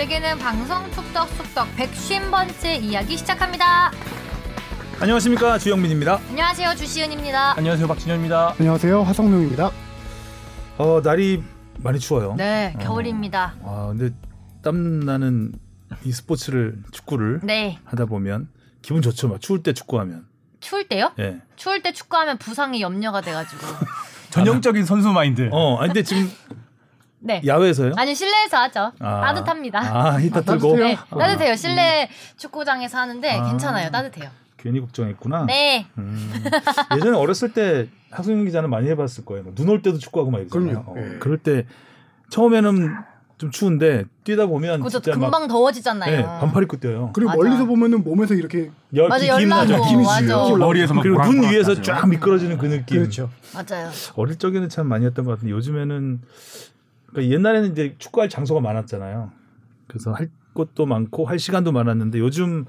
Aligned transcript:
즐기는 0.00 0.38
방송 0.38 0.90
툭덕툭덕 0.92 1.76
150번째 1.76 2.82
이야기 2.82 3.18
시작합니다. 3.18 3.90
안녕하십니까 4.98 5.58
주영민입니다. 5.58 6.18
안녕하세요 6.30 6.74
주시은입니다. 6.74 7.58
안녕하세요 7.58 7.86
박진현입니다. 7.86 8.54
안녕하세요 8.58 9.02
화성룡입니다. 9.02 9.70
어 10.78 11.02
날이 11.04 11.42
많이 11.80 11.98
추워요. 11.98 12.34
네 12.38 12.74
겨울입니다. 12.80 13.56
아 13.62 13.88
근데 13.94 14.14
땀 14.62 15.00
나는 15.00 15.52
이 16.04 16.12
스포츠를 16.12 16.78
축구를 16.92 17.40
네 17.42 17.78
하다 17.84 18.06
보면 18.06 18.48
기분 18.80 19.02
좋죠. 19.02 19.28
막 19.28 19.38
추울 19.42 19.62
때 19.62 19.74
축구하면. 19.74 20.24
추울 20.60 20.88
때요? 20.88 21.12
예. 21.18 21.42
추울 21.56 21.82
때 21.82 21.92
축구하면 21.92 22.38
부상이 22.38 22.80
염려가 22.80 23.20
돼가지고 23.20 23.60
전형적인 24.30 24.86
선수 24.86 25.10
마인드. 25.10 25.50
어 25.52 25.76
아니, 25.76 25.88
근데 25.88 26.02
지금 26.04 26.30
네 27.22 27.42
야외에서요? 27.46 27.92
아니 27.96 28.14
실내에서 28.14 28.56
하죠. 28.58 28.92
아. 28.98 29.20
따뜻합니다. 29.20 29.78
아 29.80 30.20
히터 30.20 30.40
틀고 30.42 30.68
따뜻해요? 30.68 30.84
네 30.86 30.98
아, 31.10 31.18
따뜻해요. 31.18 31.54
실내 31.56 32.08
축구장에서 32.36 32.98
하는데 32.98 33.30
아. 33.30 33.48
괜찮아요. 33.50 33.90
따뜻해요. 33.90 34.30
괜히 34.56 34.80
걱정했구나. 34.80 35.44
네 35.46 35.86
음. 35.98 36.32
예전에 36.96 37.16
어렸을 37.16 37.52
때 37.52 37.88
학생 38.10 38.44
기자는 38.44 38.70
많이 38.70 38.88
해봤을 38.88 39.24
거예요. 39.24 39.44
뭐 39.44 39.52
눈올 39.54 39.82
때도 39.82 39.98
축구하고 39.98 40.30
막 40.30 40.38
이러잖아요. 40.40 40.84
그럼요. 40.84 40.92
어, 40.92 41.02
예. 41.14 41.18
그럴 41.18 41.38
때 41.38 41.66
처음에는 42.30 42.94
좀 43.38 43.50
추운데 43.50 44.04
뛰다 44.24 44.44
보면 44.46 44.82
그죠 44.82 45.00
진짜 45.00 45.18
금방 45.18 45.42
막 45.42 45.48
더워지잖아요. 45.48 46.14
네, 46.16 46.22
반팔 46.22 46.64
입고 46.64 46.76
뛰어요. 46.78 47.10
그리고 47.14 47.30
맞아. 47.30 47.38
멀리서 47.42 47.64
보면은 47.64 48.04
몸에서 48.04 48.34
이렇게 48.34 48.70
열, 48.94 49.08
맞아, 49.08 49.24
기- 49.24 49.30
기임 49.30 49.50
열나고, 49.50 49.62
나죠. 49.72 49.84
기임이 49.84 50.04
맞아. 50.04 50.20
지요. 50.26 50.56
머리에서 50.58 50.92
막 50.94 51.02
그리고 51.02 51.22
눈 51.22 51.42
위에서 51.50 51.70
나죠. 51.70 51.82
쫙 51.82 52.06
미끄러지는 52.06 52.58
그 52.58 52.66
느낌. 52.66 52.98
그렇죠. 52.98 53.30
맞아요. 53.54 53.90
어릴 54.16 54.36
적에는 54.36 54.68
참 54.68 54.86
많이 54.88 55.06
했던 55.06 55.24
것 55.24 55.32
같은데 55.32 55.52
요즘에는 55.52 56.20
그러니까 57.10 57.34
옛날에는 57.34 57.72
이제 57.72 57.94
축구할 57.98 58.28
장소가 58.28 58.60
많았잖아요. 58.60 59.30
그래서 59.86 60.12
할 60.12 60.30
곳도 60.54 60.86
많고 60.86 61.26
할 61.26 61.38
시간도 61.38 61.72
많았는데 61.72 62.18
요즘 62.18 62.64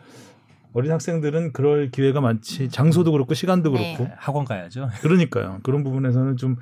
어린 0.74 0.92
학생들은 0.92 1.52
그럴 1.54 1.92
기회가 1.92 2.22
많지 2.22 2.70
장소도 2.70 3.12
그렇고 3.12 3.34
시간도 3.34 3.72
네. 3.74 3.96
그렇고 3.96 4.14
학원 4.18 4.46
가야죠. 4.46 4.90
그러니까요. 5.02 5.60
그런 5.64 5.84
부분에서는 5.84 6.38
좀 6.38 6.58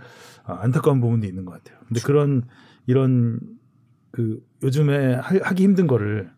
아, 0.45 0.59
안타까운 0.61 0.99
부분도 0.99 1.27
있는 1.27 1.45
것 1.45 1.51
같아요. 1.51 1.79
근데 1.87 2.01
그런 2.01 2.43
이런 2.87 3.39
그 4.11 4.43
요즘에 4.63 5.15
하, 5.15 5.35
하기 5.41 5.63
힘든 5.63 5.85
거를 5.85 6.29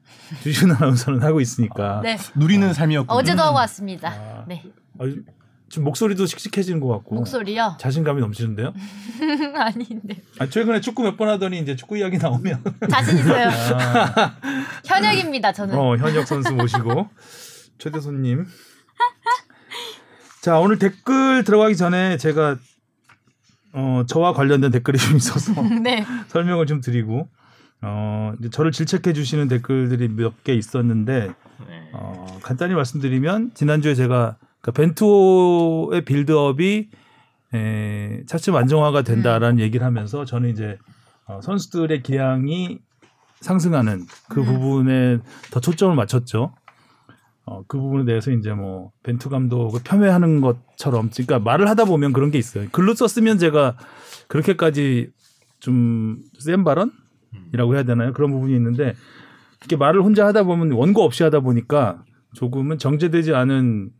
주신 0.44 0.70
아나운서는 0.72 1.24
하고 1.24 1.40
있으니까 1.40 2.02
네 2.04 2.18
누리는 2.36 2.74
삶이었고. 2.74 3.14
어제도 3.14 3.42
하고 3.42 3.56
왔습니다. 3.56 4.10
아. 4.10 4.46
네 4.48 4.64
아주 5.00 5.24
좀 5.72 5.84
목소리도 5.86 6.26
씩씩해지는 6.26 6.80
것 6.82 6.88
같고 6.90 7.16
목소리요? 7.16 7.78
자신감이 7.80 8.20
넘치는데요. 8.22 8.74
아닌데 9.56 10.16
아, 10.40 10.48
최근에 10.48 10.82
축구 10.82 11.04
몇 11.04 11.18
번 11.18 11.30
하더니 11.30 11.60
이제 11.60 11.76
축구 11.76 11.98
이야기 11.98 12.18
나오면 12.18 12.64
자신 12.90 13.18
있어요. 13.20 13.50
아, 13.50 14.36
현역입니다 14.86 15.54
저는. 15.54 15.76
어, 15.78 15.96
현역 15.98 16.28
선수 16.28 16.54
모시고 16.54 17.08
최대 17.78 18.00
손님. 18.00 18.46
자 20.42 20.58
오늘 20.60 20.80
댓글 20.80 21.44
들어가기 21.44 21.76
전에 21.76 22.18
제가 22.18 22.58
어, 23.74 24.04
저와 24.08 24.34
관련된 24.34 24.72
댓글이 24.72 24.98
좀 24.98 25.16
있어서 25.18 25.54
네. 25.84 26.06
설명을 26.30 26.66
좀 26.66 26.82
드리고 26.82 27.30
어, 27.82 28.34
이제 28.40 28.50
저를 28.50 28.72
질책해 28.72 29.14
주시는 29.14 29.48
댓글들이 29.48 30.08
몇 30.10 30.34
개 30.44 30.54
있었는데 30.54 31.28
네. 31.68 31.90
어, 31.94 32.26
간단히 32.42 32.74
말씀드리면 32.74 33.52
지난주에 33.54 33.94
제가 33.96 34.38
그 34.62 34.72
벤투의 34.72 36.06
빌드업이 36.06 36.90
에, 37.54 38.24
차츰 38.28 38.56
안정화가 38.56 39.02
된다라는 39.02 39.60
얘기를 39.60 39.86
하면서 39.86 40.26
저는 40.26 40.50
이제 40.50 40.78
어, 41.26 41.42
선수들의 41.42 42.04
기량이 42.04 42.80
상승하는 43.40 44.06
그 44.30 44.42
음. 44.42 44.46
부분에 44.46 45.20
더 45.52 45.60
초점을 45.60 45.96
맞췄죠. 45.96 46.54
어, 47.46 47.64
그 47.68 47.80
부분에 47.80 48.06
대해서 48.06 48.32
이제 48.32 48.54
뭐 48.54 48.92
벤투 49.04 49.30
감독을 49.30 49.82
폄훼하는 49.84 50.42
것처럼 50.42 51.10
그러니까 51.10 51.40
말을 51.40 51.68
하다 51.70 51.86
보면 51.86 52.14
그런 52.14 52.32
게 52.32 52.38
있어요. 52.38 52.68
글로 52.72 52.94
썼으면 52.94 53.40
제가 53.40 53.78
그렇게까지 54.28 55.12
좀 55.60 56.22
센 56.40 56.64
발언이라고 56.64 57.76
해야 57.76 57.84
되나요? 57.84 58.14
그런 58.14 58.32
부분이 58.32 58.54
있는데 58.56 58.96
이렇게 59.60 59.76
말을 59.76 60.02
혼자 60.02 60.26
하다 60.26 60.44
보면 60.44 60.72
원고 60.72 61.04
없이 61.04 61.24
하다 61.24 61.42
보니까 61.42 62.04
조금은 62.34 62.78
정제되지 62.78 63.34
않은 63.34 63.92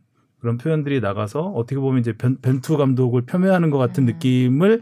그런 0.42 0.58
표현들이 0.58 1.00
나가서 1.00 1.40
어떻게 1.40 1.76
보면 1.76 2.00
이제 2.00 2.12
벤, 2.12 2.36
벤투 2.42 2.76
감독을 2.76 3.22
폄훼하는 3.22 3.70
것 3.70 3.78
같은 3.78 4.02
음. 4.02 4.06
느낌을 4.06 4.80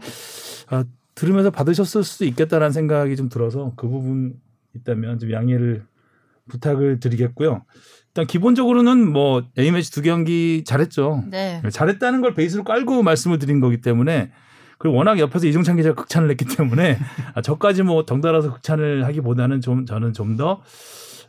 아, 0.69 0.83
들으면서 1.13 1.51
받으셨을 1.51 2.03
수도 2.03 2.25
있겠다라는 2.25 2.71
생각이 2.71 3.15
좀 3.15 3.29
들어서 3.29 3.71
그 3.75 3.87
부분 3.87 4.33
있다면 4.75 5.19
좀 5.19 5.31
양해를 5.31 5.85
부탁을 6.49 6.99
드리겠고요. 6.99 7.63
일단 8.07 8.25
기본적으로는 8.25 9.13
뭐 9.13 9.43
A매치 9.57 9.91
두 9.91 10.01
경기 10.01 10.63
잘했죠. 10.65 11.25
네. 11.29 11.61
잘했다는 11.71 12.21
걸 12.21 12.33
베이스로 12.33 12.63
깔고 12.63 13.03
말씀을 13.03 13.37
드린 13.37 13.59
거기 13.59 13.81
때문에 13.81 14.31
그리고 14.79 14.97
워낙 14.97 15.19
옆에서 15.19 15.45
이종찬 15.45 15.77
기자가 15.77 15.93
극찬을 15.93 16.31
했기 16.31 16.43
때문에 16.45 16.97
아, 17.35 17.41
저까지 17.43 17.83
뭐 17.83 18.03
덩달아서 18.03 18.51
극찬을 18.53 19.05
하기보다는 19.05 19.61
좀 19.61 19.85
저는 19.85 20.13
좀더 20.13 20.63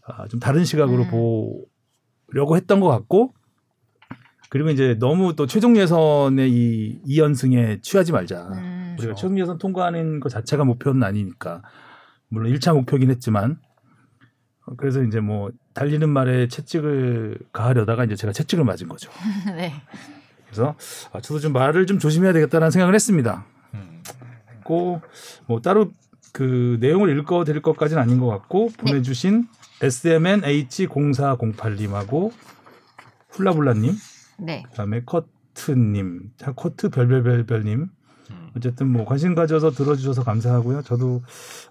아, 0.06 0.26
좀 0.28 0.40
다른 0.40 0.64
시각으로 0.64 1.02
음. 1.02 1.10
보려고 2.30 2.56
했던 2.56 2.80
것 2.80 2.88
같고 2.88 3.34
그리고 4.52 4.68
이제 4.68 4.98
너무 4.98 5.34
또 5.34 5.46
최종 5.46 5.78
예선의 5.78 6.52
이 6.52 7.00
2연승에 7.06 7.82
취하지 7.82 8.12
말자. 8.12 8.50
음. 8.52 8.96
우리가 8.98 9.14
최종 9.14 9.38
예선 9.38 9.56
통과하는 9.56 10.20
것 10.20 10.28
자체가 10.28 10.64
목표는 10.64 11.02
아니니까 11.04 11.62
물론 12.28 12.52
1차 12.52 12.74
목표긴 12.74 13.08
했지만 13.08 13.58
어, 14.66 14.74
그래서 14.76 15.02
이제 15.04 15.20
뭐 15.20 15.50
달리는 15.72 16.06
말에 16.06 16.48
채찍을 16.48 17.38
가하려다가 17.50 18.04
이제 18.04 18.14
제가 18.14 18.34
채찍을 18.34 18.62
맞은 18.62 18.88
거죠. 18.88 19.10
네. 19.56 19.72
그래서 20.44 20.74
아, 21.14 21.22
저도 21.22 21.40
좀 21.40 21.54
말을 21.54 21.86
좀 21.86 21.98
조심해야 21.98 22.34
되겠다는 22.34 22.70
생각을 22.70 22.94
했습니다. 22.94 23.46
음. 23.72 24.02
했고 24.50 25.00
뭐 25.46 25.62
따로 25.62 25.90
그 26.34 26.76
내용을 26.78 27.18
읽어 27.18 27.44
드릴 27.44 27.62
것까지는 27.62 28.02
아닌 28.02 28.20
것 28.20 28.26
같고 28.26 28.68
보내주신 28.76 29.46
SMNH0408님하고 29.80 32.32
훌라블라님 33.30 33.94
네. 34.42 34.62
그다음에 34.70 35.02
커트님, 35.04 36.32
자, 36.36 36.52
커트 36.52 36.90
별별별별님 36.90 37.88
음. 38.30 38.50
어쨌든 38.56 38.88
뭐 38.88 39.04
관심 39.04 39.34
가져서 39.34 39.70
들어주셔서 39.70 40.24
감사하고요. 40.24 40.82
저도 40.82 41.22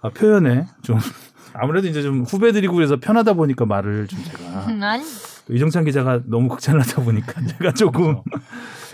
아, 0.01 0.09
표현에 0.09 0.65
좀 0.81 0.97
아무래도 1.53 1.87
이제 1.87 2.01
좀 2.01 2.23
후배들이고 2.23 2.73
그래서 2.73 2.97
편하다 2.99 3.33
보니까 3.33 3.65
말을 3.65 4.07
좀 4.07 4.23
제가 4.23 4.67
아니. 4.89 5.03
이정찬 5.49 5.85
기자가 5.85 6.21
너무 6.25 6.47
극찬을 6.49 6.79
하다 6.81 7.03
보니까 7.03 7.33
제가 7.59 7.73
조금 7.73 8.21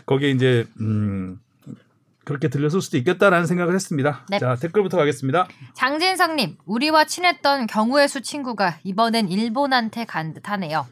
거기에 0.05 0.31
이제 0.31 0.65
음 0.79 1.39
그렇게 2.23 2.49
들렸을 2.49 2.81
수도 2.81 2.97
있겠다라는 2.97 3.45
생각을 3.45 3.73
했습니다. 3.75 4.25
네. 4.29 4.39
자 4.39 4.55
댓글부터 4.55 4.97
가겠습니다. 4.97 5.47
장진성님, 5.75 6.57
우리와 6.65 7.05
친했던 7.05 7.67
경우의 7.67 8.09
수 8.09 8.21
친구가 8.21 8.79
이번엔 8.83 9.29
일본한테 9.29 10.05
간 10.05 10.33
듯하네요. 10.33 10.87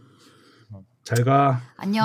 잘 1.06 1.24
가. 1.24 1.62
안녕. 1.78 2.04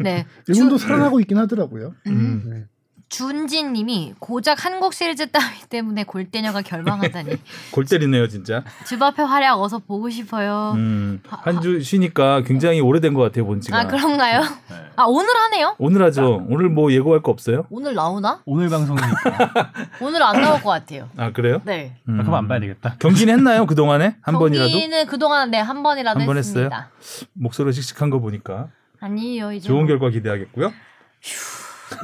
네. 0.00 0.26
일본도 0.46 0.76
주- 0.78 0.84
살아나고 0.86 1.20
있긴 1.20 1.38
하더라고요. 1.38 1.94
음, 2.06 2.42
네. 2.48 2.64
준진 3.08 3.72
님이 3.72 4.14
고작 4.18 4.64
한국 4.64 4.92
시리즈 4.92 5.30
따위 5.30 5.44
때문에 5.68 6.02
골대녀가 6.04 6.60
결망하다니 6.62 7.36
골 7.70 7.84
때리네요 7.84 8.26
진짜. 8.28 8.64
집 8.84 9.00
앞에 9.00 9.22
활약 9.22 9.60
어서 9.60 9.78
보고 9.78 10.10
싶어요. 10.10 10.72
음, 10.74 11.22
한주 11.24 11.80
쉬니까 11.82 12.42
굉장히 12.42 12.80
오래된 12.80 13.14
것 13.14 13.22
같아요 13.22 13.46
본 13.46 13.60
지가. 13.60 13.78
아 13.78 13.86
그런가요? 13.86 14.40
네. 14.40 14.76
아 14.96 15.04
오늘 15.04 15.28
하네요? 15.36 15.76
오늘 15.78 16.02
하죠. 16.06 16.44
오늘 16.48 16.68
뭐 16.68 16.90
예고할 16.92 17.22
거 17.22 17.30
없어요? 17.30 17.66
오늘 17.70 17.94
나오나? 17.94 18.42
오늘 18.44 18.68
방송이니까 18.68 19.72
오늘 20.02 20.22
안 20.22 20.40
나올 20.40 20.60
것 20.60 20.70
같아요. 20.70 21.08
아 21.16 21.30
그래요? 21.32 21.60
네. 21.64 21.96
음. 22.08 22.18
아, 22.20 22.22
그럼 22.24 22.34
안 22.34 22.48
봐야 22.48 22.58
되겠다. 22.58 22.96
경기는 22.98 23.32
했나요 23.32 23.66
그 23.66 23.74
동안에 23.76 24.16
한 24.20 24.38
번이라도? 24.38 24.70
경기는 24.70 25.06
그동안 25.06 25.50
네 25.50 25.60
한 25.60 25.82
번이라도 25.82 26.20
한 26.20 26.26
번 26.26 26.36
했습니다. 26.38 26.90
목소리 27.34 27.72
씩씩한 27.72 28.10
거 28.10 28.18
보니까 28.18 28.68
아니에요 29.00 29.52
이제 29.52 29.66
좋은 29.68 29.80
뭐. 29.80 29.86
결과 29.86 30.10
기대하겠고요. 30.10 30.72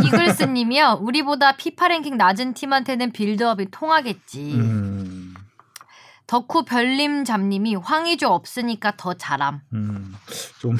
이글스 0.05 0.45
님이요. 0.45 0.99
우리보다 1.03 1.57
피파 1.57 1.89
랭킹 1.89 2.17
낮은 2.17 2.55
팀한테는 2.55 3.13
빌드업이 3.13 3.71
통하겠지. 3.71 4.55
음, 4.55 5.35
덕후 6.27 6.65
별님잡님이 6.65 7.77
황의조 7.77 8.29
없으니까 8.29 8.95
더 8.97 9.15
잘함. 9.15 9.61
음, 9.73 10.15
좀. 10.59 10.77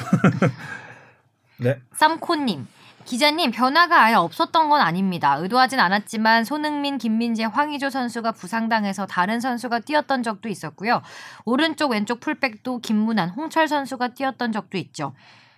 네. 1.57 1.79
쌈코님. 1.95 2.67
기자님 3.05 3.51
변화가 3.51 4.01
아예 4.01 4.15
없었던 4.15 4.69
건 4.69 4.79
아닙니다. 4.79 5.35
의도하진 5.35 5.79
않았지만 5.79 6.45
손흥민, 6.45 6.97
김민재, 6.97 7.43
황의조 7.43 7.89
선수가 7.89 8.31
부상당해서 8.31 9.05
다른 9.05 9.41
선수가 9.41 9.79
뛰었던 9.79 10.23
적도 10.23 10.47
있었고요. 10.47 11.01
오른쪽 11.43 11.91
왼쪽 11.91 12.21
풀백도 12.21 12.79
김문환, 12.79 13.29
홍철 13.29 13.67
선수가 13.67 14.09
뛰었던 14.09 14.51
적도 14.53 14.77
있죠. 14.77 15.13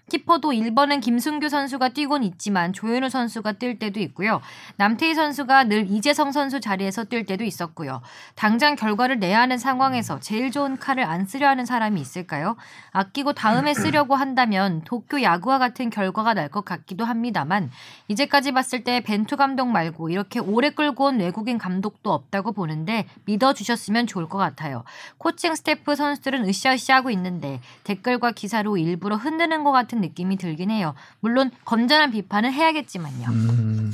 키퍼도 0.10 0.52
1번은 0.52 1.02
김승규 1.02 1.50
선수가 1.50 1.90
뛰곤 1.90 2.24
있지만 2.24 2.74
조현우 2.74 3.10
선수가 3.10 3.54
뛸 3.54 3.78
때도 3.78 4.00
있고요. 4.00 4.42
남태희 4.78 5.14
선수가 5.14 5.66
늘 5.66 5.90
이재성 5.90 6.32
선수 6.32 6.60
자리에서 6.60 7.04
뛸 7.06 7.26
때도 7.26 7.44
있었고요. 7.44 8.02
당장 8.36 8.76
결과를 8.76 9.20
내야 9.20 9.42
하는 9.42 9.58
상황에서 9.58 10.20
제일 10.20 10.52
좋은 10.52 10.78
칼을 10.78 11.04
안 11.04 11.26
쓰려 11.26 11.48
하는 11.48 11.66
사람이 11.66 12.00
있을까요? 12.02 12.56
아끼고 12.92 13.34
다음에 13.34 13.74
쓰려고 13.74 14.16
한다면 14.16 14.82
도쿄 14.86 15.22
야구와 15.22 15.60
같은 15.60 15.90
결과가 15.90 16.34
날 16.34 16.46
것 16.56 16.64
같기도 16.64 17.06
합니다만 17.06 17.70
이제까지 18.08 18.52
봤을 18.52 18.84
때 18.84 19.02
벤투 19.02 19.36
감독 19.36 19.68
말고 19.68 20.10
이렇게 20.10 20.40
오래 20.40 20.70
끌고 20.70 21.06
온 21.06 21.20
외국인 21.20 21.58
감독도 21.58 22.14
없다고 22.14 22.52
보는데 22.54 23.08
믿어주셨으면 23.26 24.08
좋을 24.08 24.30
것 24.30 24.38
같아요. 24.38 24.84
코칭 25.18 25.56
스태프 25.56 25.96
선수들은 25.96 26.48
으쌰으쌰 26.48 26.96
하고 26.96 27.10
있는데 27.10 27.60
댓글과 27.84 28.32
기사로 28.32 28.78
일부러 28.78 29.16
흔드는 29.18 29.64
것 29.64 29.72
같은 29.72 29.95
느낌이 30.02 30.38
들긴 30.38 30.72
해요. 30.72 30.94
물론 31.20 31.52
건전한 31.66 32.12
비판은 32.12 32.52
해야겠지만요. 32.52 33.28
음, 33.30 33.94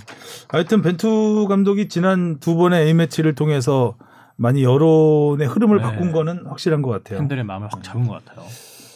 하여튼 0.49 0.81
벤투 0.81 1.47
감독이 1.47 1.89
지난 1.89 2.39
두 2.39 2.55
번의 2.55 2.87
A 2.87 2.93
매치를 2.93 3.35
통해서 3.35 3.95
많이 4.35 4.63
여론의 4.63 5.47
흐름을 5.47 5.77
네. 5.77 5.83
바꾼 5.83 6.11
거는 6.11 6.45
확실한 6.47 6.81
것 6.81 6.89
같아요. 6.89 7.19
팬들의 7.19 7.43
마음을 7.43 7.67
확 7.71 7.83
잡은 7.83 8.07
것 8.07 8.23
같아요. 8.23 8.45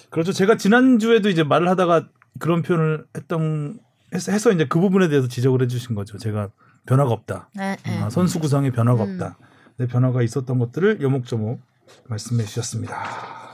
그렇죠. 0.10 0.32
제가 0.32 0.58
지난 0.58 0.98
주에도 0.98 1.30
이제 1.30 1.44
말을 1.44 1.68
하다가 1.70 2.08
그런 2.40 2.62
표현을 2.62 3.06
했던 3.16 3.80
해서, 4.14 4.32
해서 4.32 4.52
이제 4.52 4.66
그 4.66 4.80
부분에 4.80 5.08
대해서 5.08 5.28
지적을 5.28 5.62
해주신 5.64 5.96
거죠. 5.96 6.18
제가 6.18 6.50
변화가 6.86 7.12
없다. 7.12 7.50
네, 7.54 7.78
네. 7.84 8.00
아, 8.00 8.10
선수 8.10 8.40
구성에 8.40 8.72
변화가 8.72 9.04
음. 9.04 9.12
없다. 9.12 9.38
네, 9.78 9.88
변화가 9.88 10.22
있었던 10.22 10.58
것들을 10.58 11.02
요목조목 11.02 11.60
말씀해 12.08 12.44
주셨습니다. 12.46 13.45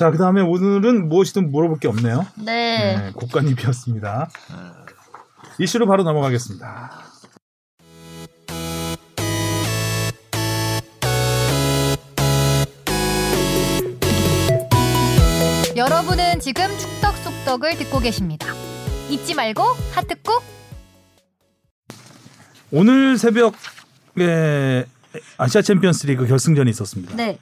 자, 0.00 0.10
그 0.10 0.16
다음에 0.16 0.40
오늘은 0.40 1.10
무엇이든 1.10 1.52
물어볼 1.52 1.78
게 1.78 1.86
없네요. 1.86 2.26
네. 2.36 2.96
네, 2.96 3.12
국간입이었습니다. 3.16 4.30
이슈로 5.58 5.86
바로 5.86 6.04
넘어가겠습니다. 6.04 6.90
여러분은 15.76 16.40
지금 16.40 16.64
축덕 16.78 17.14
속덕을 17.16 17.76
듣고 17.76 17.98
계십니다. 17.98 18.46
잊지 19.10 19.34
말고 19.34 19.62
하트 19.92 20.14
꾹. 20.22 20.42
오늘 22.72 23.18
새벽에 23.18 24.86
아시아 25.36 25.60
챔피언스리그 25.60 26.26
결승전이 26.26 26.70
있었습니다. 26.70 27.14
네. 27.16 27.38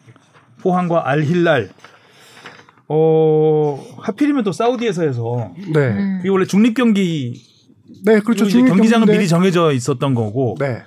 포항과 0.60 1.08
알힐랄. 1.08 1.70
어 2.88 3.78
하필이면 3.98 4.44
또 4.44 4.52
사우디에서 4.52 5.02
해서 5.02 5.50
네. 5.72 5.88
음. 5.88 6.16
그게 6.18 6.28
원래 6.30 6.46
중립 6.46 6.74
경기 6.74 7.42
네, 8.04 8.20
그렇죠. 8.20 8.46
중립 8.46 8.68
경기장은 8.68 9.06
경기인데- 9.06 9.10
미리 9.12 9.28
정해져 9.28 9.72
있었던 9.72 10.14
거고. 10.14 10.56
네. 10.58 10.82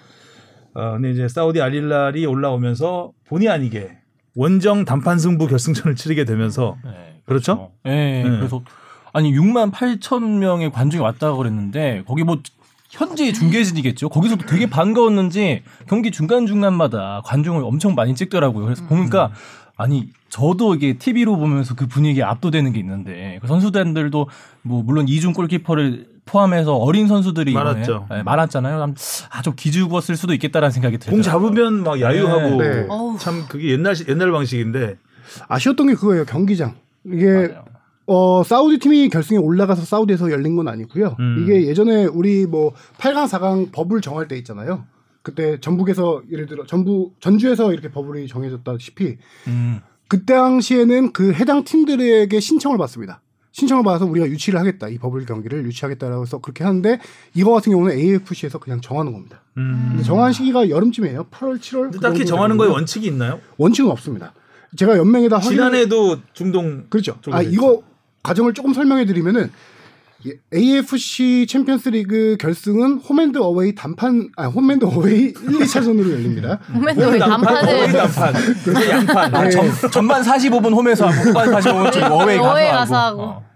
어, 0.73 0.91
근데 0.93 1.11
이제 1.11 1.27
사우디 1.27 1.61
알힐랄이 1.61 2.25
올라오면서 2.25 3.11
본의 3.27 3.49
아니게 3.49 3.89
원정 4.35 4.85
단판 4.85 5.19
승부 5.19 5.47
결승전을 5.47 5.95
치르게 5.95 6.23
되면서 6.23 6.77
네, 6.85 6.91
그렇죠? 7.25 7.71
네, 7.83 8.23
네. 8.23 8.29
그래서 8.37 8.61
아니 9.11 9.33
6만 9.33 9.71
8천 9.73 10.37
명의 10.39 10.71
관중이 10.71 11.03
왔다고 11.03 11.37
그랬는데 11.37 12.03
거기 12.07 12.23
뭐 12.23 12.37
현지 12.89 13.33
중계진이겠죠. 13.33 14.07
거기서도 14.09 14.45
되게 14.45 14.69
반가웠는지 14.69 15.63
경기 15.87 16.11
중간 16.11 16.45
중간마다 16.47 17.21
관중을 17.25 17.63
엄청 17.63 17.93
많이 17.93 18.15
찍더라고요. 18.15 18.63
그래서 18.65 18.85
보니까 18.85 19.31
아니 19.81 20.09
저도 20.29 20.75
이게 20.75 20.93
TV로 20.97 21.37
보면서 21.37 21.75
그 21.75 21.87
분위기에 21.87 22.23
압도되는 22.23 22.71
게 22.73 22.79
있는데 22.79 23.39
그 23.41 23.47
선수단들도 23.47 24.27
뭐 24.61 24.83
물론 24.83 25.07
이중 25.07 25.33
골키퍼를 25.33 26.07
포함해서 26.25 26.75
어린 26.75 27.07
선수들이 27.07 27.51
많았죠. 27.53 28.05
네, 28.09 28.23
많았잖아요. 28.23 28.93
아좀 29.31 29.53
기죽었을 29.57 30.15
수도 30.15 30.33
있겠다라는 30.33 30.71
생각이 30.71 30.97
들어요. 30.99 31.15
공 31.15 31.21
잡으면 31.23 31.83
막 31.83 31.99
야유하고 31.99 32.61
네. 32.61 32.85
어우. 32.87 33.17
참 33.17 33.45
그게 33.49 33.71
옛날 33.71 33.95
시- 33.95 34.05
옛날 34.07 34.31
방식인데 34.31 34.97
아쉬웠던 35.47 35.87
게 35.87 35.93
그거예요. 35.95 36.25
경기장. 36.25 36.75
이게 37.05 37.25
맞아요. 37.25 37.65
어 38.07 38.43
사우디 38.43 38.79
팀이 38.79 39.09
결승에 39.09 39.37
올라가서 39.37 39.83
사우디에서 39.83 40.31
열린 40.31 40.55
건 40.55 40.67
아니고요. 40.67 41.15
음. 41.19 41.37
이게 41.43 41.67
예전에 41.67 42.05
우리 42.05 42.45
뭐 42.45 42.73
8강, 42.97 43.27
4강 43.27 43.71
버블 43.71 44.01
정할 44.01 44.27
때 44.27 44.37
있잖아요. 44.37 44.83
그때 45.21 45.59
전북에서 45.59 46.23
예를 46.31 46.47
들어 46.47 46.65
전북 46.65 47.19
전주에서 47.19 47.73
이렇게 47.73 47.91
버블이 47.91 48.27
정해졌다시피 48.27 49.17
음. 49.47 49.79
그 50.07 50.25
당시에는 50.25 51.13
그 51.13 51.33
해당 51.33 51.63
팀들에게 51.63 52.39
신청을 52.39 52.77
받습니다. 52.77 53.21
신청을 53.53 53.83
받아서 53.83 54.05
우리가 54.05 54.27
유치를 54.27 54.59
하겠다. 54.59 54.87
이 54.87 54.97
버블 54.97 55.25
경기를 55.25 55.65
유치하겠다라고 55.65 56.23
해서 56.23 56.39
그렇게 56.39 56.63
하는데 56.63 56.99
이거 57.33 57.51
같은 57.51 57.71
경우는 57.71 57.97
AFC에서 57.97 58.59
그냥 58.59 58.81
정하는 58.81 59.11
겁니다. 59.11 59.41
음. 59.57 59.87
근데 59.89 60.03
정한 60.03 60.31
시기가 60.31 60.69
여름쯤이에요. 60.69 61.27
8월, 61.31 61.59
7월. 61.59 61.91
근데 61.91 61.99
딱히 61.99 62.25
정하는 62.25 62.57
거에 62.57 62.69
원칙이 62.69 63.07
있나요? 63.07 63.39
원칙은 63.57 63.91
없습니다. 63.91 64.33
제가 64.77 64.97
연맹에다 64.97 65.37
확인을 65.37 65.55
지난해도 65.55 66.19
중동 66.33 66.85
그렇죠. 66.89 67.17
아. 67.31 67.41
이거 67.41 67.83
과정을 68.23 68.53
조금 68.53 68.73
설명해 68.73 69.05
드리면은 69.05 69.43
이 69.43 69.49
AFC 70.53 71.45
챔피언스 71.47 71.89
리그 71.89 72.37
결승은 72.39 72.99
홈앤드 72.99 73.37
어웨이 73.39 73.73
단판 73.75 74.29
아 74.37 74.45
홈앤드 74.47 74.85
어웨이 74.85 75.25
1, 75.25 75.33
2차전으로 75.33 76.11
열립니다. 76.11 76.59
왜 76.85 76.93
거의 76.93 77.19
단판을 77.19 77.91
단판. 77.91 78.33
그래서 78.63 78.89
양판. 78.89 79.35
아, 79.35 79.43
네. 79.43 79.49
전, 79.49 79.71
전반 79.91 80.21
45분 80.21 80.73
홈에서 80.73 81.07
하고 81.07 81.29
후반 81.29 81.49
45분 81.51 81.91
좀 81.91 82.03
어웨이 82.11 82.37
가서 82.37 82.51
어웨이 82.51 82.65
하고. 82.67 82.77
가서 82.77 82.95
하고. 82.95 83.21
어. 83.23 83.50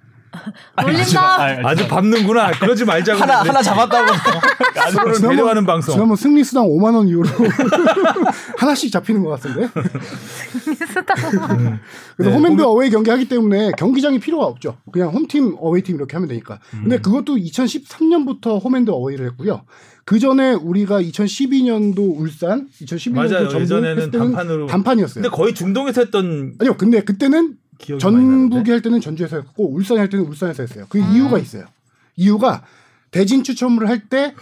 올린다. 0.85 1.35
아니, 1.41 1.65
아주 1.65 1.87
밟는구나. 1.87 2.51
그러지 2.51 2.85
말자고. 2.85 3.19
하나 3.21 3.39
하나 3.41 3.61
잡았다고. 3.61 4.11
지난번- 4.89 5.21
배려하는 5.29 5.65
방송. 5.65 5.93
지난번 5.93 6.15
승리 6.17 6.43
수당 6.43 6.65
5만 6.65 6.95
원 6.95 7.07
이후로 7.07 7.27
하나씩 8.57 8.91
잡히는 8.91 9.23
것 9.23 9.29
같은데. 9.31 9.69
그래서 12.17 12.29
네, 12.31 12.33
홈앤드 12.35 12.61
홈- 12.61 12.69
어웨이 12.71 12.89
경기 12.89 13.09
하기 13.09 13.27
때문에 13.27 13.71
경기장이 13.77 14.19
필요가 14.19 14.45
없죠. 14.45 14.77
그냥 14.91 15.09
홈팀 15.09 15.55
어웨이팀 15.59 15.95
이렇게 15.95 16.15
하면 16.15 16.27
되니까. 16.29 16.59
음. 16.73 16.81
근데 16.83 16.99
그것도 16.99 17.35
2013년부터 17.35 18.63
홈앤드 18.63 18.91
어웨이를 18.91 19.25
했고요. 19.27 19.61
그 20.05 20.19
전에 20.19 20.53
우리가 20.53 21.01
2012년도 21.01 22.19
울산, 22.19 22.67
2012년도 22.81 23.13
맞아요. 23.15 23.49
전북 23.49 23.61
예전에는 23.61 24.11
단판으로. 24.11 24.67
단판이었어요. 24.67 25.23
근데 25.23 25.29
거의 25.35 25.53
중동에서 25.55 26.01
했던 26.01 26.53
아니요, 26.59 26.77
근데 26.77 27.01
그때는 27.03 27.55
전북이. 27.99 28.71
할 28.71 28.81
때는 28.81 29.01
전주에서 29.01 29.37
했고 29.37 29.71
울산이 29.71 29.99
할 29.99 30.09
때는 30.09 30.25
울산에서 30.25 30.63
했어요. 30.63 30.85
그 30.89 30.99
음. 30.99 31.13
이유가 31.13 31.37
있어요. 31.37 31.65
이유가 32.15 32.63
대진 33.11 33.43
추첨을 33.43 33.87
할 33.89 34.07
때 34.09 34.33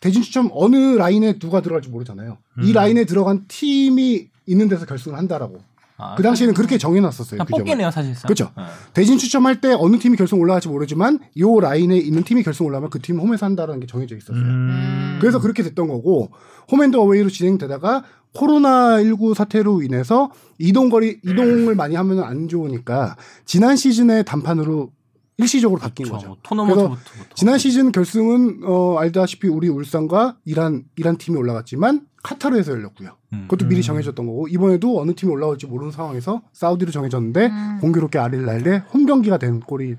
대진 0.00 0.22
추첨 0.22 0.48
어느 0.52 0.76
라인에 0.96 1.38
누가 1.38 1.60
들어갈지 1.60 1.88
모르잖아요. 1.88 2.38
이 2.62 2.68
음. 2.68 2.72
라인에 2.72 3.04
들어간 3.04 3.44
팀이 3.48 4.28
있는 4.46 4.68
데서 4.68 4.86
결승을 4.86 5.18
한다라고. 5.18 5.60
아, 6.00 6.14
그 6.14 6.22
당시에는 6.22 6.54
그렇게 6.54 6.78
정해놨었어요. 6.78 7.40
규정을. 7.44 7.64
뽑기네요 7.64 7.90
사실상. 7.90 8.22
그렇죠. 8.28 8.50
네. 8.56 8.62
대진 8.94 9.18
추첨할 9.18 9.60
때 9.60 9.74
어느 9.76 9.98
팀이 9.98 10.16
결승 10.16 10.38
올라갈지 10.40 10.68
모르지만 10.68 11.18
요 11.38 11.58
라인에 11.60 11.96
있는 11.98 12.22
팀이 12.22 12.42
결승 12.44 12.66
올라가면 12.66 12.90
그 12.90 13.00
팀 13.00 13.18
홈에서 13.18 13.46
한다라는 13.46 13.80
게 13.80 13.86
정해져 13.86 14.16
있었어요. 14.16 14.40
음. 14.42 15.18
그래서 15.20 15.40
그렇게 15.40 15.62
됐던 15.62 15.88
거고 15.88 16.30
홈앤드 16.70 16.96
어웨이로 16.96 17.28
진행되다가 17.30 18.04
코로나 18.34 19.02
19 19.02 19.34
사태로 19.34 19.82
인해서 19.82 20.30
이동 20.58 20.88
거리 20.90 21.18
이동을 21.24 21.74
많이 21.74 21.96
하면 21.96 22.22
안 22.22 22.46
좋으니까 22.46 23.16
지난 23.44 23.74
시즌에 23.76 24.22
단판으로 24.22 24.92
일시적으로 25.38 25.80
바뀐 25.80 26.06
그렇죠. 26.06 26.16
거죠. 26.16 26.28
뭐 26.28 26.38
토너먼트부터. 26.42 26.98
지난 27.34 27.58
시즌 27.58 27.90
결승은 27.92 28.60
어 28.64 28.96
알다시피 28.98 29.48
우리 29.48 29.68
울산과 29.68 30.36
이란 30.44 30.84
이란 30.96 31.16
팀이 31.16 31.36
올라갔지만 31.38 32.06
카타르에서 32.22 32.72
열렸고요. 32.72 33.16
음. 33.32 33.46
그것도 33.48 33.68
미리 33.68 33.82
정해졌던 33.82 34.26
거고 34.26 34.48
이번에도 34.48 35.00
어느 35.00 35.14
팀이 35.14 35.30
올라올지 35.32 35.66
모르는 35.66 35.92
상황에서 35.92 36.42
사우디로 36.52 36.90
정해졌는데 36.90 37.46
음. 37.46 37.78
공교롭게 37.80 38.18
아릴날에 38.18 38.82
홈 38.92 39.06
경기가 39.06 39.38
된 39.38 39.60
꼴이 39.60 39.96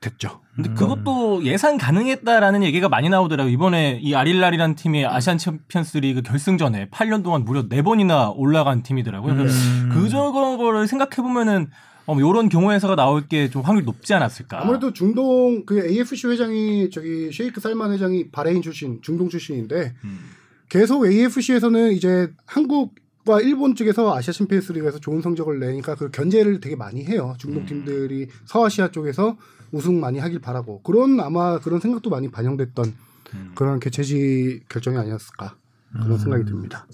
됐죠. 0.00 0.40
근데 0.54 0.70
그것도 0.74 1.44
예상 1.44 1.76
가능했다라는 1.76 2.62
얘기가 2.62 2.88
많이 2.88 3.08
나오더라고요. 3.08 3.52
이번에 3.52 3.98
이 4.00 4.14
알힐랄이라는 4.14 4.76
팀이 4.76 5.04
아시안 5.04 5.38
챔피언스 5.38 5.98
리그 5.98 6.22
결승전에 6.22 6.88
8년 6.90 7.24
동안 7.24 7.44
무려 7.44 7.68
4번이나 7.68 8.32
올라간 8.36 8.82
팀이더라고요. 8.84 9.34
그래서 9.34 9.56
음. 9.56 9.90
그 9.92 10.08
저런 10.08 10.56
거를 10.56 10.86
생각해 10.86 11.16
보면은 11.16 11.66
어, 12.06 12.16
이런 12.16 12.48
경우의 12.48 12.80
수가 12.80 12.94
나올 12.96 13.26
게 13.26 13.48
좀 13.50 13.62
확률이 13.62 13.84
높지 13.84 14.14
않았을까. 14.14 14.62
아무래도 14.62 14.92
중동 14.92 15.64
그 15.66 15.84
AFC 15.84 16.28
회장이 16.28 16.90
저기 16.90 17.30
셰이크 17.32 17.60
살만 17.60 17.92
회장이 17.92 18.30
바레인 18.30 18.62
출신 18.62 19.00
중동 19.02 19.28
출신인데 19.28 19.94
음. 20.04 20.20
계속 20.68 21.06
AFC에서는 21.06 21.92
이제 21.92 22.32
한국 22.46 22.94
과 23.28 23.42
일본 23.42 23.74
쪽에서 23.74 24.16
아시아 24.16 24.32
챔피언스 24.32 24.72
리그에서 24.72 24.98
좋은 24.98 25.20
성적을 25.20 25.60
내니까 25.60 25.94
그 25.96 26.10
견제를 26.10 26.60
되게 26.60 26.76
많이 26.76 27.04
해요. 27.04 27.34
중동 27.36 27.66
팀들이 27.66 28.28
서아시아 28.46 28.90
쪽에서 28.90 29.36
우승 29.70 30.00
많이 30.00 30.18
하길 30.18 30.38
바라고 30.38 30.80
그런 30.80 31.20
아마 31.20 31.58
그런 31.58 31.78
생각도 31.78 32.08
많이 32.08 32.30
반영됐던 32.30 32.94
음. 33.34 33.52
그런 33.54 33.80
개최지 33.80 34.62
결정이 34.70 34.96
아니었을까 34.96 35.56
그런 35.92 36.12
음. 36.12 36.18
생각이 36.18 36.44
듭니다. 36.46 36.86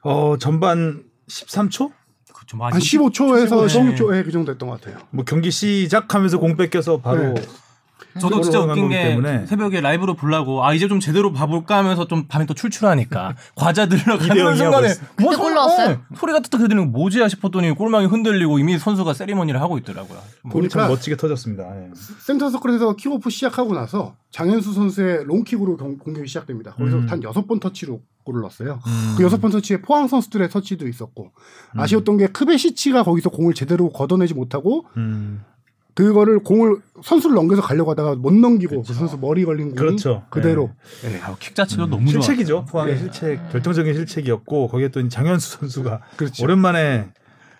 어 0.00 0.38
전반 0.38 1.04
13초 1.26 1.92
그쵸, 2.32 2.56
뭐한 2.56 2.80
15초에서 2.80 3.66
15초. 3.66 3.96
16초에 3.98 4.24
그 4.24 4.32
정도 4.32 4.52
됐던 4.52 4.70
것 4.70 4.80
같아요. 4.80 5.04
뭐 5.10 5.26
경기 5.26 5.50
시작하면서 5.50 6.38
공 6.38 6.56
뺏겨서 6.56 7.02
바로 7.02 7.34
네. 7.34 7.42
저도 8.20 8.40
진짜 8.40 8.60
웃긴 8.60 8.88
게 8.88 9.02
때문에. 9.02 9.46
새벽에 9.46 9.80
라이브로 9.80 10.14
보려고 10.14 10.64
아 10.64 10.74
이제 10.74 10.88
좀 10.88 10.98
제대로 11.00 11.32
봐볼까 11.32 11.76
하면서 11.78 12.06
좀 12.08 12.26
밤에 12.26 12.46
또 12.46 12.54
출출하니까 12.54 13.36
과자 13.54 13.86
들러 13.86 14.16
이대 14.16 14.28
가는 14.28 14.36
영이야 14.44 14.56
순간에. 14.56 14.88
뭐 15.20 15.36
넣었어요? 15.50 15.88
네, 15.88 15.98
소리가 16.16 16.40
뜨뜻 16.40 16.58
들리는 16.58 16.90
거 16.92 16.98
뭐지야 16.98 17.28
싶었더니 17.28 17.72
골망이 17.72 18.06
흔들리고 18.06 18.58
이미 18.58 18.78
선수가 18.78 19.14
세리머니를 19.14 19.60
하고 19.60 19.78
있더라고요. 19.78 20.18
보니까 20.50 20.88
멋지게 20.88 21.16
터졌습니다. 21.16 21.64
예. 21.76 21.90
센터 22.20 22.50
서클에서 22.50 22.96
킥오프 22.96 23.30
시작하고 23.30 23.74
나서 23.74 24.14
장현수 24.30 24.72
선수의 24.72 25.24
롱킥으로 25.24 25.76
경- 25.76 25.98
공격이 25.98 26.26
시작됩니다. 26.28 26.72
거기서 26.74 26.96
음. 26.98 27.06
단 27.06 27.22
여섯 27.22 27.46
번 27.46 27.60
터치로 27.60 28.00
골을 28.24 28.40
넣었어요. 28.42 28.80
음. 28.86 29.14
그 29.16 29.22
여섯 29.24 29.40
번 29.40 29.50
터치에 29.50 29.80
포항 29.80 30.06
선수들의 30.08 30.50
터치도 30.50 30.86
있었고 30.88 31.32
아쉬웠던 31.76 32.18
게 32.18 32.26
크베시치가 32.26 33.02
거기서 33.04 33.30
공을 33.30 33.54
제대로 33.54 33.90
걷어내지 33.90 34.34
못하고 34.34 34.84
음. 34.98 35.42
그거를 35.98 36.38
공을 36.38 36.76
선수를 37.02 37.34
넘겨서 37.34 37.60
가려고 37.60 37.90
하다가 37.90 38.14
못 38.14 38.32
넘기고 38.32 38.84
그 38.84 38.94
선수 38.94 39.18
머리 39.18 39.44
걸린 39.44 39.70
공이 39.70 39.76
그렇죠. 39.76 40.22
그대로 40.30 40.70
네, 41.02 41.20
아, 41.20 41.34
킥 41.40 41.56
자체가 41.56 41.86
너무 41.86 42.08
좋아. 42.08 42.20
실책이죠. 42.22 42.66
포항의 42.66 42.94
네. 42.94 43.00
실책, 43.00 43.50
결정적인 43.50 43.94
실책이었고 43.94 44.68
거기에 44.68 44.90
또 44.90 45.08
장현수 45.08 45.58
선수가 45.58 46.00
그렇죠. 46.16 46.44
오랜만에 46.44 47.08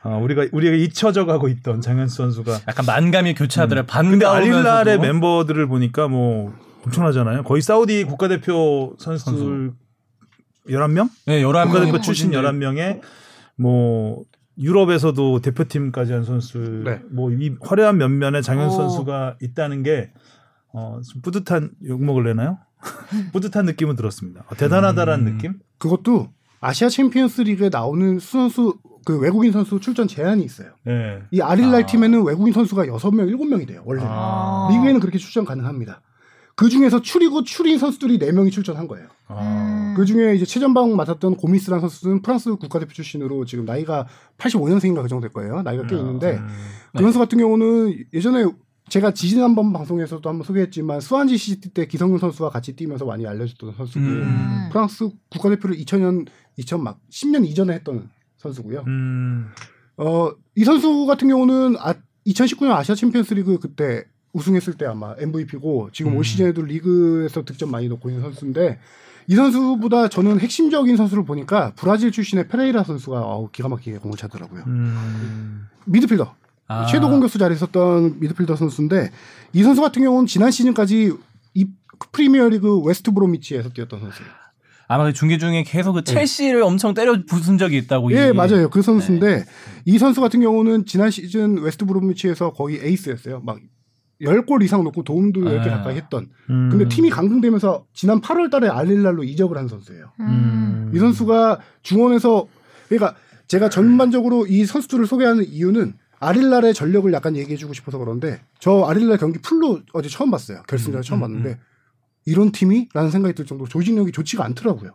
어, 0.04 0.20
우리가 0.22 0.46
우리가 0.52 0.76
잊혀져 0.76 1.26
가고 1.26 1.48
있던 1.48 1.80
장현수 1.80 2.14
선수가 2.14 2.60
약간 2.68 2.86
만감이 2.86 3.34
교차하더라. 3.34 3.86
반 3.86 4.08
근데 4.08 4.24
아릴랄의 4.24 4.62
가오면서도. 4.62 5.02
멤버들을 5.02 5.66
보니까 5.66 6.06
뭐 6.06 6.54
엄청나잖아요. 6.86 7.42
거의 7.42 7.60
사우디 7.60 8.04
국가대표 8.04 8.94
선수들 9.00 9.72
11명? 10.68 11.10
네, 11.26 11.42
11명 11.42 11.64
국가대표 11.64 12.00
출신 12.02 12.30
11명에 12.30 13.00
뭐 13.56 14.22
유럽에서도 14.58 15.40
대표팀까지 15.40 16.12
한 16.12 16.24
선수 16.24 16.58
네. 16.84 17.00
뭐이 17.10 17.56
화려한 17.60 17.96
면면에 17.96 18.42
장현수 18.42 18.76
오. 18.76 18.78
선수가 18.78 19.36
있다는 19.40 19.82
게 19.82 20.10
어, 20.72 21.00
좀 21.08 21.22
뿌듯한 21.22 21.70
욕 21.86 22.02
먹을래나요? 22.02 22.58
뿌듯한 23.32 23.64
느낌은 23.66 23.96
들었습니다. 23.96 24.44
어, 24.48 24.54
대단하다라는 24.54 25.26
음. 25.26 25.32
느낌? 25.32 25.54
그것도 25.78 26.28
아시아 26.60 26.88
챔피언스 26.88 27.42
리그에 27.42 27.68
나오는 27.68 28.18
선수 28.18 28.78
그 29.04 29.18
외국인 29.18 29.52
선수 29.52 29.80
출전 29.80 30.06
제한이 30.06 30.44
있어요. 30.44 30.70
네. 30.84 31.22
이 31.30 31.40
알힐랄 31.40 31.84
아. 31.84 31.86
팀에는 31.86 32.24
외국인 32.24 32.52
선수가 32.52 32.86
6명, 32.86 33.32
7명이 33.34 33.66
돼요. 33.66 33.82
원래. 33.86 34.02
는 34.02 34.08
아. 34.10 34.68
리그에는 34.70 35.00
그렇게 35.00 35.18
출전 35.18 35.44
가능합니다. 35.44 36.02
그 36.56 36.68
중에서 36.68 37.00
추리고 37.00 37.44
추린 37.44 37.78
선수들이 37.78 38.18
4명이 38.18 38.50
출전한 38.50 38.88
거예요. 38.88 39.06
아. 39.28 39.67
그 39.98 40.04
중에 40.04 40.36
이제 40.36 40.44
최전방 40.44 40.94
맡았던 40.94 41.34
고미스라는 41.34 41.80
선수는 41.80 42.22
프랑스 42.22 42.54
국가대표 42.54 42.92
출신으로 42.92 43.44
지금 43.46 43.64
나이가 43.64 44.06
85년생인가 44.36 45.02
그 45.02 45.08
정도 45.08 45.22
될 45.22 45.32
거예요. 45.32 45.62
나이가 45.62 45.84
꽤 45.88 45.96
있는데 45.96 46.36
음. 46.36 46.48
그 46.96 47.02
선수 47.02 47.18
같은 47.18 47.36
경우는 47.36 48.04
예전에 48.14 48.46
제가 48.88 49.12
지지난번 49.12 49.72
방송에서도 49.72 50.26
한번 50.28 50.46
소개했지만 50.46 51.00
스완지 51.00 51.36
시티 51.36 51.70
때 51.70 51.86
기성용 51.86 52.18
선수와 52.18 52.50
같이 52.50 52.76
뛰면서 52.76 53.06
많이 53.06 53.26
알려졌던 53.26 53.74
선수고 53.76 54.04
음. 54.04 54.68
프랑스 54.70 55.10
국가대표를 55.30 55.76
2000년 55.78 56.28
2000 56.58 56.80
막 56.80 57.00
10년 57.10 57.44
이전에 57.44 57.74
했던 57.74 58.08
선수고요. 58.36 58.84
음. 58.86 59.48
어, 59.96 60.30
이 60.54 60.62
선수 60.62 61.06
같은 61.06 61.26
경우는 61.26 61.74
아, 61.80 61.92
2019년 62.24 62.70
아시아 62.70 62.94
챔피언스 62.94 63.34
리그 63.34 63.58
그때 63.58 64.04
우승했을 64.32 64.74
때 64.74 64.86
아마 64.86 65.16
MVP고 65.18 65.90
지금 65.92 66.12
올 66.12 66.18
음. 66.18 66.22
시즌에도 66.22 66.62
리그에서 66.62 67.44
득점 67.44 67.72
많이 67.72 67.88
넣고 67.88 68.10
있는 68.10 68.22
선수인데 68.22 68.78
이 69.28 69.34
선수보다 69.36 70.08
저는 70.08 70.40
핵심적인 70.40 70.96
선수를 70.96 71.24
보니까 71.24 71.72
브라질 71.76 72.10
출신의 72.10 72.48
페레이라 72.48 72.82
선수가 72.82 73.20
어우, 73.20 73.50
기가 73.52 73.68
막히게 73.68 73.98
공을 73.98 74.16
차더라고요. 74.16 74.64
음. 74.66 75.66
미드필더. 75.84 76.34
아. 76.68 76.86
섀도 76.86 77.08
공격수 77.10 77.38
자리에 77.38 77.54
있었던 77.54 78.20
미드필더 78.20 78.56
선수인데 78.56 79.10
이 79.52 79.62
선수 79.62 79.80
같은 79.82 80.02
경우는 80.02 80.26
지난 80.26 80.50
시즌까지 80.50 81.12
이 81.54 81.66
프리미어리그 82.12 82.80
웨스트 82.80 83.12
브로미치에서 83.12 83.70
뛰었던 83.70 84.00
선수예요. 84.00 84.30
아마 84.90 85.04
그 85.04 85.12
중계 85.12 85.36
중에 85.36 85.62
계속 85.64 85.92
그 85.92 86.02
첼시를 86.04 86.62
엄청 86.62 86.94
때려 86.94 87.14
부순 87.28 87.58
적이 87.58 87.76
있다고. 87.78 88.10
예, 88.12 88.28
이- 88.28 88.32
맞아요. 88.32 88.70
그 88.70 88.80
선수인데 88.80 89.44
이 89.84 89.98
선수 89.98 90.22
같은 90.22 90.40
경우는 90.40 90.86
지난 90.86 91.10
시즌 91.10 91.58
웨스트 91.58 91.84
브로미치에서 91.84 92.52
거의 92.54 92.78
에이스였어요. 92.82 93.40
막 93.40 93.58
10골 94.22 94.62
이상 94.62 94.82
넣고 94.84 95.04
도움도 95.04 95.42
10개 95.42 95.68
아. 95.68 95.78
가까이 95.78 95.96
했던. 95.96 96.28
음. 96.50 96.68
근데 96.70 96.88
팀이 96.88 97.10
강등되면서 97.10 97.86
지난 97.92 98.20
8월 98.20 98.50
달에 98.50 98.68
알힐랄로 98.68 99.24
이적을 99.24 99.56
한 99.56 99.68
선수예요. 99.68 100.12
음. 100.20 100.90
이 100.94 100.98
선수가 100.98 101.60
중원에서 101.82 102.46
그러니까 102.88 103.14
제가 103.46 103.68
전반적으로 103.68 104.46
이 104.46 104.64
선수들을 104.64 105.06
소개하는 105.06 105.44
이유는 105.44 105.94
알힐랄의 106.20 106.74
전력을 106.74 107.12
약간 107.12 107.36
얘기해주고 107.36 107.72
싶어서 107.74 107.98
그런데 107.98 108.40
저 108.58 108.84
알힐랄 108.84 109.18
경기 109.18 109.38
풀로 109.40 109.80
어제 109.92 110.08
처음 110.08 110.30
봤어요. 110.30 110.62
결승전에 110.66 111.02
처음 111.02 111.20
음, 111.20 111.22
봤는데 111.22 111.58
이런 112.24 112.52
팀이? 112.52 112.88
라는 112.92 113.10
생각이 113.10 113.34
들 113.34 113.46
정도로 113.46 113.68
조직력이 113.68 114.12
좋지가 114.12 114.44
않더라고요. 114.44 114.90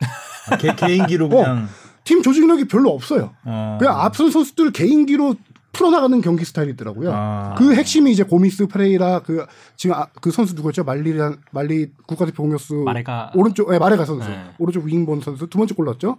아, 0.51 0.57
개, 0.57 0.75
개인기로 0.75 1.29
그냥 1.29 1.67
팀 2.03 2.21
조직력이 2.21 2.65
별로 2.65 2.91
없어요. 2.91 3.33
어. 3.45 3.77
그냥 3.79 3.99
앞선 3.99 4.29
선수들 4.29 4.71
개인기로 4.71 5.35
풀어나가는 5.73 6.21
경기 6.21 6.45
스타일이더라고요. 6.45 7.11
아. 7.11 7.55
그 7.57 7.73
핵심이 7.75 8.11
이제 8.11 8.23
고미스 8.23 8.67
프레이라 8.67 9.19
그 9.23 9.45
지금 9.75 9.95
아, 9.95 10.05
그 10.21 10.31
선수 10.31 10.53
누구였죠? 10.55 10.83
말리란 10.83 11.37
말리 11.51 11.91
국가대표 12.07 12.43
공격수 12.43 12.75
마레가 12.85 13.31
오른쪽 13.35 13.73
예, 13.73 13.79
마레가 13.79 14.05
선수 14.05 14.29
네. 14.29 14.39
오른쪽 14.59 14.85
윙본 14.85 15.21
선수 15.21 15.47
두 15.47 15.57
번째 15.57 15.73
골 15.73 15.85
넣었죠? 15.85 16.17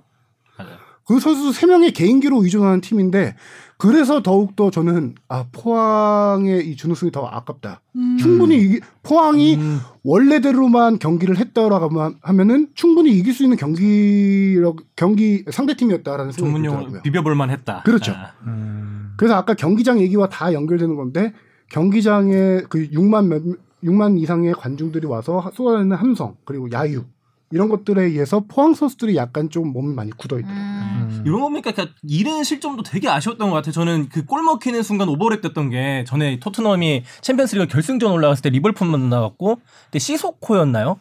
맞아요. 0.59 0.75
그 1.07 1.21
선수 1.21 1.53
세 1.53 1.67
명의 1.67 1.93
개인기로 1.93 2.43
의존하는 2.43 2.81
팀인데 2.81 3.37
그래서 3.77 4.23
더욱 4.23 4.57
더 4.57 4.71
저는 4.71 5.15
아 5.29 5.45
포항의 5.53 6.67
이 6.69 6.77
준우승이 6.77 7.11
더 7.13 7.27
아깝다. 7.27 7.83
충분히 8.19 8.57
이기, 8.57 8.81
포항이 9.03 9.57
음. 9.57 9.81
원래대로만 10.03 10.99
경기를 10.99 11.37
했다라고 11.37 11.91
하면- 11.91 12.17
하면은 12.23 12.69
충분히 12.75 13.11
이길 13.13 13.35
수 13.35 13.43
있는 13.45 13.57
경기력 13.59 14.77
경기 14.97 15.45
상대 15.51 15.75
팀이었다라는 15.77 16.33
생각이 16.33 16.63
들더라고요. 16.63 17.03
비벼볼만 17.03 17.51
했다. 17.51 17.83
그렇죠. 17.85 18.13
아. 18.13 18.33
음. 18.47 19.04
그래서 19.17 19.35
아까 19.35 19.55
경기장 19.55 20.01
얘기와 20.01 20.29
다 20.29 20.53
연결되는 20.53 20.95
건데 20.97 21.33
경기장에 21.71 22.63
그 22.69 22.89
6만 22.91 23.27
몇 23.27 23.43
6만 23.83 24.19
이상의 24.19 24.55
관중들이 24.55 25.07
와서 25.07 25.51
쏟아내는 25.53 25.97
함성 25.97 26.37
그리고 26.45 26.71
야유 26.73 27.05
이런 27.51 27.69
것들에 27.69 28.03
의해서 28.05 28.45
포항 28.49 28.73
선수들이 28.75 29.15
약간 29.17 29.51
좀 29.51 29.73
몸이 29.73 29.95
많이 29.95 30.11
굳어 30.11 30.39
있다. 30.39 30.49
음. 30.49 31.23
이런 31.27 31.41
거 31.41 31.49
보니까 31.51 31.73
그러니까 31.73 31.95
잃은 32.03 32.43
실점도 32.45 32.83
되게 32.83 33.09
아쉬웠던 33.09 33.51
것 33.51 33.55
같아요. 33.57 33.73
저는 33.73 34.09
그 34.09 34.25
골 34.27 34.43
먹히는 34.43 34.83
순간 34.83 35.09
오버랩 35.09 35.43
됐던 35.43 35.71
게 35.71 36.05
전에 36.07 36.41
토트넘이 36.41 37.05
챔피언스리그 37.21 37.67
결승전 37.69 38.11
올라갔을 38.11 38.43
때 38.43 38.51
리벌풀만 38.51 39.09
나갔고 39.11 39.61
그때 39.87 39.99
시소코였나요? 39.99 40.99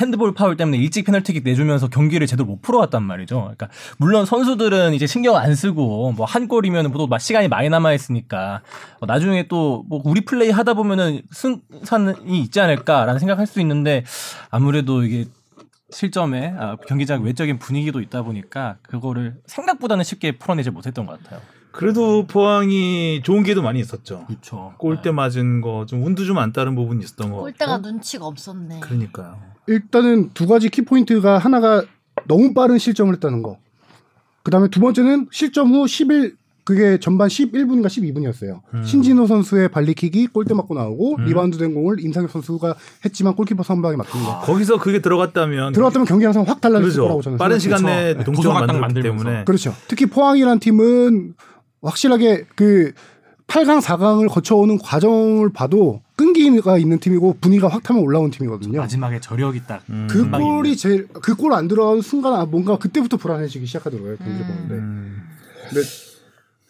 핸드볼 0.00 0.34
파울 0.34 0.56
때문에 0.56 0.76
일찍 0.78 1.04
페널티킥 1.04 1.44
내주면서 1.44 1.88
경기를 1.88 2.26
제대로 2.26 2.46
못 2.46 2.60
풀어왔단 2.62 3.02
말이죠. 3.02 3.40
그러니까 3.40 3.68
물론 3.98 4.26
선수들은 4.26 4.94
이제 4.94 5.06
신경 5.06 5.36
안 5.36 5.54
쓰고 5.54 6.12
뭐 6.12 6.26
한 6.26 6.48
골이면 6.48 6.92
또막 6.92 7.20
시간이 7.20 7.48
많이 7.48 7.68
남아 7.68 7.92
있으니까 7.92 8.62
어, 9.00 9.06
나중에 9.06 9.46
또 9.48 9.84
뭐 9.88 10.00
우리 10.04 10.22
플레이 10.22 10.50
하다 10.50 10.74
보면은 10.74 11.22
승산이 11.30 12.40
있지 12.40 12.60
않을까라는 12.60 13.18
생각할 13.18 13.46
수 13.46 13.60
있는데 13.60 14.04
아무래도 14.50 15.04
이게 15.04 15.26
실점에 15.90 16.54
아, 16.58 16.76
경기장 16.88 17.22
외적인 17.22 17.58
분위기도 17.58 18.00
있다 18.00 18.22
보니까 18.22 18.76
그거를 18.82 19.36
생각보다는 19.46 20.02
쉽게 20.02 20.38
풀어내지 20.38 20.70
못했던 20.70 21.06
것 21.06 21.22
같아요. 21.22 21.40
그래도 21.76 22.24
포항이 22.26 23.20
좋은 23.24 23.42
기회도 23.42 23.62
많이 23.62 23.80
있었죠. 23.80 24.24
그렇죠. 24.28 24.74
골대 24.78 25.10
맞은 25.10 25.60
거 25.60 25.84
좀 25.86 26.04
운도 26.04 26.24
좀 26.24 26.38
안 26.38 26.52
따른 26.52 26.74
부분이 26.74 27.02
있었던 27.04 27.30
거. 27.30 27.38
골대가. 27.40 27.78
눈치가 27.78 28.26
없었네. 28.26 28.80
그러니까요. 28.80 29.36
일단은 29.66 30.30
두 30.34 30.46
가지 30.46 30.68
키 30.68 30.82
포인트가 30.82 31.38
하나가 31.38 31.82
너무 32.28 32.54
빠른 32.54 32.78
실점을 32.78 33.12
했다는 33.14 33.42
거. 33.42 33.58
그다음에 34.44 34.68
두 34.68 34.78
번째는 34.80 35.28
실점 35.32 35.72
후 35.72 35.84
10일 35.84 36.36
그게 36.64 36.98
전반 36.98 37.28
11분인가 37.28 37.86
12분이었어요. 37.86 38.60
음. 38.72 38.84
신진호 38.84 39.26
선수의 39.26 39.68
발리킥이 39.68 40.28
골대 40.28 40.54
맞고 40.54 40.74
나오고 40.74 41.16
음. 41.18 41.24
리바운드 41.24 41.58
된 41.58 41.74
공을 41.74 42.00
임상협 42.00 42.30
선수가 42.30 42.74
했지만 43.04 43.34
골키퍼 43.34 43.62
선방에 43.62 43.96
막힌 43.96 44.22
거. 44.22 44.40
거기서 44.40 44.78
그게 44.78 45.00
들어갔다면 45.02 45.72
들어갔다면 45.72 46.06
경기 46.06 46.24
항상 46.24 46.44
확 46.46 46.60
달라졌을 46.62 46.84
그렇죠. 46.92 47.02
거라고 47.02 47.22
저는 47.22 47.38
빠른. 47.38 47.58
시간 47.58 47.82
내에 47.84 48.12
그렇죠. 48.14 48.32
동점을 48.32 48.54
만들었기 48.60 48.80
만들면서. 48.80 49.24
때문에 49.24 49.44
그렇죠. 49.44 49.74
특히 49.88 50.06
포항이라는 50.06 50.58
팀은 50.60 51.34
확실하게 51.88 52.46
그 52.56 52.92
8강, 53.46 53.80
4강을 53.82 54.30
거쳐오는 54.30 54.78
과정을 54.78 55.52
봐도 55.52 56.00
끈기가 56.16 56.78
있는 56.78 56.98
팀이고 56.98 57.36
분위기가 57.40 57.68
확 57.68 57.82
타면 57.82 58.02
올라온 58.02 58.30
팀이거든요. 58.30 58.78
마지막에 58.78 59.20
저력이 59.20 59.62
딱 59.66 59.82
음. 59.90 60.06
그 60.10 60.28
골이. 60.30 60.76
제일 60.76 61.08
그 61.08 61.34
골 61.36 61.52
안 61.52 61.68
들어간 61.68 62.00
순간 62.00 62.34
아, 62.34 62.46
뭔가 62.46 62.78
그때부터 62.78 63.16
불안해지기 63.18 63.66
시작하더라고요. 63.66 64.16
경기를 64.16 64.40
음. 64.40 64.46
보는데. 64.54 64.74
음. 64.76 65.22
근데 65.68 65.82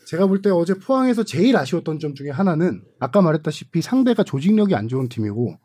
제가 0.06 0.26
볼 0.26 0.42
때 0.42 0.50
어제 0.50 0.75
포항에서 0.75 1.23
제일 1.25 1.56
아쉬웠던 1.56 1.99
점 2.00 2.14
중에 2.14 2.30
하나는 2.30 2.83
아까 2.99 3.23
말했다시피 3.23 3.80
상대가 3.80 4.23
조직력이 4.25 4.75
안 4.75 4.88
좋은 4.88 5.09
팀이고 5.09 5.56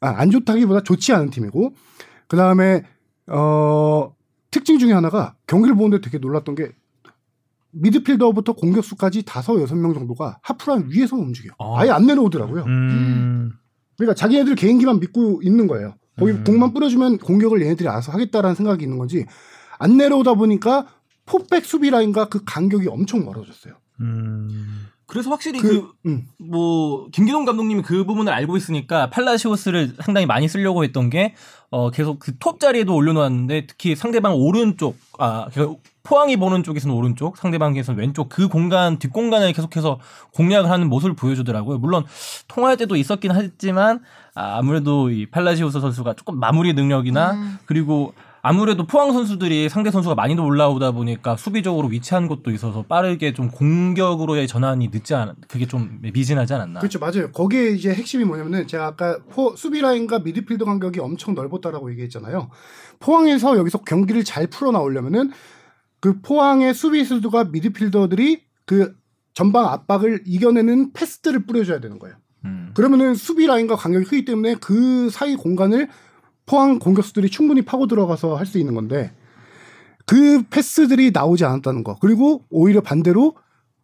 아, 0.00 0.08
안 0.08 0.30
좋다기보다 0.30 0.82
좋지 0.82 1.12
않은 1.14 1.30
팀이고 1.30 1.74
그 2.28 2.36
다음에 2.36 2.84
어 3.26 4.14
특징 4.50 4.78
중에 4.78 4.92
하나가 4.92 5.34
경기를 5.46 5.74
보는데 5.76 6.00
되게 6.02 6.18
놀랐던 6.18 6.54
게 6.54 6.72
미드필더부터 7.74 8.54
공격수까지 8.54 9.22
다섯 9.24 9.60
여섯 9.60 9.74
명 9.74 9.94
정도가 9.94 10.38
하프라인 10.42 10.86
위에서 10.88 11.16
움직여. 11.16 11.52
아. 11.58 11.80
아예 11.80 11.90
안 11.90 12.06
내려오더라고요. 12.06 12.64
음. 12.64 13.52
그러니까 13.96 14.14
자기네들 14.14 14.54
개인기만 14.54 15.00
믿고 15.00 15.40
있는 15.42 15.66
거예요. 15.66 15.94
거기 16.18 16.32
음. 16.32 16.44
공만 16.44 16.72
뿌려주면 16.72 17.18
공격을 17.18 17.60
얘네들이 17.62 17.88
알아서 17.88 18.12
하겠다라는 18.12 18.54
생각이 18.54 18.84
있는 18.84 18.98
건지 18.98 19.26
안 19.78 19.96
내려오다 19.96 20.34
보니까 20.34 20.86
포백 21.26 21.64
수비 21.64 21.90
라인과 21.90 22.28
그 22.28 22.42
간격이 22.44 22.88
엄청 22.88 23.24
멀어졌어요. 23.24 23.74
음. 24.00 24.86
그래서 25.06 25.30
확실히 25.30 25.60
그, 25.60 25.82
그 25.82 25.92
음. 26.06 26.26
뭐 26.38 27.08
김기동 27.10 27.44
감독님이 27.44 27.82
그 27.82 28.04
부분을 28.04 28.32
알고 28.32 28.56
있으니까 28.56 29.10
팔라시오스를 29.10 29.96
상당히 30.02 30.26
많이 30.26 30.48
쓰려고 30.48 30.82
했던 30.82 31.10
게 31.10 31.34
어, 31.70 31.90
계속 31.90 32.18
그 32.18 32.38
톱 32.38 32.58
자리에도 32.60 32.94
올려놓았는데 32.94 33.66
특히 33.66 33.96
상대방 33.96 34.34
오른쪽 34.34 34.96
아 35.18 35.48
그러니까 35.52 35.78
포항이 36.04 36.36
보는 36.36 36.62
쪽에서는 36.62 36.94
오른쪽 36.94 37.38
상대방에서는 37.38 37.98
왼쪽 37.98 38.28
그 38.28 38.48
공간 38.48 38.98
뒷공간을 38.98 39.52
계속해서 39.54 39.98
공략을 40.34 40.70
하는 40.70 40.88
모습을 40.88 41.16
보여주더라고요. 41.16 41.78
물론 41.78 42.04
통할 42.46 42.76
때도 42.76 42.94
있었긴 42.96 43.30
하지만 43.32 44.00
아, 44.34 44.58
아무래도 44.58 45.10
이 45.10 45.26
팔라시오스 45.26 45.80
선수가 45.80 46.14
조금 46.14 46.38
마무리 46.38 46.74
능력이나 46.74 47.32
음. 47.32 47.58
그리고 47.64 48.12
아무래도 48.46 48.86
포항 48.86 49.14
선수들이 49.14 49.70
상대 49.70 49.90
선수가 49.90 50.14
많이 50.14 50.38
올라오다 50.38 50.90
보니까 50.90 51.34
수비적으로 51.38 51.88
위치한 51.88 52.28
것도 52.28 52.50
있어서 52.50 52.82
빠르게 52.82 53.32
좀 53.32 53.48
공격으로의 53.48 54.46
전환이 54.46 54.88
늦지 54.88 55.14
않 55.14 55.34
그게 55.48 55.66
좀 55.66 56.00
미진하지 56.02 56.52
않았나. 56.52 56.80
그렇죠, 56.80 56.98
맞아요. 56.98 57.32
거기에 57.32 57.70
이제 57.70 57.94
핵심이 57.94 58.22
뭐냐면은 58.24 58.66
제가 58.66 58.88
아까 58.88 59.16
포, 59.30 59.56
수비 59.56 59.80
라인과 59.80 60.18
미드필더 60.18 60.66
간격이 60.66 61.00
엄청 61.00 61.34
넓었다라고 61.34 61.90
얘기했잖아요. 61.92 62.50
포항에서 63.00 63.56
여기서 63.56 63.78
경기를 63.78 64.24
잘 64.24 64.46
풀어 64.46 64.72
나오려면은 64.72 65.30
그 66.04 66.20
포항의 66.20 66.74
수비수들과 66.74 67.44
미드필더들이 67.44 68.42
그 68.66 68.94
전방 69.32 69.64
압박을 69.68 70.24
이겨내는 70.26 70.92
패스들을 70.92 71.46
뿌려줘야 71.46 71.80
되는 71.80 71.98
거예요. 71.98 72.14
음. 72.44 72.72
그러면은 72.74 73.14
수비 73.14 73.46
라인과 73.46 73.76
간격이 73.76 74.04
크기 74.04 74.26
때문에 74.26 74.56
그 74.56 75.08
사이 75.08 75.34
공간을 75.34 75.88
포항 76.44 76.78
공격수들이 76.78 77.30
충분히 77.30 77.62
파고 77.62 77.86
들어가서 77.86 78.36
할 78.36 78.44
수 78.44 78.58
있는 78.58 78.74
건데 78.74 79.12
그 80.04 80.42
패스들이 80.50 81.10
나오지 81.10 81.46
않았다는 81.46 81.84
거. 81.84 81.96
그리고 81.98 82.44
오히려 82.50 82.82
반대로 82.82 83.34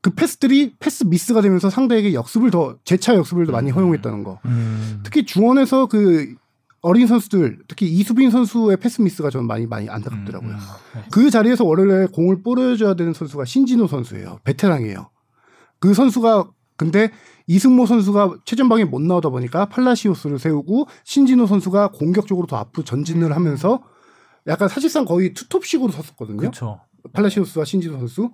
그 0.02 0.10
패스들이 0.10 0.74
패스 0.78 1.04
미스가 1.04 1.40
되면서 1.40 1.70
상대에게 1.70 2.12
역습을 2.12 2.50
더 2.50 2.76
재차 2.84 3.14
역습을 3.14 3.46
더 3.46 3.52
많이 3.52 3.70
허용했다는 3.70 4.24
거. 4.24 4.40
음. 4.44 5.00
특히 5.04 5.24
중원에서 5.24 5.86
그 5.86 6.34
어린 6.82 7.06
선수들, 7.06 7.58
특히 7.68 7.86
이수빈 7.86 8.30
선수의 8.30 8.78
패스 8.78 9.02
미스가 9.02 9.30
저는 9.30 9.46
많이 9.46 9.66
많이 9.66 9.88
안타깝더라고요. 9.88 10.52
음. 10.52 11.02
그 11.10 11.30
자리에서 11.30 11.64
원래 11.64 12.06
공을 12.06 12.42
뿌려줘야 12.42 12.94
되는 12.94 13.12
선수가 13.12 13.44
신진호 13.44 13.86
선수예요. 13.86 14.38
베테랑이에요. 14.44 15.10
그 15.78 15.92
선수가 15.94 16.50
근데 16.76 17.10
이승모 17.46 17.84
선수가 17.84 18.38
최전방에 18.46 18.84
못 18.84 19.02
나오다 19.02 19.28
보니까 19.28 19.66
팔라시오스를 19.66 20.38
세우고 20.38 20.86
신진호 21.04 21.46
선수가 21.46 21.88
공격적으로 21.88 22.46
더 22.46 22.56
앞으로 22.56 22.84
전진을 22.84 23.34
하면서 23.36 23.82
약간 24.46 24.68
사실상 24.68 25.04
거의 25.04 25.34
투톱식으로 25.34 25.92
섰었거든요. 25.92 26.38
그렇죠. 26.38 26.80
팔라시오스와 27.12 27.66
신진호 27.66 27.98
선수. 27.98 28.30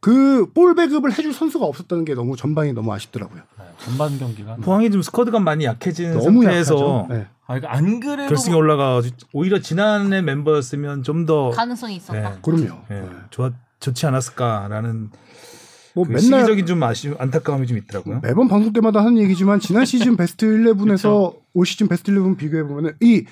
그 0.00 0.46
볼 0.54 0.74
배급을 0.74 1.10
해줄 1.12 1.32
선수가 1.32 1.64
없었다는 1.64 2.04
게 2.04 2.14
너무 2.14 2.36
전반이 2.36 2.72
너무 2.72 2.92
아쉽더라고요. 2.92 3.42
네, 3.58 3.64
전반 3.78 4.18
경기가 4.18 4.56
포항이 4.56 4.90
좀 4.90 5.02
스쿼드가 5.02 5.40
많이 5.40 5.64
약해진 5.64 6.12
너무 6.12 6.42
상태에서 6.42 6.74
약하죠. 6.74 7.06
네. 7.10 7.26
아, 7.46 7.54
그러니까 7.54 7.72
안 7.72 8.00
그래도 8.00 8.28
결승에 8.28 8.54
올라가 8.54 9.00
오히려 9.32 9.60
지난해 9.60 10.22
멤버였으면 10.22 11.02
좀 11.02 11.26
더 11.26 11.50
가능성이 11.50 11.96
있었다. 11.96 12.30
네. 12.30 12.36
그럼요. 12.42 12.82
예, 12.90 12.94
네. 13.00 13.08
좋아 13.30 13.50
좋지 13.80 14.06
않았을까라는 14.06 15.10
뭐 15.94 16.04
그 16.04 16.10
맨날 16.10 16.22
시기적인 16.40 16.66
좀 16.66 16.82
아쉬 16.82 17.12
안타까움이 17.18 17.66
좀 17.66 17.78
있더라고요. 17.78 18.20
매번 18.22 18.48
방송 18.48 18.72
때마다 18.72 19.00
하는 19.00 19.18
얘기지만 19.18 19.58
지난 19.60 19.84
시즌 19.86 20.14
베스트 20.18 20.46
11에서 20.46 21.34
올 21.54 21.66
시즌 21.66 21.88
베스트 21.88 22.10
11 22.10 22.36
비교해 22.36 22.62
보면은 22.64 22.92
이 23.00 23.24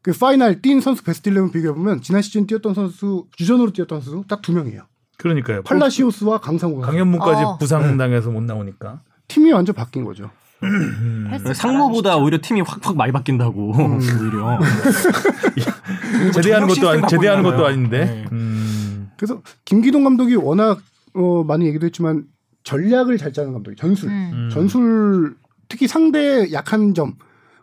그 0.00 0.12
파이널 0.12 0.62
뛴 0.62 0.80
선수 0.80 1.02
베스트 1.02 1.28
11 1.28 1.50
비교해 1.52 1.74
보면 1.74 2.02
지난 2.02 2.22
시즌 2.22 2.46
뛰었던 2.46 2.72
선수 2.72 3.26
주전으로 3.36 3.72
뛰었던 3.72 4.00
선수 4.00 4.24
딱 4.28 4.40
두 4.42 4.52
명이에요. 4.52 4.82
그러니까요. 5.18 5.62
팔라시오스와 5.62 6.38
강상우. 6.38 6.74
선수. 6.76 6.86
강현무까지 6.86 7.42
어. 7.42 7.58
부상당해서 7.58 8.30
못 8.30 8.42
나오니까. 8.42 9.00
팀이 9.28 9.52
완전 9.52 9.74
바뀐 9.74 10.04
거죠. 10.04 10.30
음. 10.62 11.28
패스 11.30 11.54
상무보다 11.54 12.16
오히려 12.16 12.38
팀이 12.42 12.62
확확 12.62 12.96
많이 12.96 13.12
바뀐다고 13.12 13.72
오히려 13.76 14.58
제대하는 16.34 16.66
것도 16.66 16.88
아니, 16.88 17.02
제대하는 17.08 17.42
것도. 17.42 17.66
아닌데. 17.66 18.04
네. 18.04 18.24
음. 18.32 19.10
그래서 19.16 19.42
김기동 19.64 20.04
감독이 20.04 20.34
워낙 20.36 20.80
어, 21.14 21.44
많이 21.44 21.66
얘기도 21.66 21.86
했지만 21.86 22.24
전략을 22.64 23.18
잘 23.18 23.32
짜는 23.32 23.52
감독이 23.52 23.76
전술. 23.76 24.08
음. 24.10 24.30
음. 24.32 24.50
전술 24.52 25.36
특히 25.68 25.86
상대의 25.86 26.52
약한 26.52 26.94
점. 26.94 27.14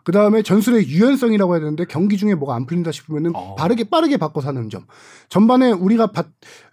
그 0.04 0.12
다음에 0.12 0.42
전술의 0.42 0.86
유연성이라고 0.86 1.54
해야 1.54 1.60
되는데 1.60 1.84
경기 1.84 2.16
중에 2.16 2.34
뭐가 2.36 2.54
안 2.54 2.64
풀린다 2.66 2.92
싶으면은 2.92 3.32
어. 3.34 3.56
빠르게 3.56 3.84
빠르게 3.84 4.16
바꿔서 4.18 4.48
하는 4.48 4.70
점. 4.70 4.84
전반에 5.28 5.72
우리가 5.72 6.12
받- 6.12 6.28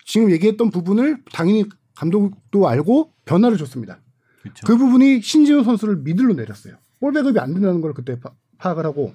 지금 0.06 0.32
얘기했던 0.32 0.70
부분을 0.70 1.22
당연히 1.32 1.66
감독도 1.96 2.68
알고 2.68 3.14
변화를 3.26 3.58
줬습니다. 3.58 4.00
그렇죠. 4.42 4.68
그 4.68 4.78
부분이 4.78 5.22
신진호 5.22 5.64
선수를 5.64 5.98
미들로 5.98 6.34
내렸어요. 6.34 6.76
볼 7.00 7.14
배급이 7.14 7.40
안 7.40 7.54
된다는 7.54 7.82
걸 7.82 7.94
그때 7.94 8.20
파, 8.20 8.32
파악을 8.58 8.86
하고 8.86 9.14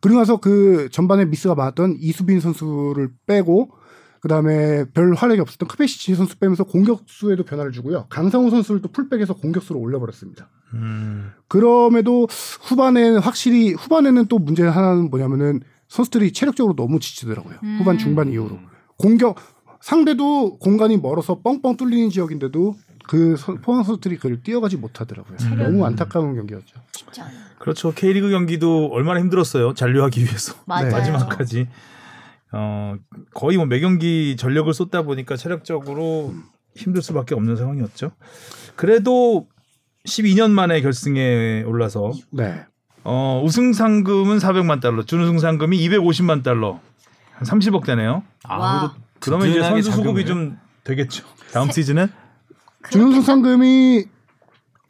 그러고 0.00 0.18
나서 0.18 0.38
그 0.38 0.88
전반에 0.90 1.24
미스가 1.24 1.54
많았던 1.54 1.96
이수빈 1.98 2.40
선수를 2.40 3.10
빼고 3.26 3.70
그 4.20 4.28
다음에 4.28 4.84
별 4.92 5.14
활약이 5.14 5.40
없었던 5.40 5.68
크베시치 5.68 6.14
선수 6.14 6.38
빼면서 6.38 6.64
공격수에도 6.64 7.44
변화를 7.44 7.72
주고요. 7.72 8.06
강상우 8.08 8.50
선수를 8.50 8.80
또 8.80 8.88
풀백에서 8.88 9.34
공격수로 9.34 9.78
올려버렸습니다. 9.78 10.48
음. 10.74 11.32
그럼에도 11.48 12.26
후반에는 12.62 13.20
확실히 13.20 13.72
후반에는 13.74 14.26
또 14.26 14.38
문제 14.38 14.64
하나는 14.64 15.10
뭐냐면은 15.10 15.60
선수들이 15.88 16.32
체력적으로 16.32 16.74
너무 16.74 16.98
지치더라고요. 16.98 17.58
음. 17.62 17.78
후반 17.78 17.98
중반 17.98 18.32
이후로 18.32 18.58
공격 18.98 19.36
상대도 19.90 20.58
공간이 20.58 20.96
멀어서 20.96 21.38
뻥뻥 21.42 21.76
뚫리는 21.76 22.10
지역인데도 22.10 22.74
그 23.06 23.36
선- 23.36 23.60
포항 23.60 23.84
선수들이 23.84 24.16
그걸 24.16 24.42
뛰어가지 24.42 24.76
못하더라고요. 24.76 25.36
음. 25.42 25.56
너무 25.58 25.86
안타까운 25.86 26.34
경기였죠. 26.34 26.74
쉽지 26.90 27.20
않아. 27.20 27.30
그렇죠. 27.60 27.92
K리그 27.94 28.28
경기도 28.30 28.88
얼마나 28.90 29.20
힘들었어요. 29.20 29.74
잔류하기 29.74 30.24
위해서. 30.24 30.54
맞아요. 30.66 30.86
네. 30.86 30.90
마지막까지. 30.90 31.68
어, 32.50 32.96
거의 33.32 33.58
뭐 33.58 33.66
매경기 33.66 34.34
전력을 34.36 34.74
쏟다 34.74 35.02
보니까 35.02 35.36
체력적으로 35.36 36.34
힘들 36.74 37.00
수밖에 37.00 37.36
없는 37.36 37.54
상황이었죠. 37.54 38.10
그래도 38.74 39.46
12년 40.04 40.50
만에 40.50 40.80
결승에 40.80 41.62
올라서 41.62 42.10
네. 42.32 42.64
어, 43.04 43.40
우승 43.44 43.72
상금은 43.72 44.38
400만 44.38 44.80
달러, 44.80 45.04
준우승 45.04 45.38
상금이 45.38 45.78
250만 45.88 46.42
달러. 46.42 46.80
한 47.34 47.46
30억 47.46 47.84
되네요. 47.86 48.24
아, 48.42 48.56
와. 48.58 48.94
그러면 49.20 49.48
이제 49.48 49.60
선수 49.62 49.90
수급이 49.90 50.24
좀 50.24 50.58
되겠죠. 50.84 51.24
다음 51.52 51.70
시즌은 51.70 52.08
준우승 52.90 53.22
상금이 53.22 54.04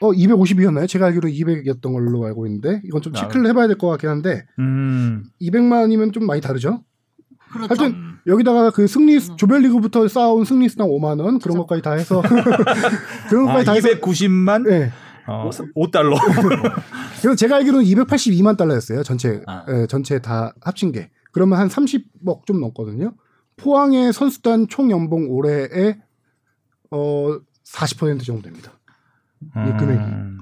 어 0.00 0.10
250이었나요? 0.12 0.86
제가 0.88 1.06
알기로 1.06 1.28
200이었던 1.28 1.92
걸로 1.92 2.24
알고 2.26 2.46
있는데 2.46 2.82
이건 2.84 3.00
좀 3.02 3.14
아. 3.16 3.20
체크를 3.20 3.46
해봐야 3.46 3.66
될 3.66 3.78
것 3.78 3.88
같긴 3.88 4.10
한데 4.10 4.44
음, 4.58 5.24
200만이면 5.40 6.12
좀 6.12 6.26
많이 6.26 6.40
다르죠. 6.40 6.82
그렇죠. 7.50 7.68
하여튼 7.70 7.98
음. 7.98 8.18
여기다가 8.26 8.70
그 8.72 8.86
승리 8.86 9.16
음. 9.16 9.36
조별리그부터 9.36 10.06
쌓아온 10.08 10.44
승리 10.44 10.68
수당 10.68 10.88
5만 10.88 11.20
원 11.24 11.38
그런 11.38 11.56
것까지 11.58 11.80
다 11.80 11.92
해서 11.92 12.20
그런 13.30 13.44
아, 13.48 13.52
것까지 13.52 13.64
다 13.66 13.72
해서 13.72 13.88
290만 13.88 14.68
네. 14.68 14.92
어, 15.28 15.48
5달러. 15.50 16.16
그래서 17.20 17.34
제가 17.34 17.56
알기로는 17.56 17.84
282만 17.86 18.56
달러였어요. 18.56 19.02
전체 19.02 19.40
아. 19.46 19.64
예, 19.68 19.86
전체 19.88 20.18
다 20.20 20.52
합친 20.60 20.92
게. 20.92 21.10
그러면 21.32 21.58
한 21.58 21.68
30억 21.68 22.46
좀 22.46 22.60
넘거든요. 22.60 23.12
포항의 23.56 24.12
선수단 24.12 24.68
총 24.68 24.90
연봉 24.90 25.30
올해에 25.30 25.98
어 26.90 27.38
40% 27.64 28.24
정도 28.24 28.42
됩니다. 28.42 28.72
이 29.42 29.78
금액이. 29.78 29.98
음, 30.02 30.38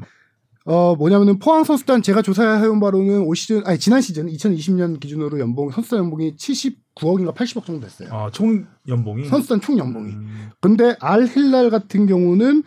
어 0.66 0.94
뭐냐면은 0.96 1.38
포항 1.38 1.64
선수단 1.64 2.02
제가 2.02 2.22
조사해온 2.22 2.80
바로는 2.80 3.20
올 3.20 3.36
시즌 3.36 3.66
아니 3.66 3.78
지난 3.78 4.00
시즌 4.00 4.26
2020년 4.26 4.98
기준으로 5.00 5.38
연봉 5.38 5.70
선수단 5.70 6.00
연봉이 6.00 6.36
79억인가 6.36 7.34
80억 7.34 7.64
정도 7.66 7.86
됐어요. 7.86 8.08
아, 8.12 8.30
총 8.30 8.66
연봉이 8.88 9.26
선수단 9.26 9.60
총 9.60 9.78
연봉이. 9.78 10.12
음, 10.12 10.50
근데 10.60 10.96
알 11.00 11.26
힐랄 11.26 11.70
같은 11.70 12.06
경우는 12.06 12.62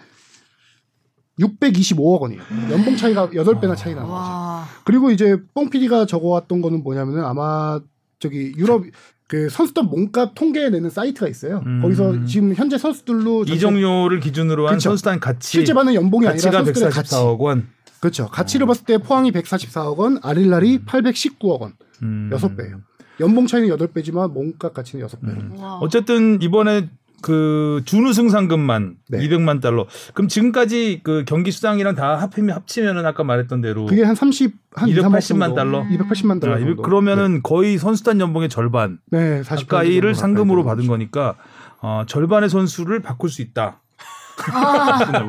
625억 1.39 2.21
원이에요. 2.21 2.41
연봉 2.71 2.95
차이가 2.97 3.29
8배나 3.29 3.75
차이 3.75 3.93
나는 3.93 4.09
거죠. 4.09 4.21
와. 4.21 4.65
그리고 4.85 5.11
이제 5.11 5.37
뽕피디가 5.53 6.07
적어왔던 6.07 6.61
거는 6.61 6.83
뭐냐면은 6.83 7.23
아마 7.25 7.79
저기 8.19 8.53
유럽 8.57 8.83
그 9.27 9.49
선수단 9.49 9.85
몸값 9.89 10.35
통계내는 10.35 10.89
사이트가 10.89 11.27
있어요. 11.27 11.61
음. 11.65 11.81
거기서 11.81 12.23
지금 12.25 12.53
현재 12.55 12.77
선수들로 12.77 13.43
이적료를 13.43 14.21
기준으로 14.21 14.67
한 14.67 14.75
그쵸. 14.75 14.89
선수단 14.89 15.19
가치 15.19 15.49
실제 15.49 15.73
받는 15.73 15.93
연봉이 15.95 16.27
아니라 16.27 16.51
선수들의 16.51 16.91
가치. 16.91 17.13
144억 17.13 17.39
원. 17.39 17.67
그렇죠. 17.99 18.27
가치를 18.27 18.67
봤을 18.67 18.85
때 18.85 18.97
포항이 18.99 19.31
144억 19.31 19.97
원, 19.97 20.19
알 20.21 20.36
힐랄이 20.36 20.85
819억 20.85 21.59
원. 21.61 21.73
음. 22.03 22.29
여섯 22.31 22.55
배예요. 22.55 22.81
연봉 23.19 23.47
차이는 23.47 23.75
8배지만 23.75 24.31
몸값 24.31 24.73
가치는 24.73 25.05
6배로. 25.05 25.23
음. 25.23 25.53
와. 25.57 25.79
어쨌든 25.79 26.41
이번에 26.41 26.89
그 27.21 27.81
준우승 27.85 28.29
상금만 28.29 28.97
네. 29.09 29.19
200만 29.19 29.61
달러. 29.61 29.87
그럼 30.13 30.27
지금까지 30.27 31.01
그 31.03 31.23
경기 31.25 31.51
수당이랑 31.51 31.95
다 31.95 32.15
합치면 32.17 32.55
합치면은 32.55 33.05
아까 33.05 33.23
말했던 33.23 33.61
대로 33.61 33.85
그게 33.85 34.03
한 34.03 34.15
30, 34.15 34.53
한 34.75 34.89
2, 34.89 34.95
3억 34.95 35.17
280만 35.19 35.55
달러? 35.55 35.83
280만 35.83 36.39
달러 36.41 36.55
아, 36.55 36.59
정도. 36.59 36.81
그러면은 36.81 37.41
거의 37.43 37.77
선수단 37.77 38.19
연봉의 38.19 38.49
절반 38.49 38.99
네, 39.11 39.41
40 39.43 39.67
가까이를 39.67 40.15
상금으로 40.15 40.63
가까이 40.63 40.71
받은 40.71 40.81
되는 40.83 40.87
거니까 40.89 41.35
어, 41.81 42.03
절반의 42.07 42.49
선수를 42.49 43.01
바꿀 43.01 43.29
수 43.29 43.41
있다. 43.41 43.81
거죠. 44.37 45.27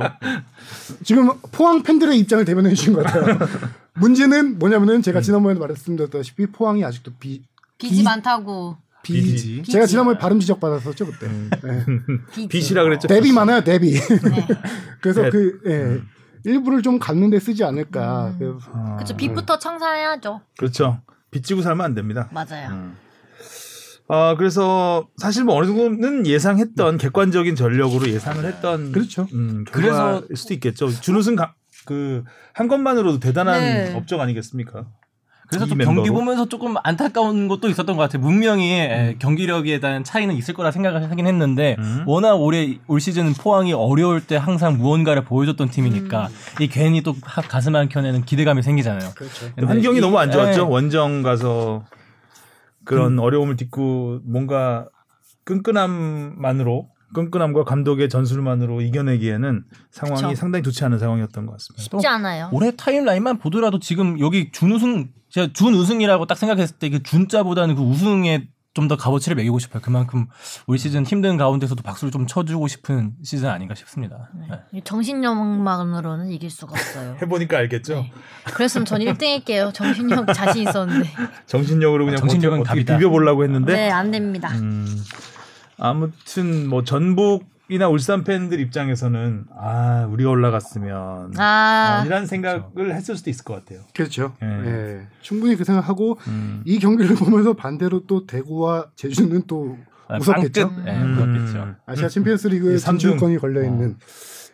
지금 1.03 1.31
포항 1.53 1.83
팬들의 1.83 2.19
입장을 2.19 2.45
대변해 2.45 2.71
주신 2.75 2.93
것 2.93 3.05
같아요. 3.05 3.39
문제는 3.95 4.59
뭐냐면은 4.59 4.97
음. 4.97 5.03
제가 5.03 5.21
지난번에 5.23 5.59
말씀드렸다시피 5.59 6.47
포항이 6.47 6.85
아직도 6.85 7.13
비 7.19 7.43
빚이 7.79 7.97
비- 7.97 8.03
많다고. 8.03 8.77
비, 9.03 9.23
비지. 9.23 9.63
제가. 9.63 9.87
지난번에 9.87 10.19
발음 10.19 10.41
지적 10.41 10.61
받았었죠 10.61 11.07
그때. 11.07 11.27
음. 11.27 11.51
네. 11.63 11.85
빚이. 12.35 12.49
빚이라 12.49 12.83
그랬죠. 12.85 13.09
데비 13.09 13.33
많아요 13.33 13.63
데비. 13.63 13.93
네. 13.95 14.47
그래서 15.01 15.23
네. 15.23 15.31
그 15.31 15.61
예. 15.67 16.01
일부를 16.45 16.83
좀 16.83 16.99
갚는데 16.99 17.39
쓰지 17.41 17.65
않을까. 17.65 18.29
음. 18.29 18.37
그래서 18.39 18.59
아, 18.73 18.95
그렇죠. 18.97 19.17
빚부터 19.17 19.59
청산해야죠. 19.59 20.41
그렇죠. 20.57 21.01
빚지고 21.31 21.63
살면 21.63 21.85
안 21.85 21.95
됩니다. 21.95 22.29
맞아요. 22.33 22.71
음. 22.71 22.97
아 24.11 24.35
그래서 24.39 25.07
사실 25.19 25.45
뭐 25.45 25.55
어느 25.57 25.67
정도는 25.67 26.27
예상했던 26.27 26.97
객관적인 26.97 27.55
전력으로 27.57 28.09
예상을 28.09 28.43
했던 28.45 28.93
그렇죠. 28.93 29.27
음, 29.35 29.65
그래서- 29.71 30.23
수도 30.35 30.55
있겠죠. 30.55 30.89
준우승 30.89 31.37
그한 31.85 32.69
것만으로도 32.69 33.21
대단한 33.21 33.61
네. 33.61 33.95
업적 33.95 34.21
아니겠습니까? 34.21 34.87
그래서 35.49 35.65
이좀 35.65 35.79
멤버로. 35.79 35.97
경기 35.97 36.11
보면서 36.11 36.47
조금 36.47 36.75
안타까운 36.83 37.49
것도 37.49 37.69
있었던 37.69 37.97
것 37.97 38.03
같아요. 38.03 38.21
분명히 38.23 38.71
음. 38.81 38.91
에, 38.91 39.17
경기력에 39.19 39.81
대한 39.81 40.05
차이는 40.05 40.35
있을 40.37 40.53
거라 40.55 40.71
생각을 40.71 41.11
하긴 41.11 41.27
했는데 41.27 41.77
음. 41.79 42.05
워낙 42.07 42.35
올해 42.35 42.79
올 42.87 43.01
시즌 43.01 43.33
포항이 43.33 43.73
어려울 43.73 44.21
때 44.21 44.37
항상 44.37 44.77
무언가를 44.77 45.25
보여줬던 45.25 45.71
팀이니까 45.71 46.27
음. 46.27 46.63
이 46.63 46.69
괜히 46.69 47.03
또 47.03 47.15
하- 47.23 47.41
가슴 47.43 47.75
한 47.77 47.89
켠에는 47.89 48.25
기대감이 48.25 48.63
생기잖아요. 48.63 49.11
그렇죠. 49.17 49.51
환경이 49.57 49.99
이- 49.99 50.01
너무 50.01 50.19
안 50.19 50.31
좋았죠. 50.31 50.61
예. 50.61 50.65
원정 50.65 51.23
가서 51.23 51.85
그런 52.85 53.15
음. 53.15 53.19
어려움을 53.19 53.57
딛고 53.57 54.21
뭔가 54.25 54.87
끈끈함만으로 55.45 56.89
끈끈함과 57.15 57.65
감독의 57.65 58.09
전술만으로 58.09 58.81
이겨내기에는 58.81 59.65
상황이 59.91 60.23
그쵸. 60.23 60.35
상당히 60.35 60.63
좋지 60.63 60.85
않은 60.85 60.99
상황이었던 60.99 61.47
것 61.47 61.53
같습니다. 61.53 61.83
쉽지 61.83 62.07
않아요. 62.07 62.49
올해 62.53 62.71
타임라인만 62.77 63.39
보더라도 63.39 63.79
지금 63.79 64.19
여기 64.21 64.51
준우승 64.53 65.09
제가 65.31 65.49
준우승이라고 65.53 66.27
딱 66.27 66.37
생각했을 66.39 66.77
때 66.79 66.89
그 66.91 67.03
준자보다는 67.03 67.75
그 67.77 67.83
우승에 67.83 68.49
좀 68.75 68.87
더 68.87 68.97
값어치를 68.97 69.35
매기고 69.35 69.59
싶어요. 69.59 69.83
그만큼 69.83 70.27
올 70.69 70.79
시즌 70.79 71.05
힘든 71.05 71.37
가운데서도 71.37 71.83
박수를 71.83 72.13
좀 72.13 72.29
쳐주고 72.29 72.69
싶은 72.69 73.15
시즌 73.25 73.49
아닌가 73.49 73.75
싶습니다. 73.75 74.31
네. 74.39 74.57
이 74.73 74.81
정신력만으로는 74.85 76.31
이길 76.31 76.49
수가 76.49 76.73
없어요. 76.73 77.17
해보니까 77.23 77.59
알겠죠. 77.59 77.95
네. 77.95 78.13
그랬으면 78.55 78.85
전 78.85 79.01
1등할게요. 79.01 79.75
정신력 79.75 80.33
자신 80.33 80.63
있었는데. 80.69 81.11
정신력으로 81.47 82.05
그냥 82.05 82.21
정신력은 82.21 82.61
어떻게 82.61 82.69
답이다. 82.85 82.99
비벼보려고 82.99 83.43
했는데 83.43 83.73
네, 83.73 83.91
안 83.91 84.13
됩니다. 84.13 84.49
음, 84.53 84.87
아무튼 85.79 86.69
뭐 86.69 86.83
전북이나 86.85 87.89
울산 87.89 88.25
팬들 88.25 88.61
입장에서는 88.61 89.45
아 89.57 90.09
우리가 90.11 90.31
올라갔으면 90.31 91.33
아, 91.39 92.03
이런 92.07 92.27
생각을 92.27 92.95
했을 92.95 93.17
수도 93.17 93.31
있을 93.31 93.45
것 93.45 93.55
같아요. 93.55 93.81
그렇죠. 93.95 94.35
예. 94.43 94.47
예. 94.47 95.07
충분히 95.21 95.57
그 95.57 95.65
생각하고 95.65 96.19
음. 96.27 96.63
이 96.65 96.79
경기를 96.79 97.15
보면서 97.17 97.53
반대로 97.55 98.07
또 98.07 98.27
대구와 98.27 98.89
제주는 98.97 99.43
또 99.47 99.77
아, 100.09 100.19
무섭겠죠. 100.19 100.69
빵끝. 100.69 100.85
네, 100.85 101.03
음. 101.03 101.11
무섭겠죠. 101.15 101.75
아시아 101.87 102.09
챔피언스리그 102.09 102.75
이 102.75 102.79
삼중. 102.79 103.11
진출권이 103.11 103.39
걸려 103.39 103.63
있는 103.65 103.97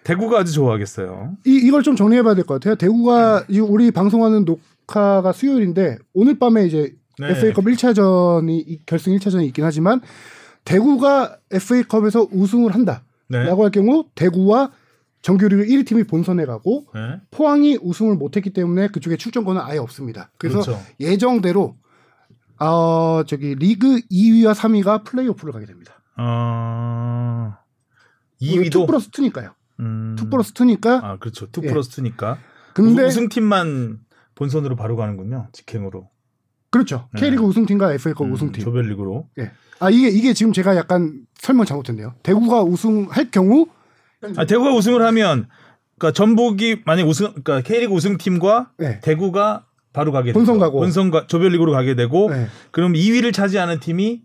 대구가 0.03 0.41
아주 0.41 0.53
좋아하겠어요. 0.53 1.33
이 1.47 1.55
이걸 1.65 1.83
좀 1.83 1.97
정리해봐야 1.97 2.35
될 2.35 2.45
것 2.45 2.55
같아요. 2.55 2.75
대구가 2.75 3.45
이 3.49 3.59
우리 3.61 3.91
방송하는 3.91 4.45
녹화가 4.45 5.33
수요일인데 5.33 5.97
오늘 6.13 6.39
밤에 6.39 6.67
이제 6.67 6.93
네. 7.19 7.31
FA컵 7.31 7.65
1차전이 7.65 8.51
이- 8.51 8.81
결승 8.85 9.17
1차전이 9.17 9.47
있긴 9.47 9.65
하지만 9.65 10.01
대구가 10.65 11.39
FA컵에서 11.51 12.29
우승을 12.33 12.75
한다라고 12.75 13.05
네. 13.29 13.51
할 13.51 13.71
경우 13.71 14.07
대구와 14.15 14.73
정규리그 15.23 15.65
1위 15.65 15.87
팀이 15.87 16.05
본선에 16.05 16.45
가고 16.45 16.87
네. 16.95 17.21
포항이 17.31 17.79
우승을 17.81 18.17
못했기 18.17 18.51
때문에 18.51 18.89
그쪽에 18.89 19.17
출전권은 19.17 19.61
아예 19.63 19.79
없습니다. 19.79 20.31
그래서 20.39 20.61
그렇죠. 20.61 20.81
예정대로 21.01 21.77
어 22.61 23.23
저기 23.27 23.55
리그 23.55 24.01
2위와 24.11 24.55
3위가 24.55 25.05
플레이오프를 25.05 25.53
가게 25.53 25.67
됩니다. 25.67 26.03
어... 26.17 27.57
2 28.39 28.59
2위도 28.59 28.87
플러스 28.87 29.11
2니까요. 29.11 29.55
음... 29.81 30.17
2 30.21 30.29
플러스 30.29 30.53
2니까 30.53 31.03
아 31.03 31.17
그렇죠. 31.19 31.47
2 31.47 31.61
예. 31.65 31.69
플러스 31.69 32.03
2니까 32.03 32.37
근데 32.75 33.05
우승 33.05 33.29
팀만 33.29 34.01
본선으로 34.35 34.77
바로 34.77 34.97
가는군요. 34.97 35.49
직행으로. 35.53 36.11
그렇죠. 36.75 37.09
네. 37.15 37.21
K리그 37.21 37.45
우승팀과 37.45 37.93
FA컵 37.93 38.27
음, 38.27 38.33
우승팀. 38.33 38.65
조별리그로. 38.65 39.29
예. 39.39 39.53
아 39.79 39.91
이게 39.91 40.09
이게 40.09 40.33
지금 40.35 40.53
제가 40.53 40.75
약간 40.75 41.21
설명 41.39 41.65
잘못했네요. 41.67 42.15
대구가 42.25 42.65
우승할 42.65 43.31
경우 43.31 43.67
아, 44.37 44.45
대구가 44.45 44.75
우승을 44.75 45.01
하면 45.07 45.47
그러니까 45.97 46.13
전북이 46.17 46.83
만약 46.85 47.07
우승 47.07 47.27
그러니까 47.45 47.61
K리그 47.61 47.93
우승팀과 47.95 48.73
네. 48.79 48.99
대구가 49.03 49.67
바로 49.93 50.11
가게 50.11 50.31
되고 50.33 50.39
본선 50.41 50.59
가고. 50.59 50.81
본선과 50.81 51.29
조별리그로 51.29 51.71
가게 51.71 51.95
되고 51.95 52.29
네. 52.29 52.49
그럼 52.73 52.95
2위를 52.95 53.33
차지하는 53.33 53.79
팀이 53.79 54.23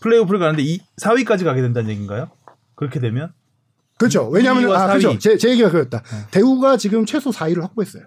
플레이오프를 0.00 0.38
가는데 0.38 0.62
이 0.62 0.80
4위까지 1.00 1.44
가게 1.44 1.62
된다는 1.62 1.88
얘기인가요? 1.88 2.28
그렇게 2.74 3.00
되면 3.00 3.32
그렇죠. 3.96 4.28
왜냐하면 4.28 4.64
2위와 4.64 4.72
아 4.74 4.86
4위. 4.88 5.00
그렇죠. 5.00 5.18
제, 5.18 5.38
제 5.38 5.48
얘기가 5.52 5.70
그랬다. 5.70 6.02
대구가 6.32 6.76
지금 6.76 7.06
최소 7.06 7.30
4위를 7.30 7.62
확보했어요. 7.62 8.02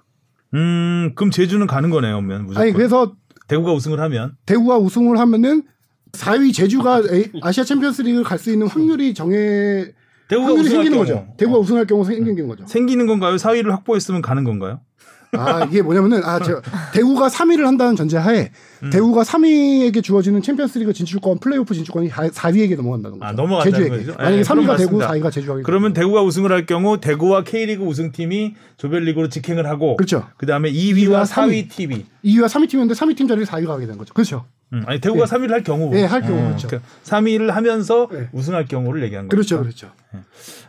음 0.53 1.13
그럼 1.15 1.31
제주는 1.31 1.65
가는 1.65 1.89
거네요, 1.89 2.17
그러면 2.17 2.45
무조건. 2.45 2.61
아니 2.61 2.73
그래서 2.73 3.15
대구가 3.49 3.73
우승을 3.73 3.99
하면 3.99 4.37
대구가 4.45 4.77
우승을 4.77 5.19
하면은 5.19 5.63
4위 6.13 6.53
제주가 6.53 7.01
아시아 7.43 7.63
챔피언스리그 7.65 8.23
갈 8.23 8.39
수 8.39 8.51
있는 8.51 8.67
확률이 8.67 9.13
정해 9.13 9.91
대구가 10.29 10.47
확률이 10.47 10.69
생기는 10.69 10.91
경우 10.97 11.05
거죠. 11.05 11.27
대구가 11.37 11.59
우승할 11.59 11.85
경우 11.85 12.05
생기는 12.05 12.47
거죠. 12.47 12.65
생기는 12.67 13.05
건가요? 13.07 13.35
4위를 13.35 13.69
확보했으면 13.71 14.21
가는 14.21 14.43
건가요? 14.43 14.79
아 15.33 15.63
이게 15.65 15.81
뭐냐면은 15.81 16.23
아 16.23 16.39
제가 16.39 16.61
대구가 16.93 17.27
3위를 17.27 17.63
한다는 17.63 17.95
전제하에 17.95 18.51
음. 18.83 18.89
대구가 18.89 19.23
3위에게 19.23 20.03
주어지는 20.03 20.41
챔피언스리그 20.41 20.93
진출권 20.93 21.39
플레이오프 21.39 21.73
진출권이 21.73 22.09
4위에게 22.09 22.75
넘어간다는 22.75 23.19
거죠. 23.19 23.29
아, 23.29 23.31
넘어간다는 23.33 23.77
제주에게. 23.77 24.05
거죠? 24.05 24.17
만약에 24.17 24.35
네, 24.37 24.41
3위가 24.41 24.63
그럼 24.63 24.77
대구, 24.77 24.97
맞습니다. 24.97 25.07
4위가 25.11 25.31
제주가 25.31 25.61
그러면 25.63 25.93
대구가 25.93 26.23
우승을 26.23 26.51
할 26.51 26.65
경우 26.65 26.99
대구와 26.99 27.43
K리그 27.43 27.83
우승팀이 27.83 28.55
조별리그로 28.77 29.29
직행을 29.29 29.67
하고 29.67 29.97
그렇죠. 29.97 30.25
그다음에 30.37 30.71
2위와 30.71 31.23
2위와 31.23 31.25
4위 31.25 31.69
팀이 31.69 32.05
2위와 32.25 32.45
3위 32.47 32.69
팀이었는데 32.69 32.99
3위 32.99 33.15
팀 33.15 33.27
자리에 33.27 33.45
4위가 33.45 33.67
가게 33.67 33.85
된 33.85 33.97
거죠. 33.97 34.13
그렇죠. 34.13 34.45
음, 34.73 34.83
아니 34.85 34.99
대구가 34.99 35.23
예. 35.23 35.25
3위를 35.25 35.49
할 35.49 35.63
경우 35.63 35.95
예, 35.95 36.05
할 36.05 36.21
경우 36.21 36.55
그렇죠. 36.55 36.67
3위를 37.03 37.47
하면서 37.49 38.07
예. 38.13 38.29
우승할 38.31 38.65
경우를 38.65 39.03
얘기한 39.03 39.27
거죠. 39.27 39.35
그렇죠, 39.35 39.59
그렇죠. 39.61 39.91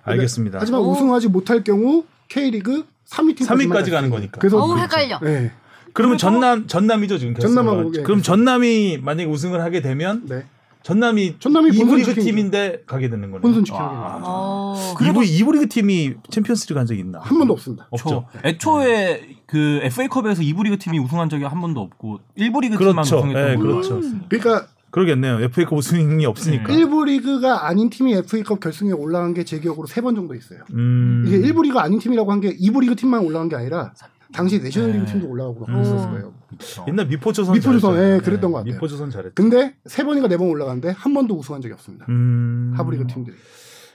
알겠습니다. 0.03 0.59
하지만 0.61 0.81
오. 0.81 0.91
우승하지 0.93 1.29
못할 1.29 1.63
경우 1.65 2.05
K리그 2.29 2.85
3위 3.11 3.37
팀 3.37 3.47
3위까지 3.47 3.91
가는 3.91 4.11
거니까. 4.11 4.39
그래서 4.39 4.59
어우, 4.59 4.69
그렇죠. 4.75 4.83
헷갈려. 4.85 5.19
네. 5.21 5.53
그러면 5.93 6.19
전남 6.19 6.67
전남이죠 6.67 7.19
지금 7.19 7.35
전남하고. 7.35 7.79
예, 7.89 8.03
그럼 8.03 8.05
그렇죠. 8.05 8.23
전남이 8.23 8.99
만약에 9.03 9.29
우승을 9.29 9.61
하게 9.61 9.81
되면 9.83 10.23
네. 10.27 10.45
전남이 10.83 11.37
전남이 11.41 11.73
본선 11.73 11.87
이부 11.87 11.97
리그. 11.97 12.15
팀인데 12.21 12.85
가게 12.87 13.11
되는 13.11 13.31
거네요. 13.31 13.41
본선 13.43 13.65
와. 13.77 13.89
됩니다. 13.89 14.21
어. 14.23 14.95
이부 15.03 15.25
이부 15.25 15.53
리그 15.53 15.69
팀이 15.69 16.15
챔피언스리그 16.31 16.75
간 16.75 16.87
적이 16.87 17.01
있나? 17.01 17.19
한 17.21 17.37
번도 17.39 17.53
없습니다. 17.55 17.87
없죠. 17.91 18.27
저 18.33 18.49
애초에 18.49 19.37
그 19.47 19.81
FA컵에서 19.83 20.43
2부 20.43 20.63
리그 20.65 20.79
팀이 20.79 20.99
우승한 21.01 21.29
적이 21.29 21.45
한 21.45 21.61
번도 21.61 21.81
없고 21.81 22.21
1부 22.39 22.63
리그 22.63 22.79
팀만 22.79 22.95
그렇죠. 22.95 23.19
우승했던 23.19 23.51
예, 23.51 23.57
걸로 23.57 23.73
그렇죠. 23.73 24.01
그러니까 24.29 24.69
그러겠네요. 24.91 25.41
FA컵 25.43 25.79
우승이 25.79 26.25
없으니까. 26.27 26.69
네. 26.73 26.75
일부 26.79 27.05
리그가 27.05 27.67
아닌 27.69 27.91
팀이 27.91 28.13
FA컵 28.15 28.61
결승에 28.61 28.93
올라간 28.93 29.35
게 29.35 29.45
제 29.45 29.59
기억으로 29.61 29.87
세 29.87 30.01
번 30.01 30.15
정도 30.15 30.35
있어요. 30.35 30.61
음. 30.75 31.25
이게 31.27 31.37
일부 31.37 31.63
리그 31.63 31.79
아닌 31.79 31.99
팀이라고 31.99 32.31
한게 32.33 32.57
2부 32.57 32.81
리그 32.81 32.97
팀만 32.97 33.21
올라간 33.25 33.49
게 33.49 33.57
아니라 33.57 33.93
당시 34.33 34.61
내셔널리그 34.61 35.05
네. 35.05 35.13
팀도 35.13 35.29
올라가고 35.29 35.67
음. 35.69 35.73
그랬었을 35.75 36.11
거예요. 36.11 36.33
그렇죠. 36.49 36.85
옛날 36.89 37.07
미포조선 37.07 37.55
미포조선. 37.55 37.97
예, 37.97 38.19
그랬던 38.23 38.53
것 38.53 38.59
같아요. 38.59 38.75
미포조선 38.75 39.11
잘했죠. 39.11 39.35
근데 39.35 39.75
세 39.87 40.05
번인가 40.05 40.29
네 40.29 40.37
번 40.37 40.49
올라갔는데 40.49 40.91
한 40.91 41.15
번도 41.15 41.37
우승한 41.37 41.61
적이 41.63 41.75
없습니다. 41.75 42.07
음. 42.09 42.73
하부 42.77 42.91
리그 42.93 43.07
팀들이. 43.07 43.37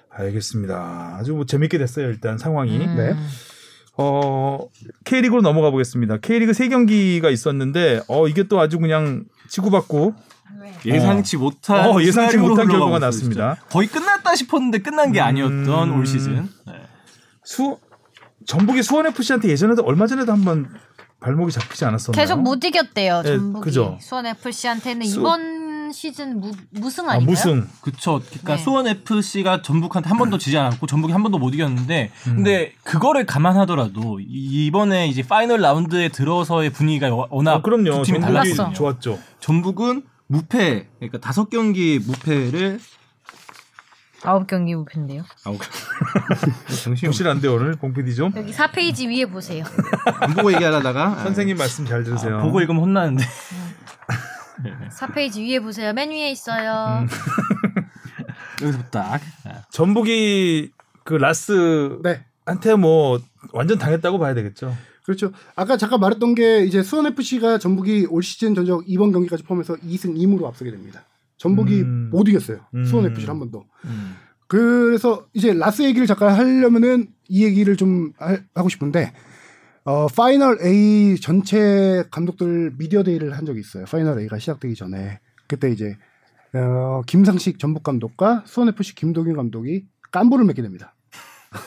알겠습니다. 0.10 1.18
아주 1.20 1.34
뭐 1.34 1.46
재밌게 1.46 1.78
됐어요. 1.78 2.08
일단 2.08 2.38
상황이. 2.38 2.78
음. 2.78 2.96
네. 2.96 3.16
어, 3.98 4.60
K리그로 5.06 5.42
넘어가 5.42 5.72
보겠습니다. 5.72 6.18
K리그 6.18 6.54
세 6.54 6.68
경기가 6.68 7.30
있었는데 7.30 8.02
어 8.08 8.28
이게 8.28 8.44
또 8.44 8.60
아주 8.60 8.80
그냥 8.80 9.24
치고받고 9.50 10.14
예상치 10.86 11.38
못한 11.38 11.90
어, 11.90 12.02
예상치 12.02 12.38
못한 12.38 12.68
결과가 12.68 13.00
났습니다. 13.00 13.56
진짜. 13.56 13.68
거의 13.70 13.88
끝났다 13.88 14.36
싶었는데 14.36 14.80
끝난 14.80 15.12
게 15.12 15.22
아니었던 15.22 15.90
음. 15.90 15.98
올 15.98 16.06
시즌. 16.06 16.50
네. 16.68 16.74
수 17.44 17.78
전북이 18.46 18.84
수원 18.84 19.06
FC한테 19.08 19.50
예전에도 19.50 19.84
얼마 19.84 20.08
전에도 20.08 20.32
한번 20.32 20.70
발목이 21.20 21.52
잡히지 21.52 21.86
않았었나요? 21.86 22.22
계속 22.22 22.42
못 22.42 22.64
이겼대요. 22.64 23.22
네, 23.24 23.38
전북이 23.38 23.64
그죠. 23.64 23.98
수원 24.02 24.26
FC한테는 24.28 25.06
수- 25.08 25.20
이번 25.20 25.65
시즌 25.96 26.40
무, 26.40 26.52
무승 26.72 27.10
아, 27.10 27.14
아닌가요? 27.14 27.32
무승. 27.32 27.68
그쵸. 27.82 28.22
그러니까 28.30 28.56
네. 28.58 28.62
수원 28.64 28.86
FC가 28.88 29.62
전북한테 29.64 30.10
한 30.10 30.18
번도 30.20 30.38
지지 30.38 30.58
않았고 30.58 30.86
전북이 30.86 31.12
한 31.14 31.24
번도 31.24 31.40
못 31.40 31.54
이겼는데 31.56 32.12
근데 32.24 32.74
그거를 32.84 33.26
감안하더라도 33.26 34.20
이- 34.20 34.66
이번에 34.68 35.08
이제 35.08 35.24
파이널 35.24 35.62
라운드에 35.62 36.10
들어서의 36.10 36.70
분위기가 36.72 37.08
워- 37.16 37.28
워낙 37.32 37.54
아, 37.54 37.62
그럼요. 37.62 38.04
두 38.04 38.04
팀이 38.04 38.20
달랐어. 38.20 38.72
좋았죠. 38.74 39.18
전북은 39.40 40.04
무패 40.28 40.88
그러니까 41.00 41.20
다섯 41.20 41.50
경기 41.50 42.00
무패를 42.06 42.80
아홉 44.24 44.48
경기 44.48 44.74
무패인데요. 44.74 45.24
아우 45.46 45.56
정신 46.84 47.08
확실한데 47.10 47.48
오늘 47.48 47.74
봉PD 47.76 48.16
좀 48.16 48.34
여기 48.36 48.52
4페이지 48.52 49.08
위에 49.08 49.26
보세요. 49.28 49.64
안 50.20 50.34
보고 50.34 50.52
얘기하다가 50.52 51.18
선생님 51.24 51.58
말씀 51.58 51.86
잘 51.86 52.04
들으세요. 52.04 52.40
아, 52.40 52.42
보고 52.42 52.60
읽으면 52.60 52.82
혼나는데 52.82 53.24
4페이지 54.90 55.42
위에 55.42 55.60
보세요. 55.60 55.94
맨 55.94 56.10
위에 56.12 56.32
있어요. 56.32 57.02
음. 57.04 57.08
여기서 58.62 58.84
딱 58.92 59.22
전북이 59.72 60.72
그 61.04 61.14
라스한테 61.16 62.22
네. 62.64 62.76
뭐 62.76 63.20
완전 63.54 63.78
당했다고 63.78 64.18
봐야 64.20 64.34
되겠죠. 64.34 64.76
그렇죠. 65.06 65.32
아까 65.56 65.78
잠깐 65.78 66.00
말했던 66.00 66.34
게 66.36 66.64
이제 66.66 66.82
수원 66.82 67.06
FC가 67.06 67.60
전북이 67.60 68.08
올 68.10 68.24
시즌 68.24 68.56
전적 68.56 68.84
이번 68.88 69.12
경기까지 69.12 69.44
포함해서 69.44 69.76
2승 69.76 70.16
2무로 70.18 70.46
앞서게 70.46 70.72
됩니다. 70.72 71.04
전북이 71.38 71.82
음. 71.82 72.10
못 72.12 72.28
이겼어요. 72.28 72.60
음. 72.74 72.86
수원 72.86 73.06
FC를 73.08 73.30
한 73.30 73.40
번도. 73.40 73.66
음. 73.86 74.16
그래서 74.48 75.26
이제 75.34 75.54
라스 75.54 75.84
얘기를 75.84 76.08
잠깐 76.08 76.34
하려면은 76.36 77.08
이 77.28 77.44
얘기를 77.44 77.76
좀 77.76 78.14
하- 78.18 78.38
하고 78.56 78.70
싶은데 78.70 79.12
어 79.86 80.08
파이널 80.08 80.58
A 80.64 81.20
전체 81.22 82.04
감독들 82.10 82.74
미디어 82.78 83.04
데이를 83.04 83.38
한 83.38 83.46
적이 83.46 83.60
있어요. 83.60 83.86
파이널 83.86 84.20
A가 84.20 84.40
시작되기 84.40 84.74
전에 84.76 85.20
그때 85.48 85.70
이제 85.70 85.96
어 86.56 87.02
김상식 87.06 87.60
전북 87.60 87.84
감독과 87.84 88.44
수원 88.48 88.70
FC 88.70 88.96
김도균 88.96 89.36
감독이 89.36 89.86
깐부를 90.12 90.46
맺게 90.46 90.64
됩니다. 90.64 90.96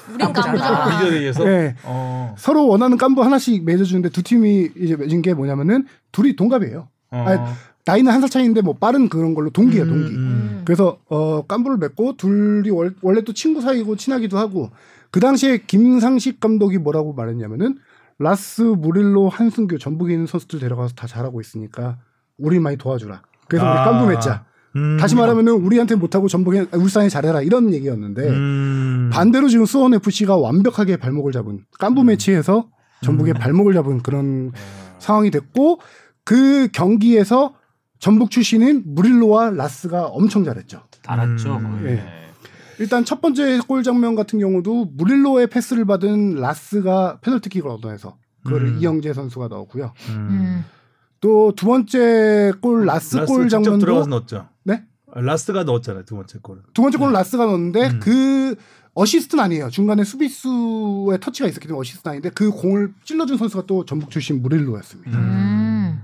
우린 0.08 0.18
깐부잖아. 0.32 0.90
미디어 0.98 1.10
데이에서 1.10 1.44
네. 1.44 1.76
어. 1.84 2.34
서로 2.36 2.66
원하는 2.66 2.96
깐부 2.96 3.22
하나씩 3.22 3.64
맺어주는데 3.64 4.08
두 4.08 4.22
팀이 4.24 4.70
이제 4.76 4.96
맺은 4.96 5.22
게 5.22 5.32
뭐냐면은 5.34 5.86
둘이 6.10 6.34
동갑이에요. 6.34 6.88
어. 7.10 7.16
아니, 7.16 7.40
나이는 7.86 8.12
한 8.12 8.20
살 8.20 8.28
차이인데 8.28 8.60
뭐 8.62 8.74
빠른 8.74 9.08
그런 9.08 9.32
걸로 9.34 9.48
동기예요, 9.50 9.84
음, 9.84 9.88
동기. 9.88 10.14
음. 10.16 10.62
그래서 10.64 10.98
어 11.08 11.42
깐부를 11.46 11.78
맺고 11.78 12.16
둘이 12.16 12.68
월, 12.70 12.94
원래 13.00 13.22
또 13.22 13.32
친구 13.32 13.60
사이고 13.60 13.94
친하기도 13.96 14.36
하고 14.36 14.70
그 15.12 15.20
당시에 15.20 15.58
김상식 15.66 16.40
감독이 16.40 16.78
뭐라고 16.78 17.14
말했냐면은 17.14 17.78
라스 18.18 18.62
무릴로 18.62 19.28
한승규 19.28 19.78
전북에 19.78 20.12
있는 20.12 20.26
선수들 20.26 20.58
데려가서 20.58 20.94
다 20.94 21.06
잘하고 21.06 21.40
있으니까 21.40 21.98
우리 22.36 22.58
많이 22.58 22.76
도와주라. 22.76 23.22
그래서 23.48 23.64
우리 23.64 23.78
아. 23.78 23.84
깐부 23.84 24.06
맺자. 24.08 24.44
음. 24.76 24.96
다시 24.98 25.14
말하면은 25.14 25.52
우리한테 25.52 25.94
못하고 25.94 26.28
전북에 26.28 26.66
울산에 26.72 27.08
잘해라 27.08 27.42
이런 27.42 27.72
얘기였는데 27.72 28.28
음. 28.28 29.10
반대로 29.12 29.48
지금 29.48 29.64
수원 29.64 29.94
FC가 29.94 30.36
완벽하게 30.36 30.98
발목을 30.98 31.32
잡은 31.32 31.64
깐부 31.78 32.04
매치에서 32.04 32.68
전북의 33.02 33.34
발목을 33.34 33.72
잡은 33.74 34.02
그런 34.02 34.52
상황이 34.98 35.30
됐고 35.30 35.80
그 36.24 36.68
경기에서 36.72 37.54
전북 37.98 38.30
출신인 38.30 38.82
무릴로와 38.84 39.50
라스가 39.50 40.06
엄청 40.06 40.44
잘했죠. 40.44 40.82
잘했죠. 41.06 41.56
음. 41.56 41.82
예. 41.86 42.27
일단 42.78 43.04
첫 43.04 43.20
번째 43.20 43.60
골 43.66 43.82
장면 43.82 44.14
같은 44.14 44.38
경우도 44.38 44.86
무릴로의 44.94 45.48
패스를 45.48 45.84
받은 45.84 46.36
라스가 46.36 47.18
페널티킥을 47.20 47.68
얻어내서 47.70 48.16
그거를 48.44 48.68
음. 48.68 48.78
이영재 48.80 49.12
선수가 49.12 49.48
넣었고요. 49.48 49.92
음. 50.10 50.14
음. 50.14 50.64
또 51.20 51.48
두 51.48 51.66
번째 51.66 52.52
골 52.60 52.86
라스, 52.86 53.16
라스 53.16 53.26
골 53.26 53.42
직접 53.44 53.62
장면도 53.62 53.84
들어가서 53.84 54.08
넣었죠. 54.08 54.48
네? 54.64 54.84
아, 55.12 55.20
라스가 55.20 55.64
넣었잖아요 55.64 56.04
두 56.04 56.14
번째 56.14 56.38
골. 56.40 56.62
두 56.72 56.82
번째 56.82 56.98
골은 56.98 57.12
라스가 57.12 57.46
넣었는데 57.46 57.90
음. 57.90 58.00
그 58.00 58.56
어시스트는 58.94 59.42
아니에요. 59.44 59.70
중간에 59.70 60.04
수비수의 60.04 61.20
터치가 61.20 61.48
있었기 61.48 61.66
때문에 61.66 61.80
어시스트는 61.80 62.10
아닌데 62.12 62.30
그 62.30 62.50
공을 62.50 62.94
찔러준 63.04 63.36
선수가 63.36 63.66
또 63.66 63.84
전북 63.84 64.10
출신 64.10 64.42
무릴로였습니다. 64.42 65.18
음. 65.18 66.02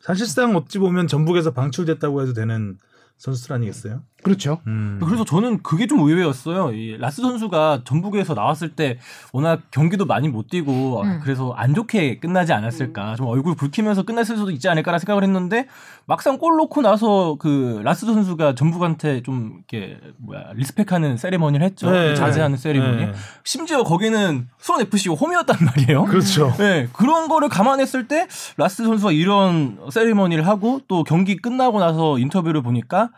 사실상 0.00 0.56
어찌 0.56 0.78
보면 0.78 1.06
전북에서 1.06 1.52
방출됐다고 1.52 2.22
해도 2.22 2.32
되는 2.32 2.78
선수들 3.18 3.54
아니겠어요? 3.54 4.02
그렇죠. 4.22 4.60
음. 4.66 5.00
그래서 5.04 5.24
저는 5.24 5.62
그게 5.62 5.86
좀 5.86 6.00
의외였어요. 6.00 6.72
이 6.72 6.96
라스 6.98 7.22
선수가 7.22 7.82
전북에서 7.84 8.34
나왔을 8.34 8.70
때 8.70 8.98
워낙 9.32 9.62
경기도 9.70 10.04
많이 10.04 10.28
못 10.28 10.48
뛰고 10.48 11.02
음. 11.02 11.20
그래서 11.22 11.52
안 11.52 11.74
좋게 11.74 12.18
끝나지 12.18 12.52
않았을까. 12.52 13.16
좀 13.16 13.26
얼굴 13.26 13.54
붉히면서 13.56 14.02
끝났을 14.02 14.36
수도 14.36 14.50
있지 14.50 14.68
않을까라 14.68 14.98
생각을 14.98 15.22
했는데 15.22 15.66
막상 16.06 16.38
골 16.38 16.56
넣고 16.56 16.82
나서 16.82 17.36
그 17.38 17.80
라스 17.84 18.06
선수가 18.06 18.54
전북한테 18.54 19.22
좀 19.22 19.62
이렇게 19.68 19.98
뭐야 20.18 20.52
respect하는 20.54 21.16
세리머니를 21.16 21.64
했죠. 21.66 21.90
네. 21.90 22.14
자제하는 22.14 22.56
세리머니. 22.56 23.06
네. 23.06 23.12
심지어 23.44 23.82
거기는 23.82 24.48
수원 24.58 24.80
FC가 24.82 25.14
홈이었단 25.14 25.56
말이에요. 25.64 26.04
그렇죠. 26.04 26.52
네, 26.58 26.88
그런 26.92 27.28
거를 27.28 27.48
감안했을 27.48 28.08
때 28.08 28.26
라스 28.56 28.84
선수가 28.84 29.12
이런 29.12 29.78
세리머니를 29.90 30.46
하고 30.46 30.80
또 30.88 31.04
경기 31.04 31.36
끝나고 31.36 31.80
나서 31.80 32.18
인터뷰를 32.18 32.62
보니까 32.62 33.10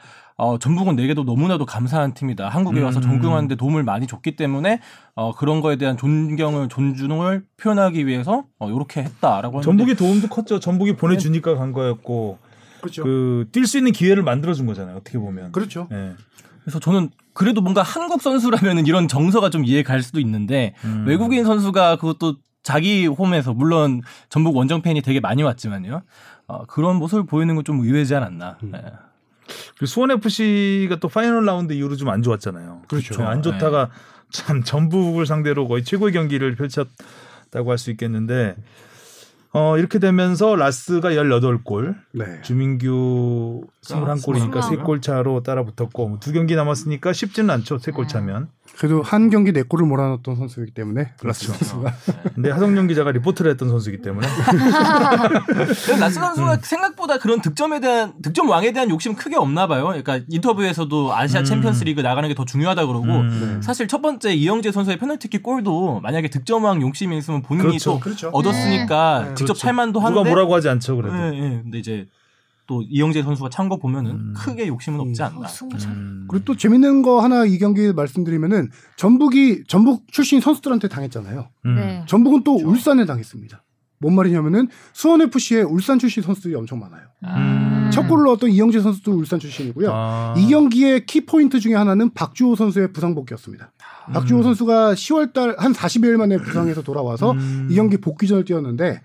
어, 0.42 0.58
전북은 0.58 0.96
내게도 0.96 1.22
너무나도 1.22 1.66
감사한 1.66 2.14
팀이다. 2.14 2.48
한국에 2.48 2.80
와서 2.80 2.98
음. 2.98 3.02
적응하는데 3.02 3.54
도움을 3.54 3.84
많이 3.84 4.08
줬기 4.08 4.34
때문에 4.34 4.80
어, 5.14 5.32
그런 5.36 5.60
거에 5.60 5.76
대한 5.76 5.96
존경을 5.96 6.68
존중을 6.68 7.44
표현하기 7.58 8.08
위해서 8.08 8.46
어, 8.58 8.68
이렇게 8.68 9.04
했다라고 9.04 9.60
전북이 9.60 9.94
도움도 9.94 10.26
컸죠. 10.26 10.58
전북이 10.58 10.96
보내주니까 10.96 11.54
간 11.54 11.70
거였고 11.72 12.38
그렇죠. 12.80 13.04
그뛸 13.04 13.66
수 13.68 13.78
있는 13.78 13.92
기회를 13.92 14.24
만들어준 14.24 14.66
거잖아요. 14.66 14.96
어떻게 14.96 15.16
보면. 15.16 15.52
그렇죠. 15.52 15.86
예. 15.92 16.14
그래서 16.64 16.80
저는 16.80 17.10
그래도 17.34 17.60
뭔가 17.60 17.82
한국 17.82 18.20
선수라면은 18.20 18.86
이런 18.88 19.06
정서가 19.06 19.48
좀 19.48 19.64
이해 19.64 19.84
갈 19.84 20.02
수도 20.02 20.18
있는데 20.18 20.74
음. 20.84 21.04
외국인 21.06 21.44
선수가 21.44 21.96
그것도 21.96 22.38
자기 22.64 23.06
홈에서 23.06 23.54
물론 23.54 24.02
전북 24.28 24.56
원정 24.56 24.82
팬이 24.82 25.02
되게 25.02 25.20
많이 25.20 25.44
왔지만요. 25.44 26.02
어, 26.48 26.64
그런 26.66 26.96
모습을 26.96 27.26
보이는 27.26 27.54
건 27.54 27.62
좀 27.62 27.78
의외지 27.78 28.16
않았나. 28.16 28.58
음. 28.64 28.72
네. 28.72 28.82
그리고 29.74 29.86
수원 29.86 30.10
FC가 30.10 30.96
또 30.96 31.08
파이널 31.08 31.44
라운드 31.44 31.72
이후로 31.72 31.96
좀 31.96 32.08
안 32.08 32.22
좋았잖아요. 32.22 32.82
그렇죠. 32.88 33.22
안 33.24 33.42
좋다가 33.42 33.90
참 34.30 34.62
전북을 34.62 35.26
상대로 35.26 35.68
거의 35.68 35.84
최고의 35.84 36.12
경기를 36.12 36.54
펼쳤다고 36.56 37.70
할 37.70 37.78
수 37.78 37.90
있겠는데 37.90 38.56
어, 39.54 39.76
이렇게 39.76 39.98
되면서 39.98 40.56
라스가 40.56 41.10
18골, 41.10 41.94
네. 42.12 42.40
주민규 42.40 43.66
21골이니까 43.84 44.56
아, 44.56 44.60
3골 44.70 45.02
차로 45.02 45.42
따라 45.42 45.62
붙었고 45.62 46.08
뭐 46.08 46.24
두 46.24 46.32
경기 46.32 46.54
남았으니까 46.56 47.12
쉽지는 47.12 47.50
않죠. 47.50 47.76
3골 47.76 48.08
차면. 48.08 48.48
그래도 48.78 49.02
한 49.02 49.30
경기 49.30 49.52
네 49.52 49.62
골을 49.62 49.86
몰아넣었던 49.86 50.34
선수이기 50.34 50.72
때문에 50.72 51.12
라스 51.22 51.46
그렇죠. 51.46 51.52
선수가 51.52 51.94
근데 52.34 52.50
하성룡 52.50 52.86
기자가 52.88 53.12
리포트를 53.12 53.50
했던 53.52 53.68
선수이기 53.68 54.02
때문에 54.02 54.26
그래서 55.46 55.96
라스 55.98 56.14
선수가 56.14 56.54
음. 56.54 56.58
생각보다 56.62 57.18
그런 57.18 57.40
득점에 57.40 57.80
대한 57.80 58.14
득점 58.22 58.48
왕에 58.48 58.72
대한 58.72 58.90
욕심 58.90 59.14
크게 59.14 59.36
없나 59.36 59.66
봐요. 59.66 59.84
그러니까 59.84 60.20
인터뷰에서도 60.28 61.14
아시아 61.14 61.40
음. 61.40 61.44
챔피언스리그 61.44 62.00
나가는 62.00 62.28
게 62.28 62.32
더 62.32 62.46
중요하다 62.46 62.86
그러고 62.86 63.06
음. 63.06 63.60
사실 63.62 63.86
첫 63.86 64.00
번째 64.00 64.32
이영재 64.32 64.72
선수의 64.72 64.96
페널티킥 64.96 65.42
골도 65.42 66.00
만약에 66.00 66.28
득점 66.30 66.64
왕 66.64 66.80
욕심이 66.80 67.18
있으면 67.18 67.42
본인이 67.42 67.68
그렇죠. 67.68 67.90
또 67.92 68.00
그렇죠. 68.00 68.28
얻었으니까 68.32 69.18
네. 69.20 69.28
직접 69.34 69.52
그렇죠. 69.52 69.60
찰만도 69.60 70.00
한데 70.00 70.18
누가 70.18 70.28
뭐라고 70.30 70.54
하지 70.54 70.70
않죠. 70.70 70.96
그래도. 70.96 71.14
예, 71.16 71.26
예. 71.34 71.60
근데 71.62 71.78
이제 71.78 72.06
또 72.66 72.82
이영재 72.82 73.22
선수가 73.22 73.48
찬 73.50 73.68
거 73.68 73.76
보면은 73.78 74.10
음. 74.12 74.34
크게 74.36 74.66
욕심은 74.68 75.00
없지 75.00 75.22
않나. 75.22 75.40
어. 75.40 75.68
음. 75.88 76.26
그리고 76.28 76.44
또 76.44 76.56
재밌는 76.56 77.02
거 77.02 77.20
하나 77.20 77.44
이 77.44 77.58
경기 77.58 77.92
말씀드리면은 77.92 78.70
전북이 78.96 79.64
전북 79.68 80.10
출신 80.12 80.40
선수들한테 80.40 80.88
당했잖아요. 80.88 81.48
음. 81.66 81.74
네. 81.76 82.04
전북은 82.06 82.44
또 82.44 82.54
울산에 82.56 83.04
당했습니다. 83.04 83.62
뭔 83.98 84.14
말이냐면은 84.16 84.68
수원 84.92 85.22
FC에 85.22 85.62
울산 85.62 85.98
출신 86.00 86.22
선수들이 86.24 86.54
엄청 86.56 86.80
많아요. 86.80 87.02
음. 87.24 87.90
첫 87.92 88.08
골을 88.08 88.24
넣었던 88.24 88.50
이영재 88.50 88.80
선수도 88.80 89.12
울산 89.12 89.38
출신이고요. 89.38 89.90
아. 89.92 90.34
이 90.36 90.48
경기의 90.48 91.06
키 91.06 91.24
포인트 91.24 91.60
중에 91.60 91.74
하나는 91.74 92.12
박주호 92.12 92.56
선수의 92.56 92.92
부상 92.92 93.14
복귀였습니다. 93.14 93.72
박주호 94.12 94.42
선수가 94.42 94.94
10월달 94.94 95.56
한 95.58 95.72
40여일 95.72 96.16
만에 96.16 96.36
부상해서 96.38 96.82
돌아와서 96.82 97.30
음. 97.32 97.68
이 97.70 97.76
경기 97.76 97.96
복귀전을 97.98 98.44
뛰었는데 98.44 99.00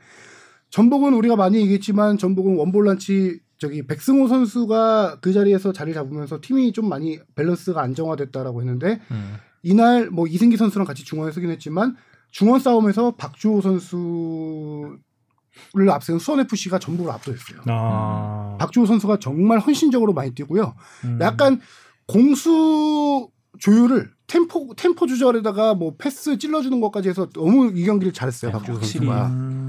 전북은 0.72 1.14
우리가 1.14 1.36
많이 1.36 1.60
얘기했지만 1.62 2.18
전북은 2.18 2.58
원볼란치 2.58 3.40
저기 3.58 3.86
백승호 3.86 4.28
선수가 4.28 5.20
그 5.22 5.34
자리에서 5.34 5.74
자리 5.74 5.94
잡으면서 5.94 6.40
팀이 6.42 6.74
좀 6.74 6.88
많이 6.90 7.20
밸런스가 7.36 7.82
안정화됐다라고 7.82 8.62
했는데 8.62 9.02
음. 9.12 9.36
이날 9.64 10.10
뭐 10.10 10.28
이승기 10.28 10.58
선수랑 10.58 10.86
같이 10.86 11.04
중원에 11.04 11.32
서긴 11.32 11.50
했지만 11.50 11.96
중원 12.32 12.60
싸움에서 12.60 13.16
박주호 13.16 13.62
선수를 13.62 15.00
앞세운 15.90 16.20
수원 16.20 16.40
FC가 16.42 16.78
전북을 16.78 17.12
압도했어요. 17.12 17.62
아. 17.66 18.58
박주호 18.60 18.86
선수가 18.86 19.18
정말 19.20 19.60
헌신적으로 19.60 20.14
많이 20.14 20.32
뛰고요. 20.36 20.76
음. 21.06 21.20
약간 21.22 21.60
공수 22.06 23.30
조율을 23.60 24.12
템포 24.28 24.76
템포 24.78 25.08
조절에다가 25.08 25.74
뭐 25.74 25.96
패스 25.98 26.38
찔러주는 26.38 26.80
것까지 26.80 27.10
해서 27.10 27.28
너무 27.30 27.72
이 27.74 27.86
경기를 27.86 28.14
잘했어요 28.14 28.52
박주호 28.52 28.78
확실히. 28.78 29.08
선수가. 29.08 29.28
음. 29.28 29.67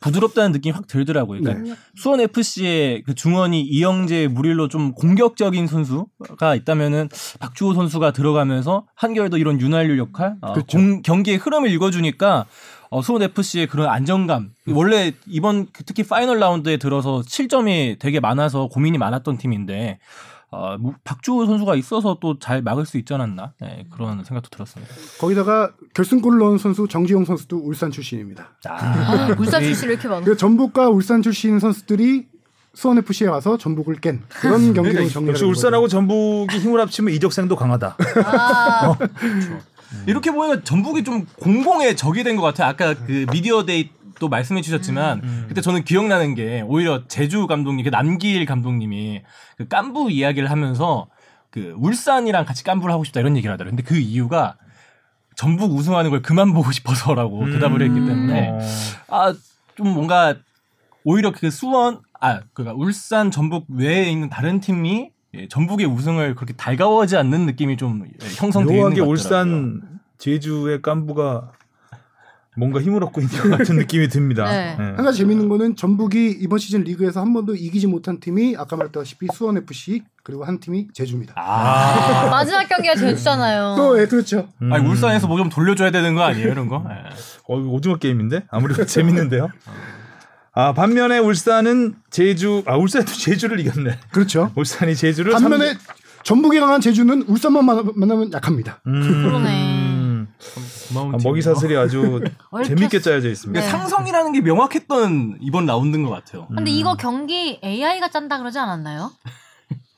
부드럽다는 0.00 0.52
느낌이 0.52 0.72
확 0.72 0.86
들더라고요. 0.86 1.40
그러니까 1.42 1.64
수원 1.96 2.20
FC의 2.20 3.02
그 3.02 3.14
중원이 3.14 3.60
이영재, 3.62 4.28
무릴로 4.28 4.68
좀 4.68 4.92
공격적인 4.92 5.66
선수가 5.66 6.54
있다면은 6.54 7.08
박주호 7.40 7.74
선수가 7.74 8.12
들어가면서 8.12 8.86
한결 8.94 9.28
더 9.30 9.38
이런 9.38 9.60
윤활유 9.60 9.98
역할, 9.98 10.36
어, 10.40 10.54
공- 10.68 11.02
경기의 11.02 11.38
흐름을 11.38 11.70
읽어주니까 11.72 12.46
어, 12.90 13.02
수원 13.02 13.22
FC의 13.22 13.66
그런 13.66 13.88
안정감. 13.88 14.50
원래 14.68 15.12
이번 15.26 15.66
그 15.72 15.84
특히 15.84 16.02
파이널 16.04 16.38
라운드에 16.38 16.76
들어서 16.78 17.20
실점이 17.20 17.98
되게 17.98 18.20
많아서 18.20 18.68
고민이 18.68 18.96
많았던 18.98 19.36
팀인데 19.38 19.98
어, 20.50 20.78
뭐 20.78 20.94
박주호 21.04 21.44
선수가 21.46 21.74
있어서 21.76 22.16
또 22.20 22.38
잘 22.38 22.62
막을 22.62 22.86
수 22.86 22.96
있지 22.98 23.12
않았나 23.12 23.52
네, 23.60 23.84
그런 23.90 24.24
생각도 24.24 24.48
들었습니다. 24.48 24.92
거기다가 25.20 25.72
결승골을 25.94 26.38
넣은 26.38 26.56
선수 26.58 26.86
정지용 26.88 27.24
선수도 27.26 27.58
울산 27.58 27.90
출신입니다. 27.90 28.48
아, 28.66 29.34
울산 29.38 29.60
출신 29.64 29.88
왜 29.88 29.94
이렇게 29.94 30.08
많아? 30.08 30.24
그 30.24 30.36
전북과 30.36 30.88
울산 30.88 31.20
출신 31.22 31.58
선수들이 31.58 32.28
수원 32.74 32.96
FC에 32.98 33.26
와서 33.26 33.58
전북을 33.58 33.96
깬 33.96 34.22
그런 34.28 34.72
경기로 34.72 35.08
정리를 35.08 35.32
역시 35.34 35.44
울산하고 35.44 35.88
전북이 35.88 36.58
힘을 36.58 36.80
합치면 36.80 37.12
이적생도 37.14 37.56
강하다. 37.56 37.96
아, 38.24 38.96
이렇게 40.06 40.30
보니까 40.30 40.62
전북이 40.62 41.02
좀 41.02 41.26
공공의 41.40 41.96
적이 41.96 42.22
된 42.24 42.36
것 42.36 42.42
같아요. 42.42 42.68
아까 42.68 42.94
그 42.94 43.26
미디어 43.32 43.64
데이 43.64 43.90
또 44.18 44.28
말씀해 44.28 44.60
주셨지만 44.62 45.46
그때 45.48 45.60
저는 45.60 45.84
기억나는 45.84 46.34
게 46.34 46.62
오히려 46.66 47.06
제주 47.08 47.46
감독님, 47.46 47.84
그 47.84 47.90
남기일 47.90 48.44
감독님이 48.46 49.22
그 49.56 49.68
깐부 49.68 50.10
이야기를 50.10 50.50
하면서 50.50 51.08
그 51.50 51.74
울산이랑 51.78 52.44
같이 52.44 52.64
깐부를 52.64 52.92
하고 52.92 53.04
싶다 53.04 53.20
이런 53.20 53.36
얘기를 53.36 53.52
하더라고요. 53.52 53.76
근데 53.76 53.88
그 53.88 53.96
이유가 53.96 54.56
전북 55.34 55.72
우승하는 55.72 56.10
걸 56.10 56.20
그만 56.20 56.52
보고 56.52 56.72
싶어서라고 56.72 57.46
대답을 57.52 57.80
했기 57.82 57.94
때문에 57.94 58.50
어. 58.50 58.58
아좀 59.08 59.94
뭔가 59.94 60.34
오히려 61.04 61.32
그 61.32 61.50
수원 61.50 62.00
아 62.20 62.40
그니까 62.52 62.74
울산 62.74 63.30
전북 63.30 63.66
외에 63.68 64.10
있는 64.10 64.28
다른 64.28 64.60
팀이 64.60 65.10
예, 65.34 65.46
전북의 65.48 65.86
우승을 65.86 66.34
그렇게 66.34 66.54
달가워하지 66.54 67.16
않는 67.16 67.46
느낌이 67.46 67.76
좀 67.76 68.04
예, 68.06 68.26
형성되어 68.36 68.74
있는 68.74 68.82
것 68.82 68.88
같더라고요. 68.90 69.10
울산 69.10 70.00
제주의 70.18 70.82
깐부가 70.82 71.52
뭔가 72.58 72.80
힘을 72.80 73.02
얻고 73.04 73.20
있는 73.20 73.50
것 73.50 73.58
같은 73.58 73.76
느낌이 73.76 74.08
듭니다. 74.08 74.44
네. 74.50 74.76
예. 74.78 74.82
한 74.82 74.96
가지 75.04 75.18
재밌는 75.18 75.48
거는 75.48 75.76
전북이 75.76 76.38
이번 76.40 76.58
시즌 76.58 76.82
리그에서 76.82 77.20
한 77.20 77.32
번도 77.32 77.54
이기지 77.54 77.86
못한 77.86 78.18
팀이 78.20 78.56
아까 78.58 78.76
말했다시피 78.76 79.28
수원 79.32 79.56
FC 79.58 80.02
그리고 80.24 80.44
한 80.44 80.58
팀이 80.58 80.88
제주입니다. 80.92 81.34
아, 81.36 82.28
마지막 82.30 82.68
경기가 82.68 82.94
제주잖아요. 82.96 83.74
또 83.76 84.00
예, 84.00 84.06
그렇죠. 84.06 84.48
음. 84.60 84.72
아니 84.72 84.86
울산에서 84.86 85.26
뭐 85.28 85.38
좀 85.38 85.48
돌려줘야 85.48 85.90
되는 85.92 86.14
거 86.16 86.22
아니에요 86.22 86.48
이런 86.48 86.68
거? 86.68 86.84
예. 86.90 86.94
어, 87.48 87.60
이거 87.60 87.68
오징어 87.70 87.96
게임인데 87.96 88.44
아무리 88.50 88.72
봐도 88.74 88.84
재밌는데요. 88.90 89.48
아 90.52 90.72
반면에 90.72 91.18
울산은 91.18 91.94
제주 92.10 92.64
아 92.66 92.76
울산도 92.76 93.12
제주를 93.14 93.60
이겼네. 93.60 93.98
그렇죠. 94.10 94.50
울산이 94.56 94.96
제주를 94.96 95.32
반면에 95.32 95.74
전북이 96.24 96.58
강한 96.58 96.80
제주는 96.80 97.22
울산만 97.28 97.64
만- 97.64 97.92
만나면 97.94 98.32
약합니다. 98.32 98.80
삼- 98.84 98.94
음. 98.94 99.22
그러네. 99.24 100.26
고마운 100.88 101.14
아. 101.14 101.18
먹이 101.22 101.42
사슬이 101.42 101.76
아주. 101.76 102.20
재밌게 102.64 103.00
짜여져 103.00 103.28
있습니다. 103.28 103.60
그러니까 103.60 103.78
상성이라는 103.78 104.32
게 104.32 104.40
명확했던 104.40 105.38
이번 105.40 105.66
라운드인 105.66 106.04
것 106.04 106.10
같아요. 106.10 106.46
근데 106.48 106.70
이거 106.70 106.94
경기 106.94 107.60
AI가 107.62 108.10
짠다 108.10 108.38
그러지 108.38 108.58
않았나요? 108.58 109.10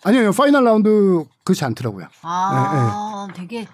아니요, 0.03 0.33
파이널 0.33 0.65
라운드 0.65 1.25
그렇지 1.45 1.65
않더라고요. 1.65 2.07
아, 2.23 3.29
되게 3.35 3.67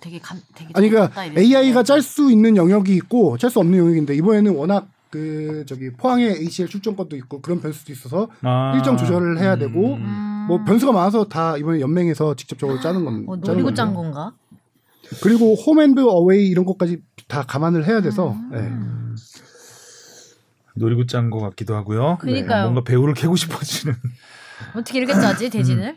되게 0.00 0.18
감 0.18 0.40
되게 0.54 0.70
아니 0.74 0.88
그러니까. 0.90 1.24
AI가 1.24 1.84
짤 1.84 2.02
수 2.02 2.30
있는 2.30 2.56
영역이 2.56 2.92
있고 2.96 3.38
짤 3.38 3.50
수 3.50 3.60
없는 3.60 3.78
영역인데 3.78 4.14
이번에는 4.16 4.56
워낙 4.56 4.88
그 5.10 5.64
저기 5.68 5.92
포항에 5.92 6.24
ACL 6.24 6.68
출전권도 6.68 7.16
있고 7.16 7.40
그런 7.40 7.60
변수도 7.60 7.92
있어서 7.92 8.28
아. 8.42 8.72
일정 8.74 8.96
조절을 8.96 9.38
해야 9.38 9.56
되고 9.56 9.94
음. 9.94 10.46
뭐 10.48 10.64
변수가 10.64 10.90
많아서 10.90 11.24
다 11.24 11.56
이번에 11.56 11.80
연맹에서 11.80 12.34
직접적으로 12.34 12.80
짜는 12.80 13.04
건 13.04 13.24
어, 13.28 13.36
노리고 13.36 13.72
짠. 13.74 13.94
건가? 13.94 14.32
그리고 15.20 15.54
홈앤드 15.54 16.00
어웨이 16.00 16.48
이런 16.48 16.64
것까지 16.64 17.02
다 17.28 17.42
감안을 17.42 17.86
해야 17.86 18.00
돼서 18.00 18.32
음. 18.32 18.50
예. 18.54 19.20
노리고 20.74 21.06
짠것 21.06 21.40
같기도 21.40 21.74
하고요. 21.74 22.18
그러니까요. 22.20 22.64
뭔가 22.64 22.82
배우를 22.82 23.14
캐고 23.14 23.36
싶어지는 23.36 23.94
어떻게 24.74 24.98
이렇게 24.98 25.12
짜지 25.14 25.50
대진을? 25.50 25.96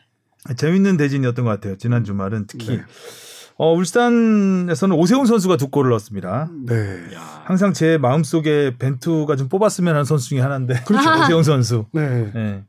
재밌는 0.57 0.97
대진이었던 0.97 1.45
것 1.45 1.51
같아요. 1.51 1.77
지난 1.77 2.03
주말은 2.03 2.45
특히 2.47 2.77
네. 2.77 2.83
어, 3.57 3.73
울산에서는 3.73 4.95
오세훈 4.95 5.25
선수가 5.25 5.57
두 5.57 5.69
골을 5.69 5.91
넣었습니다. 5.91 6.49
네. 6.67 7.03
항상 7.45 7.73
제 7.73 7.97
마음속에 7.97 8.75
벤투가 8.77 9.37
좀 9.37 9.47
뽑았으면 9.47 9.93
하는 9.93 10.03
선수 10.03 10.29
중에 10.29 10.41
하나인데 10.41 10.81
그렇죠. 10.85 11.09
오세훈 11.23 11.43
선수. 11.43 11.85
네. 11.93 12.31
네. 12.33 12.63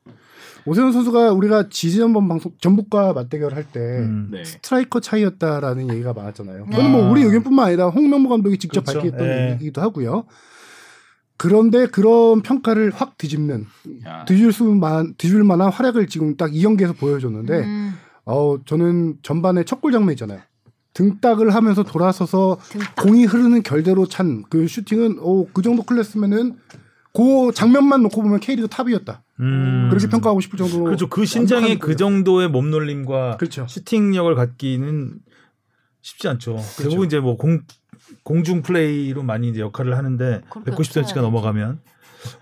오세훈 0.67 0.93
선수가 0.93 1.33
우리가 1.33 1.69
지지난번 1.69 2.29
방송 2.29 2.53
전북과 2.61 3.13
맞대결 3.13 3.55
할때 3.55 3.79
음. 3.81 4.29
네. 4.33 4.45
스트라이커 4.45 5.01
차이였다라는 5.01 5.91
얘기가 5.91 6.13
많았잖아요. 6.13 6.67
네. 6.69 6.77
그건 6.77 6.91
뭐 6.93 7.11
우리 7.11 7.23
의견뿐만 7.23 7.67
아니라 7.69 7.87
홍명보 7.89 8.29
감독이 8.29 8.59
직접 8.59 8.85
그렇죠. 8.85 9.01
밝혔던 9.01 9.27
네. 9.29 9.53
얘기기도 9.53 9.81
하고요. 9.81 10.25
그런데 11.39 11.87
그런 11.87 12.41
평가를 12.43 12.91
확 12.95 13.19
뒤집는 13.19 13.67
야. 14.07 14.25
뒤질 14.25 14.53
수만 14.53 15.15
뒤질 15.19 15.45
만한 15.45 15.71
활약을 15.71 16.07
지금 16.09 16.37
딱 16.37 16.51
이 16.53 16.63
경기에서 16.63 16.95
보여줬는데 16.95 17.59
음, 17.61 17.93
어 18.25 18.57
저는 18.65 19.19
전반에 19.23 19.65
첫 19.65 19.81
골 19.81 19.93
장면 19.93 20.13
있잖아요. 20.13 20.41
등딱을 20.95 21.55
하면서 21.55 21.83
돌아서서 21.83 22.59
등딱. 22.71 22.97
공이 22.97 23.27
흐르는 23.27 23.63
결대로 23.63 24.07
찬 24.07 24.43
그 24.49 24.67
슈팅은 24.67 25.19
어그 25.21 25.61
정도 25.61 25.83
클래스면은 25.83 26.57
그 27.17 27.53
장면만 27.55 28.03
놓고 28.03 28.23
보면 28.23 28.41
K리그 28.41 28.69
탑이었다. 28.69 29.23
음. 29.41 29.89
그렇게 29.91 30.07
평가하고 30.09 30.41
싶을 30.41 30.59
정도로 30.59 30.85
그렇죠. 30.85 31.09
그 31.09 31.25
신장에 31.25 31.79
그 31.79 31.97
정도의 31.97 32.49
몸놀림과 32.49 33.37
그렇죠. 33.39 33.67
슈팅력을 33.69 34.35
갖기는 34.35 35.19
쉽지 36.03 36.29
않죠. 36.29 36.53
그렇죠. 36.57 36.83
대부분 36.83 37.07
이제 37.07 37.19
뭐 37.19 37.37
공, 37.37 37.61
공중 38.23 38.63
플레이로 38.63 39.23
많이 39.23 39.49
이제 39.49 39.61
역할을 39.61 39.97
하는데 39.97 40.43
그렇게 40.51 40.71
190cm가 40.71 40.93
쳐야지. 40.93 41.15
넘어가면 41.15 41.81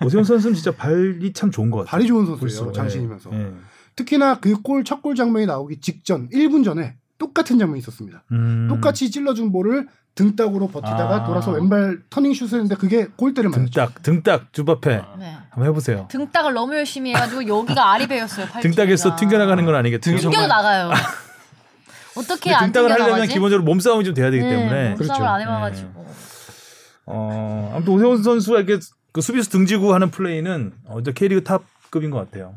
오세훈 0.04 0.24
선수는 0.24 0.54
진짜 0.54 0.72
발이 0.72 1.32
참 1.32 1.50
좋은 1.50 1.70
것 1.70 1.78
같아요. 1.78 1.90
발이 1.90 2.06
좋은 2.06 2.26
선수예요. 2.26 2.40
볼수록. 2.40 2.74
장신이면서. 2.74 3.30
예. 3.32 3.38
예. 3.38 3.52
특히나 3.96 4.40
그 4.40 4.60
골 4.62 4.82
첫 4.84 5.02
골 5.02 5.14
장면이 5.14 5.46
나오기 5.46 5.80
직전 5.80 6.28
1분 6.30 6.64
전에 6.64 6.96
똑같은 7.18 7.58
장면이 7.58 7.78
있었습니다. 7.78 8.24
음. 8.32 8.66
똑같이 8.68 9.10
찔러준 9.10 9.52
볼을 9.52 9.86
등딱으로 10.14 10.68
버티다가 10.68 11.16
아. 11.16 11.24
돌아서 11.24 11.50
왼발 11.50 11.98
터닝 12.08 12.34
슛을 12.34 12.50
했는데 12.52 12.76
그게 12.76 13.06
골대를 13.16 13.50
맞았죠. 13.50 13.64
등딱, 13.70 14.02
등딱 14.02 14.52
주바페 14.52 15.02
네. 15.18 15.36
한번 15.50 15.68
해보세요. 15.68 16.06
등딱을 16.08 16.54
너무 16.54 16.74
열심히 16.76 17.10
해가지고 17.10 17.46
여기가 17.46 17.98
배였어요. 18.06 18.46
팔찌가. 18.46 18.60
등딱에서 18.60 19.16
튕겨나가는 19.16 19.64
건 19.64 19.74
아니겠죠. 19.74 20.10
등이 20.10 20.20
튕겨 20.20 20.46
나가요. 20.46 20.92
어떻게 22.16 22.54
안 22.54 22.66
등딱을 22.66 22.90
하려면 22.90 23.06
튕겨나가지? 23.06 23.32
기본적으로 23.32 23.64
몸싸움이 23.64 24.04
좀 24.04 24.14
돼야 24.14 24.30
되기 24.30 24.42
때문에 24.42 24.70
네, 24.70 24.88
몸싸움을 24.90 24.96
그렇죠. 24.96 25.24
안 25.24 25.40
해봐가지고. 25.40 26.06
어, 27.06 27.72
아무튼 27.74 27.92
오세훈 27.94 28.22
선수가 28.22 28.60
이렇게 28.60 28.78
그 29.12 29.20
수비수 29.20 29.50
등지고 29.50 29.94
하는 29.94 30.10
플레이는 30.10 30.72
어, 30.86 31.00
이제 31.00 31.12
K리그 31.12 31.42
top급인 31.42 32.10
것 32.10 32.18
같아요. 32.18 32.54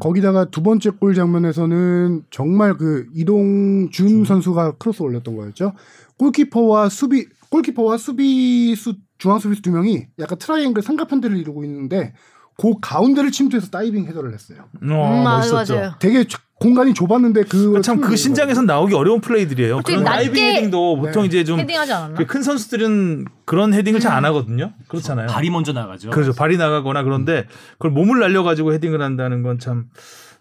거기다가 0.00 0.46
두 0.46 0.62
번째 0.62 0.90
골 0.90 1.14
장면에서는 1.14 2.24
정말 2.30 2.76
그 2.76 3.06
이동준 3.14 4.24
선수가 4.24 4.72
크로스 4.78 5.02
올렸던 5.02 5.36
거였죠. 5.36 5.72
골키퍼와 6.18 6.88
수비 6.88 7.26
골키퍼와 7.50 7.96
수비수 7.98 8.94
중앙 9.18 9.38
수비수 9.38 9.62
두 9.62 9.70
명이 9.70 10.06
약간 10.18 10.38
트라이앵글 10.38 10.82
삼각편대를 10.82 11.36
이루고 11.36 11.64
있는데 11.64 12.14
그 12.56 12.72
가운데를 12.80 13.30
침투해서 13.30 13.68
diving 13.70 14.06
header를 14.06 14.32
했어요. 14.32 14.58
어, 14.60 14.68
음, 14.82 15.24
맞아요, 15.24 15.38
멋있었죠. 15.38 15.74
맞아요. 15.74 15.94
되게 15.98 16.24
저- 16.24 16.38
공간이 16.60 16.94
좁았는데 16.94 17.44
그참그 17.44 18.16
신장에선 18.16 18.64
나오기 18.66 18.94
어려운 18.94 19.20
플레이들이에요. 19.20 19.80
그런 19.84 20.04
다이빙 20.04 20.42
헤딩도 20.44 20.96
보통 20.96 21.22
네. 21.22 21.26
이제 21.28 21.44
좀 21.44 21.58
헤딩하지 21.60 21.92
않았나? 21.92 22.16
그큰 22.16 22.42
선수들은 22.42 23.24
그런 23.44 23.74
헤딩을 23.74 24.00
잘 24.00 24.12
음. 24.12 24.16
안 24.18 24.24
하거든요. 24.26 24.72
그렇잖아요. 24.88 25.26
발이 25.26 25.50
먼저 25.50 25.72
나가죠. 25.72 26.10
그렇죠. 26.10 26.32
발이 26.32 26.56
나가거나 26.56 27.02
그런데 27.02 27.46
그걸 27.72 27.90
몸을 27.90 28.20
날려 28.20 28.42
가지고 28.44 28.72
헤딩을 28.72 29.02
한다는 29.02 29.42
건참 29.42 29.86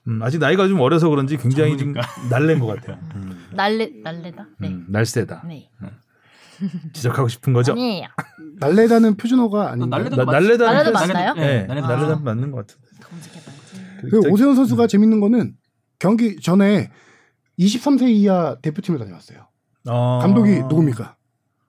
음, 0.08 0.22
아직 0.22 0.38
나이가 0.38 0.68
좀 0.68 0.80
어려서 0.82 1.10
그런지 1.10 1.38
굉장히 1.38 1.78
좀 1.78 1.94
날랜 2.30 2.60
것 2.60 2.68
같아요. 2.68 2.98
음, 3.16 3.46
날래 3.54 3.90
날래다. 4.04 4.48
네. 4.60 4.68
음, 4.68 4.86
날쌔다. 4.90 5.44
네. 5.48 5.70
지적하고 6.94 7.28
싶은 7.28 7.52
거죠. 7.54 7.72
아니에요. 7.74 8.08
날레다는 8.60 9.18
표준어가 9.18 9.72
아닌데. 9.72 9.90
날레다 9.90 10.24
날래다는 10.26 10.74
날래도 10.74 10.92
표현- 10.94 11.08
맞나요? 11.08 11.34
네, 11.34 11.64
날래다 11.66 11.88
날래다 11.88 12.06
맞아요. 12.08 12.20
맞는 12.24 12.52
것 12.52 12.68
같은데. 12.68 12.88
그 14.10 14.22
저- 14.22 14.30
오세훈 14.30 14.56
선수가 14.56 14.88
재밌는 14.88 15.20
거는 15.20 15.54
경기 16.04 16.36
전에 16.36 16.92
23세 17.58 18.10
이하 18.10 18.58
대표팀을 18.62 19.00
다녀왔어요. 19.00 19.48
어. 19.88 20.20
감독이 20.22 20.60
누굽니까? 20.60 21.16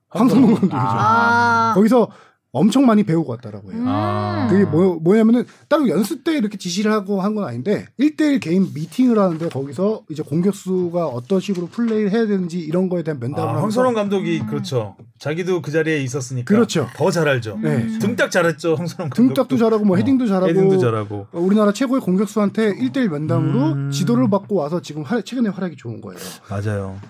황성문 0.08 0.54
감독이죠. 0.54 0.76
아, 0.76 1.72
거기서 1.76 2.10
엄청 2.54 2.86
많이 2.86 3.02
배우고 3.02 3.32
왔다라고 3.32 3.72
해요. 3.72 3.80
음. 3.80 3.84
아. 3.88 4.46
그게 4.48 4.64
뭐, 4.64 4.94
뭐냐면은 5.02 5.44
따로 5.68 5.88
연습 5.88 6.22
때 6.24 6.36
이렇게 6.38 6.56
지시를 6.56 6.92
하고 6.92 7.20
한 7.20 7.34
건 7.34 7.44
아닌데 7.44 7.86
1대1 7.98 8.40
개인 8.40 8.68
미팅을 8.72 9.18
하는데 9.18 9.48
거기서 9.48 10.02
이제 10.08 10.22
공격수가 10.22 11.04
어떤 11.08 11.40
식으로 11.40 11.66
플레이를 11.66 12.12
해야 12.12 12.26
되는지 12.28 12.60
이런 12.60 12.88
거에 12.88 13.02
대한 13.02 13.18
면담을 13.18 13.56
아, 13.56 13.60
황선홍 13.62 13.94
감독이 13.94 14.38
그렇죠. 14.46 14.94
자기도 15.18 15.60
그 15.62 15.72
자리에 15.72 16.00
있었으니까 16.02 16.46
그렇죠. 16.54 16.86
더 16.96 17.10
잘 17.10 17.26
알죠. 17.28 17.58
네. 17.60 17.98
등딱 17.98 18.30
잘했죠 18.30 18.76
황선홍 18.76 19.10
감독. 19.10 19.14
등딱도 19.34 19.56
잘하고 19.56 19.84
뭐 19.84 19.96
헤딩도 19.96 20.26
잘하고 20.28 20.46
헤딩도 20.48 20.78
잘하고. 20.78 21.26
어, 21.32 21.40
우리나라 21.40 21.72
최고의 21.72 22.00
공격수한테 22.02 22.74
1대1 22.76 23.08
면담으로 23.08 23.72
음. 23.72 23.90
지도를 23.90 24.30
받고 24.30 24.54
와서 24.54 24.80
지금 24.80 25.02
활- 25.02 25.24
최근에 25.24 25.48
활약이 25.48 25.74
좋은 25.76 26.00
거예요. 26.00 26.20
맞아요. 26.48 27.00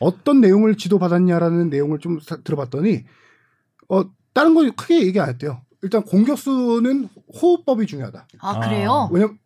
어떤 0.00 0.40
내용을 0.40 0.76
지도 0.76 0.98
받았냐라는 0.98 1.68
내용을 1.68 1.98
좀 1.98 2.18
사- 2.20 2.36
들어봤더니 2.42 3.04
어 3.90 4.02
다른 4.34 4.54
건 4.54 4.70
크게 4.74 5.06
얘기 5.06 5.18
안 5.20 5.28
했대요. 5.28 5.60
일단 5.82 6.02
공격수는 6.02 7.08
호흡법이 7.40 7.86
중요하다. 7.86 8.26
아 8.40 8.60
그래요? 8.60 9.08
왜냐면 9.12 9.38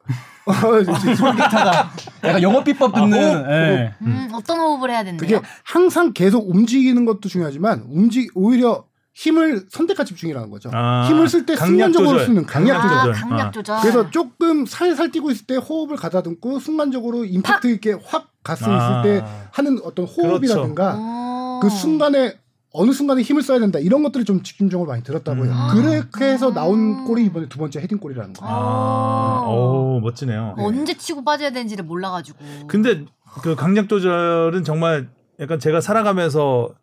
솔깃하다. 1.16 1.90
약간 2.24 2.42
영어 2.42 2.62
비법 2.64 2.96
아, 2.96 3.00
듣는. 3.00 3.18
호흡, 3.18 3.50
예. 3.50 3.94
음, 4.02 4.28
어떤 4.32 4.58
호흡을 4.58 4.90
해야 4.90 5.04
된대요? 5.04 5.40
그게 5.40 5.48
항상 5.64 6.12
계속 6.12 6.48
움직이는 6.48 7.04
것도 7.04 7.28
중요하지만 7.28 7.84
움직 7.88 8.30
오히려 8.34 8.84
힘을 9.14 9.66
선택과 9.68 10.04
집중이라는 10.04 10.48
거죠. 10.48 10.70
아, 10.72 11.06
힘을 11.08 11.28
쓸 11.28 11.44
때 11.44 11.56
순간적으로 11.56 12.12
조절. 12.12 12.26
쓰는 12.26 12.46
강약 12.46 12.76
아, 12.76 12.82
조절. 12.82 12.98
조절. 12.98 13.28
강약 13.28 13.46
아. 13.46 13.50
조절. 13.50 13.80
그래서 13.80 14.10
조금 14.10 14.64
살살 14.64 15.10
뛰고 15.10 15.32
있을 15.32 15.44
때 15.46 15.56
호흡을 15.56 15.96
가다듬고 15.96 16.60
순간적으로 16.60 17.24
임팩트 17.24 17.66
있게 17.74 17.96
확 18.06 18.28
갔을 18.44 18.68
아. 18.70 19.02
때 19.02 19.24
하는 19.50 19.80
어떤 19.82 20.06
호흡이라든가 20.06 20.94
어. 20.96 21.58
그 21.60 21.68
순간에 21.68 22.38
어느 22.72 22.92
순간에 22.92 23.22
힘을 23.22 23.42
써야 23.42 23.58
된다 23.58 23.78
이런 23.78 24.02
것들을 24.02 24.26
좀 24.26 24.42
집중적으로 24.42 24.88
많이 24.88 25.02
들었다고 25.02 25.46
해요. 25.46 25.52
음. 25.52 25.74
그렇게 25.74 26.32
해서 26.32 26.52
나온 26.52 27.00
음. 27.00 27.04
골이 27.04 27.24
이번에 27.24 27.48
두 27.48 27.58
번째 27.58 27.80
헤딩 27.80 27.98
골이라는 27.98 28.34
거예요. 28.34 28.54
아, 28.54 29.44
오 29.48 30.00
멋지네요. 30.00 30.54
언제 30.58 30.94
치고 30.94 31.24
빠져야 31.24 31.50
되는지를 31.50 31.84
몰라가지고. 31.84 32.38
근데 32.66 33.04
그 33.42 33.56
강약 33.56 33.88
조절은 33.88 34.64
정말 34.64 35.08
약간 35.40 35.58
제가 35.58 35.80
살아가면서 35.80 36.74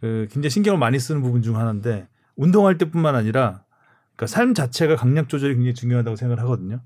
그 0.00 0.26
굉장히 0.30 0.50
신경을 0.50 0.78
많이 0.78 0.98
쓰는 0.98 1.22
부분 1.22 1.42
중 1.42 1.56
하나인데 1.56 2.08
운동할 2.36 2.78
때뿐만 2.78 3.14
아니라 3.14 3.62
그러니까 4.16 4.26
삶 4.26 4.54
자체가 4.54 4.96
강약 4.96 5.28
조절이 5.28 5.54
굉장히 5.54 5.74
중요하다고 5.74 6.16
생각을 6.16 6.42
하거든요. 6.44 6.80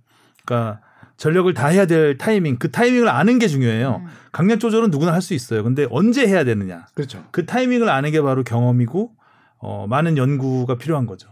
그러니까 0.44 0.80
전력을 1.16 1.52
다 1.54 1.68
해야 1.68 1.86
될 1.86 2.18
타이밍, 2.18 2.56
그 2.58 2.70
타이밍을 2.70 3.08
아는 3.08 3.38
게 3.38 3.46
중요해요. 3.48 4.02
음. 4.04 4.08
강약 4.32 4.58
조절은 4.60 4.90
누구나 4.90 5.12
할 5.12 5.22
수 5.22 5.32
있어요. 5.34 5.62
근데 5.62 5.86
언제 5.90 6.26
해야 6.26 6.44
되느냐. 6.44 6.86
그렇죠. 6.94 7.24
그 7.30 7.46
타이밍을 7.46 7.88
아는 7.88 8.10
게 8.10 8.20
바로 8.20 8.42
경험이고 8.44 9.12
어, 9.58 9.86
많은 9.88 10.16
연구가 10.18 10.76
필요한 10.76 11.06
거죠. 11.06 11.28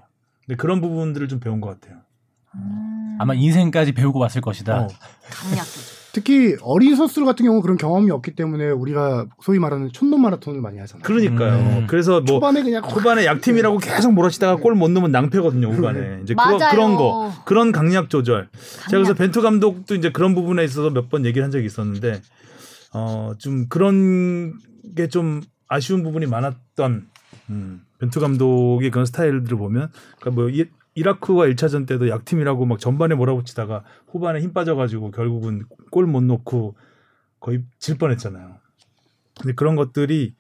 근데 0.47 0.57
그런 0.57 0.81
부분들을 0.81 1.29
좀 1.29 1.41
배운 1.41 1.61
것 1.61 1.69
같아요. 1.81 2.01
음. 2.55 3.17
아마 3.21 3.35
인생까지 3.35 3.93
배우고 3.93 4.19
왔을 4.19 4.41
것이다. 4.41 4.83
어. 4.83 4.89
강약 5.31 5.65
조절. 5.67 5.92
특히 6.15 6.57
어린 6.63 6.95
선수들 6.95 7.25
같은 7.25 7.45
경우 7.45 7.57
는 7.57 7.63
그런 7.63 7.77
경험이 7.79 8.11
없기 8.11 8.35
때문에 8.35 8.69
우리가 8.71 9.27
소위 9.41 9.59
말하는 9.59 9.91
촌놈 9.93 10.21
마라톤을 10.23 10.61
많이 10.61 10.79
하잖아요. 10.79 11.03
그러니까요. 11.03 11.55
음. 11.81 11.87
그래서 11.89 12.21
뭐 12.21 12.35
초반에 12.37 12.63
그냥 12.63 12.85
후반에 12.85 13.25
약팀이라고 13.25 13.79
계속 13.79 14.13
몰아치다가 14.13 14.57
골 14.57 14.75
못 14.75 14.91
넣으면 14.91 15.11
낭패거든요 15.13 15.69
후반에 15.69 16.21
이제 16.23 16.35
그런 16.35 16.59
맞아요. 16.59 16.71
그런 16.71 16.95
거 16.97 17.33
그런 17.47 17.73
강약 17.73 18.11
조절 18.11 18.49
제가 18.91 18.91
그래서 18.91 19.15
강약. 19.15 19.19
벤투 19.19 19.43
감독도 19.43 19.95
이제 19.95 20.11
그런 20.13 20.35
부분에 20.35 20.65
있어서 20.65 20.91
몇 20.91 21.09
번 21.09 21.25
얘기를 21.25 21.43
한 21.45 21.51
적이 21.51 21.67
있었는데 21.67 22.21
어 22.95 23.33
좀 23.39 23.69
그런 23.69 24.55
게 24.97 25.09
좀 25.09 25.41
아쉬운 25.69 26.03
부분이 26.03 26.27
많았던 26.27 27.07
음, 27.49 27.81
벤투 28.01 28.21
감독의 28.21 28.91
그런 28.91 29.07
스타일들을 29.07 29.57
보면 29.57 29.89
그러니까 30.21 30.31
뭐 30.43 30.51
이, 30.95 31.01
이라크와 31.01 31.47
1차전 31.47 31.87
때도 31.87 32.09
약팀이라고 32.09 32.65
막 32.67 32.79
전반에 32.79 33.15
몰아붙이다가 33.15 33.85
후반에 34.09 34.41
힘 34.41 34.53
빠져가지고 34.53 35.11
결국은 35.11 35.65
골 35.91 36.07
못 36.07 36.23
넣고 36.23 36.75
거의 37.41 37.65
질 37.79 37.99
뻔했잖아요. 37.99 38.57
근데 39.41 39.55
그런 39.55 39.77
것들이 39.77 40.35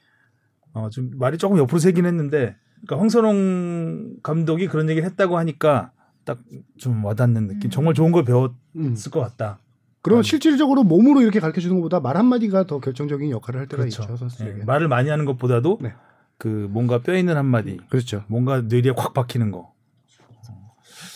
어, 0.74 0.88
좀 0.90 1.11
말이 1.14 1.36
조금 1.38 1.59
옆으로 1.59 1.78
새긴 1.78 2.07
했는데, 2.07 2.57
그러니까 2.86 2.98
황선홍 3.00 4.16
감독이 4.22 4.68
그런 4.68 4.88
얘기를 4.88 5.07
했다고 5.09 5.36
하니까 5.38 5.92
딱 6.24 6.38
좀 6.78 7.05
와닿는 7.05 7.46
느낌. 7.48 7.68
음. 7.68 7.70
정말 7.70 7.94
좋은 7.94 8.11
걸 8.12 8.24
배웠을 8.24 8.55
음. 8.76 8.94
것 9.11 9.20
같다. 9.20 9.59
그럼 10.03 10.22
실질적으로 10.22 10.82
몸으로 10.82 11.20
이렇게 11.22 11.38
가르쳐 11.40 11.61
주는 11.61 11.76
것보다 11.76 12.00
말 12.00 12.16
한마디가 12.16 12.66
더 12.66 12.80
결정적인 12.80 13.30
역할을 13.30 13.61
할 13.61 13.66
때가 13.68 13.82
그렇죠. 13.82 14.03
있죠, 14.03 14.16
선수들에게. 14.16 14.61
예, 14.61 14.64
말을 14.64 14.88
많이 14.88 15.09
하는 15.11 15.24
것보다도 15.26 15.78
네. 15.80 15.92
그 16.38 16.66
뭔가 16.70 16.98
뼈 17.03 17.14
있는 17.16 17.36
한마디, 17.36 17.78
그렇죠. 17.88 18.24
뭔가 18.28 18.62
뇌리에 18.62 18.92
콱 18.96 19.14
박히는 19.14 19.50
거. 19.53 19.72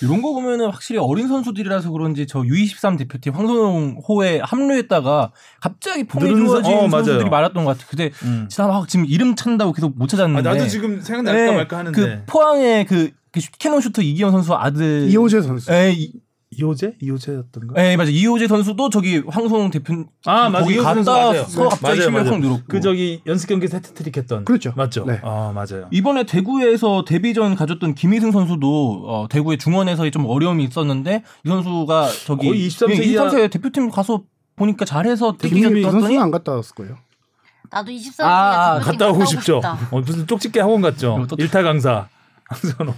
이런 0.02 0.20
거 0.22 0.32
보면은 0.32 0.66
확실히 0.70 0.98
어린 0.98 1.28
선수들이라서 1.28 1.90
그런지 1.90 2.26
저 2.26 2.40
U23 2.40 2.98
대표팀 2.98 3.32
황선홍 3.34 4.02
호에 4.08 4.40
합류했다가 4.42 5.32
갑자기 5.60 6.04
폼이 6.04 6.28
좋아진 6.36 6.72
어, 6.72 6.76
맞아요. 6.88 7.04
선수들이 7.04 7.30
많았던 7.30 7.64
것 7.64 7.70
같아요. 7.72 7.86
근데 7.88 8.10
음. 8.24 8.46
진짜 8.48 8.66
막 8.66 8.88
지금 8.88 9.06
이름 9.06 9.34
찾는다고 9.36 9.72
계속 9.72 9.96
못 9.96 10.04
아, 10.04 10.06
찾았는데. 10.08 10.48
나도 10.48 10.66
지금 10.68 11.00
생각날까 11.00 11.38
네, 11.50 11.56
말까 11.56 11.78
하는데. 11.78 12.00
그 12.00 12.22
포항의 12.26 12.84
그, 12.86 13.10
그 13.32 13.40
슈- 13.40 13.50
cannon 13.58 13.80
shooter 13.80 14.02
이기형 14.02 14.30
선수 14.32 14.54
아들 14.54 15.08
이호재 15.08 15.40
선수. 15.42 15.72
예, 15.72 15.94
이- 16.56 16.58
이호재? 16.58 16.94
이호재였던가? 17.00 17.74
예, 17.84 17.96
맞아. 17.96 18.10
이호재 18.10 18.48
선수도 18.48 18.88
저기 18.90 19.22
황선홍 19.26 19.70
대표 19.70 20.04
아, 20.24 20.48
맞아. 20.48 20.64
거기 20.64 20.76
갔다 20.78 21.02
맞아요. 21.02 21.44
서 21.44 21.68
갑자기 21.68 21.82
맞아요, 21.82 21.94
실력 22.00 22.12
맞아요. 22.12 22.30
확 22.32 22.40
늘었고. 22.40 22.62
그 22.68 22.80
저기 22.80 23.20
연습 23.26 23.48
경기에서 23.48 23.76
해트트릭 23.78 24.16
했던. 24.16 24.44
그렇죠. 24.44 24.72
맞죠? 24.76 25.04
네. 25.04 25.20
아, 25.22 25.52
맞아요. 25.54 25.88
이번에 25.90 26.24
대구에서 26.24 27.04
데뷔전 27.06 27.54
가졌던 27.56 27.94
김희승 27.94 28.32
선수도 28.32 29.04
어, 29.06 29.26
대구의 29.28 29.58
중원에서 29.58 30.08
좀 30.10 30.26
어려움이 30.26 30.64
있었는데 30.64 31.22
이 31.44 31.48
선수가 31.48 32.08
저기 32.26 32.48
거의 32.48 32.68
23세 32.68 32.90
예, 32.90 33.04
이하- 33.04 33.26
23세 33.28 33.50
대표팀 33.50 33.90
가서 33.90 34.22
보니까 34.56 34.84
잘해서 34.84 35.36
했더니 35.42 35.82
선수는 35.82 36.20
안 36.20 36.30
갔다 36.30 36.52
왔을 36.52 36.74
거예요. 36.74 36.96
나도 37.70 37.90
24세 37.90 38.22
아, 38.22 38.76
아, 38.76 38.78
갔다 38.78 39.08
오고 39.10 39.24
싶죠. 39.26 39.60
어, 39.90 40.00
무슨 40.00 40.26
쪽집게 40.26 40.60
학원 40.60 40.80
갔죠. 40.82 41.26
일타 41.36 41.62
강사. 41.62 42.08
황선홍. 42.50 42.94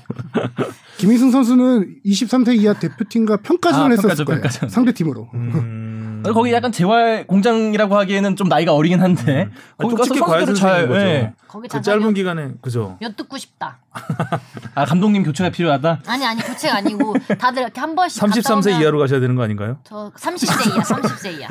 김희승 0.98 1.30
선수는 1.30 1.96
23세 2.04 2.56
이하 2.56 2.74
대표팀과 2.74 3.38
평가전을 3.38 3.86
아, 3.86 3.90
했었을 3.90 4.08
평가전, 4.24 4.26
거예요. 4.26 4.40
평가전. 4.42 4.68
상대 4.68 4.92
팀으로. 4.92 5.30
음. 5.34 6.22
어, 6.26 6.32
거기 6.32 6.52
약간 6.52 6.72
재활 6.72 7.26
공장이라고 7.26 7.96
하기에는 7.96 8.34
좀 8.36 8.48
나이가 8.48 8.74
어리긴 8.74 9.00
한데 9.00 9.44
음. 9.44 9.52
거기 9.78 9.94
아, 9.94 9.98
가서 9.98 10.14
선수들을 10.14 10.88
거죠. 10.88 10.96
예. 10.96 11.32
거기 11.46 11.68
그 11.68 11.80
짧은 11.80 12.12
기간에 12.14 12.52
그죠. 12.60 12.98
엿 13.00 13.16
듣고 13.16 13.38
싶다. 13.38 13.78
아 14.74 14.84
감독님 14.84 15.22
교체가 15.22 15.50
필요하다. 15.50 16.02
아니 16.06 16.26
아니 16.26 16.42
교체가 16.42 16.76
아니고 16.78 17.14
다들 17.38 17.62
이렇게 17.62 17.80
한 17.80 17.94
번씩 17.94 18.20
33세 18.22 18.42
갔다 18.42 18.54
오면 18.70 18.80
이하로 18.82 18.98
가셔야 18.98 19.20
되는 19.20 19.34
거 19.36 19.42
아닌가요? 19.44 19.78
저 19.84 20.10
30세 20.16 20.66
이하 20.66 20.82
30세 20.82 21.38
이하. 21.38 21.48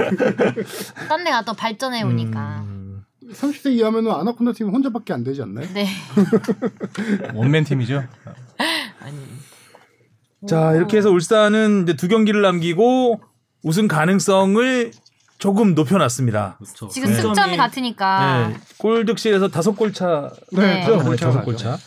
딴 1.08 1.24
데 1.24 1.32
가서 1.32 1.54
발전해 1.54 2.04
오니까. 2.04 2.64
음. 2.68 2.76
30세 3.32 3.71
이하면은 3.73 4.11
아나콘다 4.11 4.53
팀 4.53 4.69
혼자밖에 4.69 5.13
안 5.13 5.23
되지 5.23 5.41
않나요? 5.41 5.67
네. 5.73 5.88
원맨 7.34 7.63
팀이죠. 7.65 8.03
아니. 9.01 9.17
자 10.47 10.73
이렇게 10.73 10.97
해서 10.97 11.09
울산은 11.09 11.84
이제 11.84 11.95
두 11.95 12.07
경기를 12.07 12.41
남기고 12.41 13.21
우승 13.63 13.88
가능성을 13.88 14.91
조금 15.39 15.75
높여놨습니다. 15.75 16.59
지금 16.91 17.09
네. 17.09 17.15
승점이 17.15 17.57
같으니까. 17.57 18.49
네, 18.49 18.57
골 18.78 19.05
득실에서 19.05 19.49
다섯 19.49 19.73
골 19.73 19.93
차. 19.93 20.32
네. 20.51 20.84
죠 20.86 20.93
다섯 20.97 21.03
골 21.03 21.17
다섯 21.17 21.32
차가 21.32 21.45
골 21.45 21.57
차. 21.57 21.78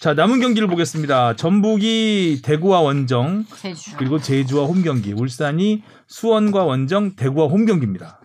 자 0.00 0.14
남은 0.14 0.40
경기를 0.40 0.66
보겠습니다. 0.68 1.36
전북이 1.36 2.40
대구와 2.42 2.80
원정 2.80 3.44
제주. 3.56 3.96
그리고 3.96 4.18
제주와 4.20 4.66
홈 4.66 4.82
경기. 4.82 5.12
울산이 5.12 5.82
수원과 6.08 6.64
원정, 6.64 7.14
대구와 7.14 7.46
홈 7.46 7.66
경기입니다. 7.66 8.20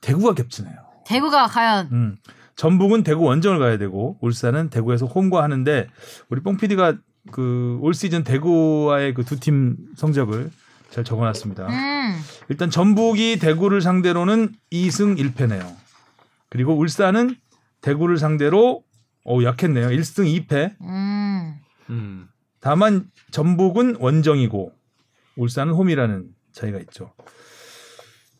대구가 0.00 0.34
겹치네요. 0.34 0.83
대구가 1.06 1.46
과연 1.46 1.88
음. 1.92 2.16
전북은 2.56 3.02
대구 3.02 3.24
원정을 3.24 3.58
가야 3.58 3.78
되고 3.78 4.16
울산은 4.20 4.70
대구에서 4.70 5.06
홈과 5.06 5.42
하는데 5.42 5.88
우리 6.30 6.40
뽕 6.40 6.56
PD가 6.56 6.94
그 7.32 7.78
올 7.82 7.94
시즌 7.94 8.22
대구와의 8.22 9.14
그 9.14 9.24
두 9.24 9.38
팀 9.40 9.76
성적을 9.96 10.50
잘 10.90 11.02
적어놨습니다. 11.04 11.66
음. 11.66 12.20
일단 12.48 12.70
전북이 12.70 13.38
대구를 13.38 13.80
상대로는 13.80 14.52
2승 14.72 15.18
1패네요. 15.18 15.74
그리고 16.50 16.76
울산은 16.78 17.34
대구를 17.80 18.18
상대로 18.18 18.84
어 19.26 19.42
약했네요. 19.42 19.88
1승 19.88 20.46
2패. 20.46 20.74
음. 20.82 21.54
음. 21.90 22.28
다만 22.60 23.10
전북은 23.30 23.96
원정이고 23.98 24.72
울산은 25.36 25.72
홈이라는 25.72 26.26
차이가 26.52 26.78
있죠. 26.80 27.12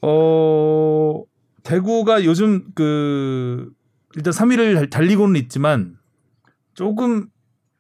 어 0.03 1.23
대구가 1.65 2.25
요즘 2.25 2.67
그 2.75 3.71
일단 4.15 4.33
3위를 4.33 4.89
달리고는 4.91 5.41
있지만 5.43 5.97
조금 6.75 7.27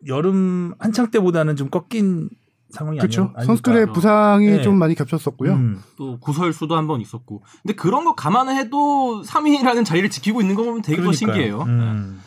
여름 0.06 0.74
한창 0.78 1.10
때보다는 1.10 1.54
좀 1.56 1.70
꺾인 1.70 2.28
상황이 2.70 2.98
그렇죠. 2.98 3.32
선수들의 3.44 3.92
부상이 3.92 4.46
네. 4.50 4.62
좀 4.62 4.76
많이 4.78 4.94
겹쳤었고요. 4.96 5.52
음. 5.52 5.80
또 5.96 6.18
구설수도 6.18 6.74
한 6.76 6.88
번 6.88 7.00
있었고. 7.00 7.42
근데 7.62 7.74
그런 7.74 8.04
거 8.04 8.14
감안해도 8.16 9.22
3위라는 9.22 9.84
자리를 9.84 10.10
지키고 10.10 10.40
있는 10.40 10.56
거 10.56 10.64
보면 10.64 10.82
되게 10.82 10.96
더 10.96 11.02
그러니까요. 11.02 11.12
신기해요. 11.16 11.62
음. 11.62 12.20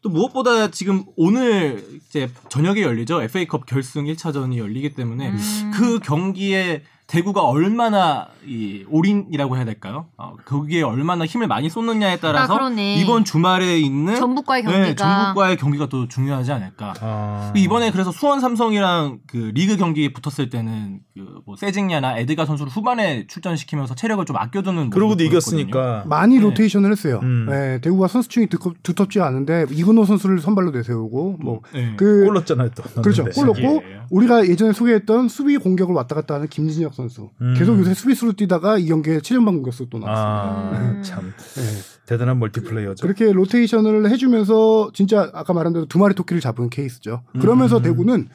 또 0.00 0.08
무엇보다 0.08 0.72
지금 0.72 1.04
오늘 1.16 1.84
이제 2.08 2.28
저녁에 2.48 2.82
열리죠. 2.82 3.22
FA컵 3.22 3.66
결승 3.66 4.06
1차전이 4.06 4.56
열리기 4.56 4.94
때문에 4.94 5.30
음. 5.30 5.70
그 5.72 6.00
경기에 6.00 6.82
대구가 7.06 7.42
얼마나 7.42 8.28
이 8.46 8.84
올인이라고 8.88 9.56
해야 9.56 9.64
될까요? 9.66 10.06
어, 10.16 10.34
거기에 10.46 10.82
얼마나 10.82 11.26
힘을 11.26 11.46
많이 11.46 11.68
쏟느냐에 11.68 12.18
따라서 12.20 12.54
아, 12.54 12.56
그러네. 12.56 12.96
이번 12.96 13.24
주말에 13.24 13.78
있는 13.78 14.14
전북과의 14.16 14.62
네, 14.64 14.72
경기가 14.72 14.94
전북과의 15.04 15.56
경기가 15.58 15.86
또 15.88 16.08
중요하지 16.08 16.52
않을까. 16.52 16.94
아. 17.00 17.52
이번에 17.54 17.90
그래서 17.90 18.10
수원 18.12 18.40
삼성이랑 18.40 19.18
그 19.26 19.50
리그 19.54 19.76
경기 19.76 20.12
붙었을 20.12 20.48
때는 20.48 21.00
그뭐 21.14 21.56
세징야나 21.56 22.18
에드가 22.18 22.46
선수를 22.46 22.72
후반에 22.72 23.26
출전시키면서 23.26 23.94
체력을 23.94 24.24
좀 24.24 24.36
아껴두는 24.36 24.88
그러고도 24.90 25.22
이겼으니까. 25.24 26.04
많이 26.06 26.36
네. 26.36 26.40
로테이션을 26.42 26.90
했어요. 26.90 27.20
음. 27.22 27.46
네, 27.50 27.80
대구가 27.82 28.08
선수층이 28.08 28.46
두껍, 28.46 28.82
두텁지 28.82 29.20
않은데 29.20 29.66
이근호 29.70 30.04
선수를 30.06 30.40
선발로 30.40 30.70
내세우고 30.70 31.36
뭐 31.40 31.60
네. 31.74 31.94
그골 31.96 32.32
넣었잖아요 32.34 32.70
또. 32.74 32.82
그렇죠. 33.02 33.24
넣었는데. 33.24 33.32
골 33.34 33.46
넣고 33.48 33.84
예. 33.86 34.00
우리가 34.10 34.46
예전에 34.46 34.72
소개했던 34.72 35.28
수비 35.28 35.58
공격을 35.58 35.94
왔다 35.94 36.14
갔다 36.14 36.34
하는 36.34 36.48
김진혁 36.48 36.91
선수. 36.92 37.30
음. 37.40 37.54
계속 37.56 37.78
요새 37.78 37.94
수비수로 37.94 38.32
뛰다가 38.32 38.78
이 38.78 38.86
경기에 38.86 39.18
7연방 39.18 39.46
공격수 39.46 39.88
또 39.90 39.98
나왔습니다. 39.98 40.78
아, 40.78 40.90
음. 40.90 41.02
참 41.02 41.32
네. 41.56 41.62
대단한 42.06 42.38
멀티플레이어죠. 42.38 43.02
그렇게 43.06 43.32
로테이션을 43.32 44.10
해주면서 44.10 44.90
진짜 44.94 45.30
아까 45.34 45.52
말한 45.52 45.72
대로 45.72 45.86
두 45.86 45.98
마리 45.98 46.14
토끼를 46.14 46.40
잡은 46.40 46.70
케이스죠. 46.70 47.22
그러면서 47.40 47.78
음. 47.78 47.82
대구는 47.82 48.28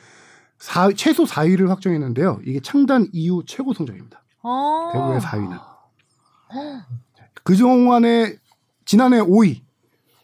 사- 0.57 0.91
최소 0.95 1.23
4위를 1.25 1.67
확정했는데요. 1.67 2.39
이게 2.45 2.59
창단 2.59 3.09
이후 3.13 3.43
최고 3.45 3.73
성적입니다. 3.73 4.23
어. 4.43 4.89
대구의 4.93 5.19
4위는. 5.21 5.59
그 7.43 7.55
동안에 7.55 8.35
지난해 8.85 9.19
5위 9.19 9.61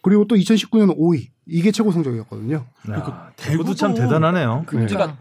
그리고 0.02 0.26
또 0.28 0.36
2019년 0.36 0.98
5위 0.98 1.28
이게 1.46 1.72
최고 1.72 1.92
성적이었거든요. 1.92 2.66
야, 2.92 2.96
대구도 2.96 3.14
대구도 3.36 3.76
참 3.76 3.94
대단하네요. 3.94 4.66
네. 4.74 4.88
제가 4.88 5.16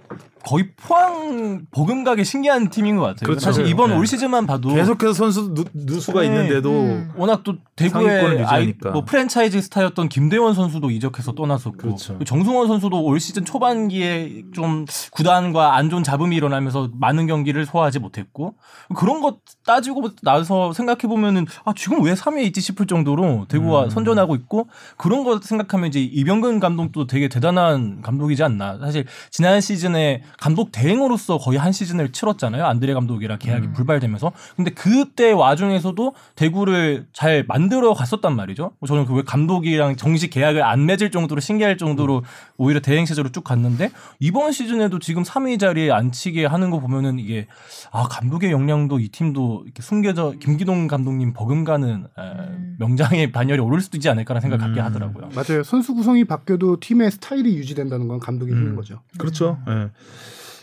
거의 0.45 0.71
포항 0.77 1.67
버금가게 1.71 2.25
신기한 2.25 2.69
팀인 2.69 2.97
것 2.97 3.03
같아요. 3.03 3.27
그렇죠. 3.27 3.41
사실 3.41 3.67
이번 3.67 3.91
네. 3.91 3.97
올 3.97 4.07
시즌만 4.07 4.47
봐도 4.47 4.71
계속해서 4.75 5.13
선수 5.13 5.55
누, 5.55 5.65
누수가 5.73 6.21
네. 6.21 6.27
있는데도 6.27 6.71
음. 6.71 7.13
워낙 7.17 7.43
또 7.45 7.55
대구의 7.77 8.45
아이. 8.45 8.75
뭐 8.93 9.05
프랜차이즈 9.05 9.61
스타였던 9.63 10.09
김대원 10.09 10.55
선수도 10.55 10.91
이적해서 10.91 11.33
떠났었고 11.33 11.77
그렇죠. 11.77 12.19
정승원 12.25 12.67
선수도 12.67 13.03
올 13.05 13.21
시즌 13.21 13.45
초반기에 13.45 14.43
좀 14.53 14.85
구단과 15.13 15.77
안 15.77 15.91
좋은 15.91 16.03
잡음이 16.03 16.35
일어나면서 16.35 16.91
많은 16.99 17.27
경기를 17.29 17.65
소화하지 17.65 18.01
못했고 18.01 18.55
그런 18.97 19.21
것 19.21 19.39
따지고 19.65 20.11
나서 20.23 20.73
생각해 20.73 21.03
보면은 21.03 21.47
아 21.65 21.73
지금 21.77 22.03
왜 22.03 22.15
3위에 22.15 22.43
있지 22.47 22.61
싶을 22.61 22.87
정도로 22.87 23.47
대구가 23.49 23.85
음. 23.85 23.91
선전하고 23.91 24.35
있고 24.35 24.69
그런 24.97 25.23
것 25.23 25.45
생각하면 25.45 25.89
이제 25.89 26.01
이병근 26.01 26.59
감독도 26.59 27.07
되게 27.07 27.29
대단 27.29 27.52
한 27.57 28.03
감독이지 28.03 28.43
않나 28.43 28.79
사실 28.79 29.05
지난 29.31 29.61
시즌에 29.61 30.23
감독 30.39 30.73
대행으로서 30.73 31.39
거의 31.39 31.59
한 31.59 31.73
시즌을 31.73 32.13
치렀잖아요 32.13 32.65
안드레 32.65 32.93
감독이랑 32.95 33.39
계약이 33.39 33.69
음. 33.69 33.73
불발되면서 33.73 34.33
근데 34.57 34.73
그때 34.73 35.31
와중에서도 35.31 36.15
대구를 36.35 37.07
잘 37.13 37.45
만들어 37.47 37.95
갔었단 37.95 38.35
말이죠. 38.35 38.73
저는 38.87 39.07
그 39.07 39.13
왜 39.13 39.23
감독이랑 39.25 39.97
정식 39.97 40.31
계약을 40.31 40.63
안 40.63 40.87
맺을 40.87 41.11
정도로 41.11 41.41
신기할 41.41 41.77
정도로 41.77 42.23
오히려 42.57 42.81
대행 42.81 43.05
체제로 43.05 43.31
쭉 43.31 43.45
갔는데 43.45 43.91
이번 44.21 44.53
시즌에도 44.53 44.99
지금 44.99 45.23
3위 45.23 45.59
자리에 45.59 45.91
앉히게 45.91 46.47
하는 46.47 46.71
거 46.71 46.81
보면은 46.81 47.19
이게 47.19 47.47
아 47.91 48.05
감독의 48.09 48.51
역량도 48.51 49.01
이 49.01 49.09
팀도 49.09 49.63
이렇게 49.65 49.83
숨겨져 49.83 50.35
김기동 50.41 50.87
감독님 50.87 51.33
버금가는 51.33 52.07
에, 52.19 52.23
음. 52.23 52.77
명장의 52.79 53.33
반열이 53.33 53.61
오를 53.61 53.81
수도 53.81 53.97
있지 53.97 54.09
않을까라는 54.09 54.41
생각 54.41 54.59
갖게 54.59 54.81
음. 54.81 54.85
하더라고요. 54.87 55.29
맞아요. 55.35 55.63
선수 55.63 55.95
구성이 55.95 56.25
바뀌어도 56.25 56.81
팀의 56.81 57.11
스타일 57.11 57.42
이 57.47 57.57
유지된다는 57.57 58.09
건 58.09 58.19
감독의 58.21 58.55
힘인 58.55 58.69
음. 58.71 58.77
거죠. 58.77 59.01
그렇죠. 59.19 59.59
예. 59.69 59.91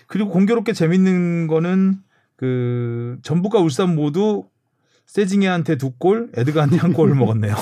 그리고 0.07 0.29
공교롭게 0.31 0.73
재밌는 0.73 1.47
거는 1.47 1.95
그 2.35 3.17
전북과 3.21 3.59
울산 3.59 3.95
모두 3.95 4.45
세징야한테 5.05 5.77
두 5.77 5.91
골, 5.91 6.29
에드가한테 6.35 6.77
한 6.77 6.93
골을 6.93 7.13
먹었네요. 7.15 7.55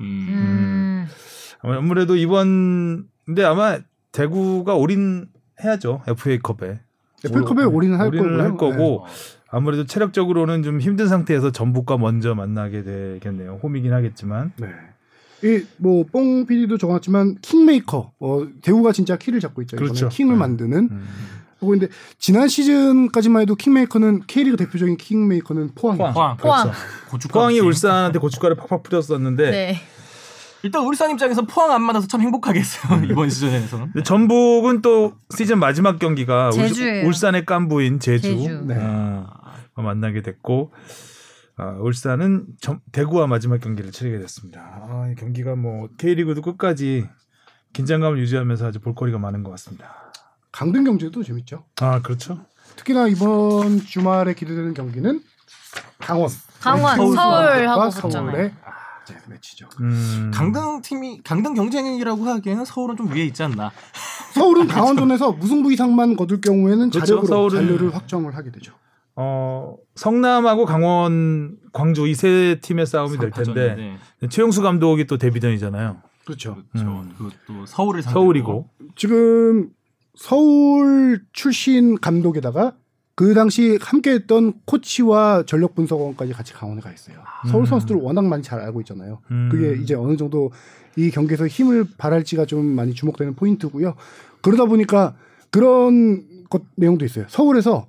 음. 0.00 1.06
아무래도 1.62 2.16
이번 2.16 3.06
근데 3.26 3.44
아마 3.44 3.78
대구가 4.12 4.74
올인해야죠 4.74 6.02
FA컵에. 6.06 6.80
FA컵에 7.24 7.64
올인을 7.64 7.98
할 7.98 8.10
거고요. 8.10 8.40
할 8.42 8.56
거고 8.56 9.04
네. 9.06 9.12
아무래도 9.50 9.84
체력적으로는 9.84 10.62
좀 10.62 10.80
힘든 10.80 11.08
상태에서 11.08 11.52
전북과 11.52 11.98
먼저 11.98 12.34
만나게 12.34 12.82
되겠네요. 12.82 13.60
홈이긴 13.62 13.92
하겠지만. 13.92 14.52
네. 14.58 14.68
이뭐뽕 15.42 16.46
PD도 16.46 16.78
적어놨지만 16.78 17.38
킹메이커 17.42 18.12
어, 18.20 18.46
대구가 18.62 18.92
진짜 18.92 19.16
키를 19.16 19.40
잡고 19.40 19.62
있죠. 19.62 19.76
이번에 19.76 19.88
그렇죠. 19.88 20.08
킹을 20.08 20.34
네. 20.34 20.38
만드는. 20.38 20.78
음. 20.90 21.06
그리고 21.58 21.70
근데 21.72 21.88
지난 22.18 22.48
시즌까지만 22.48 23.42
해도 23.42 23.54
킹메이커는 23.54 24.22
K리그 24.26 24.56
대표적인 24.56 24.96
킹메이커는 24.96 25.72
포항이죠. 25.74 26.12
포항, 26.12 26.36
포항. 26.38 26.62
그렇죠. 26.64 26.80
고춧가루 27.10 27.40
포항이 27.40 27.54
팀. 27.56 27.66
울산한테 27.66 28.18
고춧가루 28.18 28.56
팍팍 28.56 28.82
뿌렸었는데 28.82 29.50
네. 29.50 29.76
일단 30.62 30.82
울산 30.84 31.10
입장에서 31.10 31.42
포항 31.42 31.72
안 31.72 31.82
만나서 31.82 32.06
참 32.06 32.20
행복하겠어요 32.20 33.04
이번 33.10 33.30
시즌에서는. 33.30 33.92
전북은 34.04 34.82
또 34.82 35.14
시즌 35.34 35.58
마지막 35.58 35.98
경기가 35.98 36.50
제주예요. 36.50 37.06
울, 37.06 37.14
산의 37.14 37.44
깐부인 37.46 37.98
제주, 38.00 38.22
제주. 38.36 38.62
네. 38.66 38.76
어, 38.78 39.26
만나게 39.76 40.20
됐고 40.22 40.70
아, 41.60 41.76
울산은 41.78 42.46
점- 42.60 42.80
대구와 42.90 43.26
마지막 43.26 43.60
경기를 43.60 43.92
치르게 43.92 44.18
됐습니다. 44.20 44.60
아, 44.62 45.08
이 45.12 45.14
경기가 45.14 45.54
뭐 45.56 45.88
K리그도 45.98 46.40
끝까지 46.40 47.06
긴장감을 47.74 48.18
유지하면서 48.18 48.68
아주 48.68 48.80
볼거리가 48.80 49.18
많은 49.18 49.42
것 49.42 49.50
같습니다. 49.50 50.10
강등 50.52 50.84
경제도 50.84 51.22
재밌죠. 51.22 51.66
아 51.80 52.00
그렇죠. 52.00 52.46
특히나 52.76 53.08
이번 53.08 53.78
주말에 53.80 54.32
기대되는 54.32 54.72
경기는 54.72 55.20
강원. 55.98 56.30
강원, 56.60 56.96
서울 56.96 57.14
서울하고. 57.16 57.90
서울의 57.90 58.52
아, 58.64 58.70
네, 59.08 59.16
매치죠. 59.28 59.68
음, 59.80 60.30
강등 60.32 60.80
팀이 60.82 61.20
강등 61.22 61.52
경쟁이라고 61.54 62.24
하기에는 62.24 62.64
서울은 62.64 62.96
좀 62.96 63.12
위에 63.12 63.24
있지 63.26 63.42
않나. 63.42 63.70
서울은 64.34 64.66
강원전에서 64.66 65.32
무승부 65.32 65.72
이상만 65.74 66.16
거둘 66.16 66.40
경우에는 66.40 66.88
그렇죠. 66.90 67.06
자력으로 67.06 67.36
서울은- 67.36 67.52
잔류를 67.54 67.94
확정을 67.94 68.34
하게 68.34 68.50
되죠. 68.50 68.72
어, 69.22 69.76
성남하고 69.94 70.64
강원, 70.64 71.56
광주 71.72 72.06
이 72.08 72.14
세 72.14 72.58
팀의 72.62 72.86
싸움이 72.86 73.18
될 73.18 73.30
텐데 73.30 73.98
네. 74.20 74.28
최용수 74.28 74.62
감독이 74.62 75.06
또 75.06 75.18
데뷔전이잖아요. 75.18 75.98
그렇죠. 76.24 76.56
그렇죠. 76.72 76.88
음. 76.88 77.12
그또 77.18 77.66
서울을. 77.66 78.02
서울이고. 78.02 78.68
지금 78.96 79.70
서울 80.14 81.22
출신 81.32 81.98
감독에다가 81.98 82.74
그 83.14 83.34
당시 83.34 83.78
함께했던 83.80 84.54
코치와 84.64 85.44
전력 85.46 85.74
분석원까지 85.74 86.32
같이 86.32 86.52
강원에 86.54 86.80
가 86.80 86.90
있어요. 86.90 87.16
서울 87.48 87.64
음. 87.64 87.66
선수들을 87.66 88.00
워낙 88.00 88.24
많이 88.24 88.42
잘 88.42 88.60
알고 88.60 88.80
있잖아요. 88.80 89.20
음. 89.30 89.48
그게 89.50 89.80
이제 89.82 89.94
어느 89.94 90.16
정도 90.16 90.50
이 90.96 91.10
경기에서 91.10 91.46
힘을 91.46 91.86
발할지가 91.98 92.46
좀 92.46 92.64
많이 92.64 92.94
주목되는 92.94 93.34
포인트고요. 93.34 93.94
그러다 94.40 94.64
보니까 94.64 95.14
그런 95.50 96.24
것 96.48 96.62
내용도 96.76 97.04
있어요. 97.04 97.26
서울에서 97.28 97.86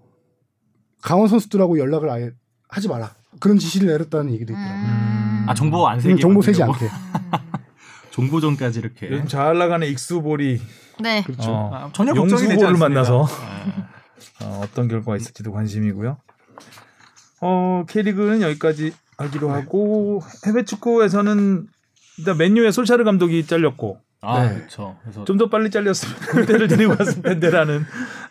강원 1.02 1.28
선수들하고 1.28 1.80
연락을 1.80 2.10
아예 2.10 2.32
하지 2.70 2.88
마라. 2.88 3.14
그런 3.40 3.58
지시를 3.58 3.88
내렸다는 3.88 4.34
얘기도 4.34 4.54
있더라고요. 4.54 4.76
음. 4.76 5.46
아 5.48 5.54
정보 5.54 5.88
안 5.88 6.00
세게 6.00 6.16
음, 6.16 6.20
정보 6.20 6.42
세지. 6.42 6.64
않게. 6.64 6.90
정보전까지 8.12 8.80
이렇게. 8.80 9.10
요즘 9.10 9.28
잘 9.28 9.58
나가는 9.58 9.86
익수볼이 9.88 10.62
네. 11.00 11.24
그렇죠. 11.24 11.50
어, 11.52 11.72
아, 11.74 11.90
전혀 11.94 12.14
걱정이 12.14 12.42
되지 12.48 12.64
않습니다. 12.66 12.78
만나서 12.90 13.26
아, 13.26 13.90
어, 14.44 14.62
어떤 14.64 14.88
결과가 14.88 15.18
있을지도 15.18 15.52
관심이고요. 15.52 16.18
어, 17.42 17.86
K리그는 17.88 18.42
여기까지 18.42 18.94
하기로 19.18 19.50
하고 19.50 20.22
해외 20.46 20.64
축구에서는 20.64 21.68
일단 22.20 22.38
맨유의 22.38 22.72
솔샤르 22.72 23.04
감독이 23.04 23.46
잘렸고 23.48 24.00
아, 24.24 24.44
네. 24.48 24.56
그렇죠. 24.56 24.98
그래서 25.02 25.24
좀 25.26 25.38
더 25.38 25.50
빨리 25.50 25.70
잘렸으면 25.72 26.16
콘테를 26.32 26.68
데리고 26.68 26.96
갔을 26.96 27.22
텐데라는 27.22 27.84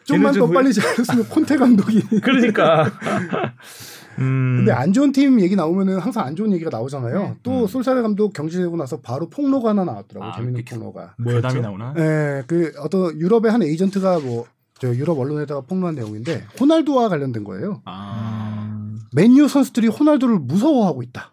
좀만 0.05 0.35
더 0.35 0.47
후에- 0.47 0.55
빨리 0.55 0.73
잘했으면 0.73 1.29
콘테 1.29 1.57
감독이. 1.57 2.01
그러니까 2.23 2.85
음, 4.19 4.57
근데 4.59 4.73
안 4.73 4.93
좋은 4.93 5.13
팀 5.13 5.41
얘기 5.41 5.57
나오면은 5.57 5.99
항상 5.99 6.27
안 6.27 6.37
좋은 6.37 6.53
얘기가 6.53 6.71
나오잖아요. 6.71 7.19
네. 7.23 7.35
또 7.43 7.63
음. 7.63 7.67
솔사르 7.67 8.03
감독 8.03 8.33
경질되고 8.35 8.77
나서 8.77 9.01
바로 9.01 9.29
폭로가 9.31 9.71
하나 9.71 9.85
나왔더라고요. 9.85 10.31
아, 10.31 10.37
재밌는 10.37 10.65
폭로가. 10.65 11.15
뭐였죠? 11.19 11.49
괴담이 11.49 11.61
나오나? 11.63 11.95
예, 11.97 12.43
그 12.47 12.73
어떤 12.79 13.19
유럽의 13.19 13.51
한 13.51 13.63
에이전트가 13.63 14.21
뭐 14.21 14.47
저 14.83 14.89
유럽 14.95 15.19
언론에다가 15.19 15.61
폭로한 15.61 15.95
내용인데 15.95 16.47
호날두와 16.59 17.11
관련된 17.11 17.45
거예요. 17.45 17.83
아, 17.85 18.67
음, 18.67 18.99
맨유 19.13 19.47
선수들이 19.47 19.89
호날두를 19.89 20.39
무서워하고 20.39 21.03
있다. 21.03 21.33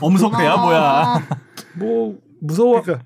엄석대야 0.00 0.54
어. 0.54 0.64
뭐야? 0.64 1.28
뭐 1.74 2.16
무서워 2.40 2.80
그러니까 2.82 3.04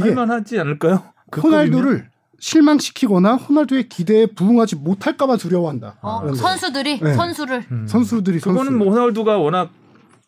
할만하지 0.00 0.58
않을까요? 0.58 1.02
그 1.30 1.40
호날두를 1.40 2.10
실망시키거나 2.38 3.36
호날두의 3.36 3.88
기대에 3.88 4.26
부응하지 4.26 4.76
못할까봐 4.76 5.36
두려워한다. 5.36 5.98
어. 6.02 6.34
선수들이 6.34 7.00
네. 7.00 7.14
선수를 7.14 7.64
음. 7.70 7.86
선수들이 7.86 8.40
그거는 8.40 8.64
선수. 8.64 8.72
뭐 8.72 8.90
호날두가 8.92 9.38
워낙 9.38 9.70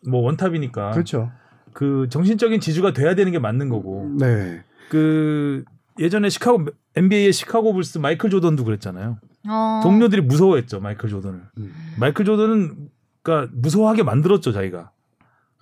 뭐 0.07 0.21
원탑이니까 0.21 0.91
그렇죠. 0.91 1.31
그 1.73 2.07
정신적인 2.09 2.61
지주가 2.61 2.93
돼야 2.93 3.15
되는 3.15 3.31
게 3.31 3.39
맞는 3.39 3.69
거고. 3.69 4.09
네. 4.17 4.63
그 4.89 5.65
예전에 5.99 6.29
시카고 6.29 6.67
NBA의 6.95 7.33
시카고 7.33 7.73
불스 7.73 7.97
마이클 7.97 8.29
조던도 8.29 8.63
그랬잖아요. 8.63 9.17
어. 9.47 9.79
동료들이 9.83 10.21
무서워했죠 10.21 10.79
마이클 10.79 11.09
조던을. 11.09 11.41
음. 11.57 11.73
마이클 11.99 12.23
조던은 12.23 12.89
그러니까 13.23 13.51
무서워하게 13.55 14.03
만들었죠 14.03 14.51
자기가. 14.53 14.91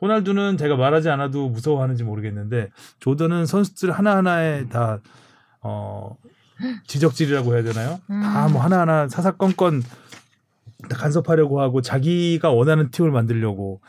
호날두는 0.03 0.57
제가 0.57 0.75
말하지 0.75 1.09
않아도 1.09 1.47
무서워하는지 1.47 2.03
모르겠는데 2.03 2.71
조던은 2.99 3.45
선수들 3.45 3.91
하나 3.91 4.17
하나에 4.17 4.67
다 4.67 4.99
어, 5.61 6.17
지적질이라고 6.87 7.53
해야 7.53 7.63
되나요? 7.63 7.99
다뭐 8.07 8.61
하나 8.61 8.81
하나 8.81 9.07
사사건건 9.07 9.81
다 10.89 10.97
간섭하려고 10.97 11.61
하고 11.61 11.81
자기가 11.81 12.51
원하는 12.51 12.91
팀을 12.91 13.11
만들려고 13.11 13.79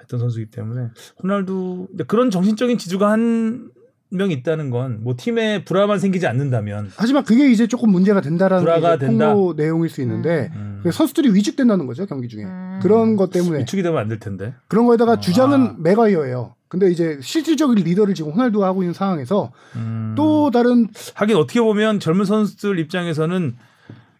했던 0.00 0.18
선수이기 0.18 0.50
때문에 0.50 0.88
호날두 1.22 1.86
근데 1.90 2.04
그런 2.04 2.30
정신적인 2.32 2.76
지주가 2.78 3.12
한 3.12 3.70
명 4.12 4.30
있다는 4.30 4.70
건 4.70 4.98
뭐 5.02 5.14
팀에 5.16 5.64
불화만 5.64 5.98
생기지 5.98 6.26
않는다면 6.26 6.90
하지만 6.96 7.24
그게 7.24 7.50
이제 7.50 7.66
조금 7.66 7.90
문제가 7.90 8.20
된다라는 8.20 8.64
불화가 8.64 8.98
된다. 8.98 9.34
내용일 9.56 9.88
수 9.88 10.00
있는데 10.02 10.50
음, 10.54 10.80
그 10.82 10.92
선수들이 10.92 11.34
위축된다는 11.34 11.86
거죠 11.86 12.04
경기 12.06 12.28
중에 12.28 12.44
음. 12.44 12.78
그런 12.82 13.16
것 13.16 13.30
때문에 13.30 13.60
위축이 13.60 13.82
되면 13.82 13.98
안 13.98 14.08
될 14.08 14.18
텐데. 14.18 14.54
그런 14.68 14.86
거에다가 14.86 15.12
아. 15.12 15.20
주장은 15.20 15.82
맥과이어예요. 15.82 16.54
근데 16.68 16.90
이제 16.90 17.18
실질적인 17.22 17.84
리더를 17.84 18.14
지금 18.14 18.32
호날두가 18.32 18.66
하고 18.66 18.82
있는 18.82 18.94
상황에서 18.94 19.52
음. 19.76 20.14
또 20.16 20.50
다른 20.50 20.88
하긴 21.14 21.36
어떻게 21.36 21.60
보면 21.60 22.00
젊은 22.00 22.24
선수들 22.24 22.78
입장에서는 22.78 23.56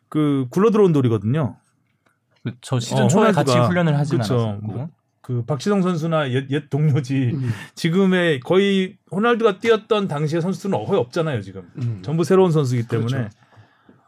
그 0.09 0.47
굴러 0.51 0.71
들어온 0.71 0.93
돌이거든요. 0.93 1.57
저 2.61 2.81
시즌 2.81 3.05
어, 3.05 3.09
초에 3.09 3.31
호날두가- 3.31 3.35
같이 3.35 3.57
훈련을 3.59 3.97
그쵸. 4.05 4.39
않았고 4.61 4.89
그 5.23 5.45
박지성 5.45 5.83
선수나 5.83 6.31
옛, 6.33 6.51
옛 6.51 6.69
동료지 6.69 7.31
음, 7.33 7.51
지금의 7.77 8.41
거의 8.41 8.97
호날두가 9.13 9.59
뛰었던 9.61 10.09
당시의 10.09 10.43
선수들은 10.43 10.85
거의 10.85 10.99
없잖아요 11.01 11.41
지금 11.43 11.63
음. 11.81 12.01
전부 12.03 12.25
새로운 12.25 12.51
선수이기 12.51 12.89
때문에 12.89 13.17
그렇죠. 13.17 13.37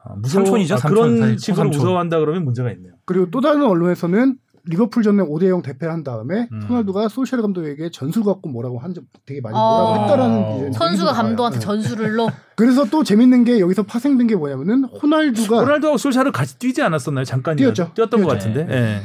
아, 0.04 0.14
무서워 0.16 0.44
삼촌이죠, 0.44 0.74
아, 0.74 0.76
삼촌. 0.78 0.96
그런 0.96 1.18
사실 1.20 1.38
식으로. 1.38 1.68
무서워한다 1.70 2.18
그러면 2.18 2.44
문제가 2.44 2.70
있네요. 2.72 2.92
그리고 3.06 3.30
또 3.30 3.40
다른 3.40 3.62
언론에서는 3.62 4.36
리버풀 4.66 5.02
전에 5.02 5.22
5대 5.22 5.48
0 5.50 5.62
대패를 5.62 5.92
한 5.92 6.02
다음에 6.02 6.48
음. 6.50 6.62
호날두가 6.68 7.08
솔샤르 7.08 7.42
감독에게 7.42 7.90
전술 7.90 8.24
갖고 8.24 8.48
뭐라고 8.48 8.78
한 8.78 8.92
적 8.94 9.04
되게 9.26 9.40
많이 9.40 9.54
어. 9.56 9.60
뭐라고 9.60 10.02
했다라는 10.04 10.36
어. 10.38 10.72
선수가. 10.72 11.12
감독한테 11.12 11.58
네. 11.58 11.64
전술을 11.64 12.16
넣. 12.16 12.28
그래서 12.56 12.84
또 12.86 13.04
재밌는 13.04 13.44
게 13.44 13.60
여기서 13.60 13.82
파생된 13.84 14.26
게 14.26 14.36
뭐냐면은 14.36 14.84
호날두가 14.84 15.60
호날두하고 15.60 15.96
솔샤르 15.98 16.32
같이 16.32 16.58
뛰지 16.58 16.82
않았었나요? 16.82 17.24
잠깐 17.24 17.56
뛰었죠. 17.56 17.92
뛰었던 17.94 18.22
것 18.22 18.28
뛰었죠. 18.38 18.48
같은데. 18.48 18.74
예. 18.74 19.00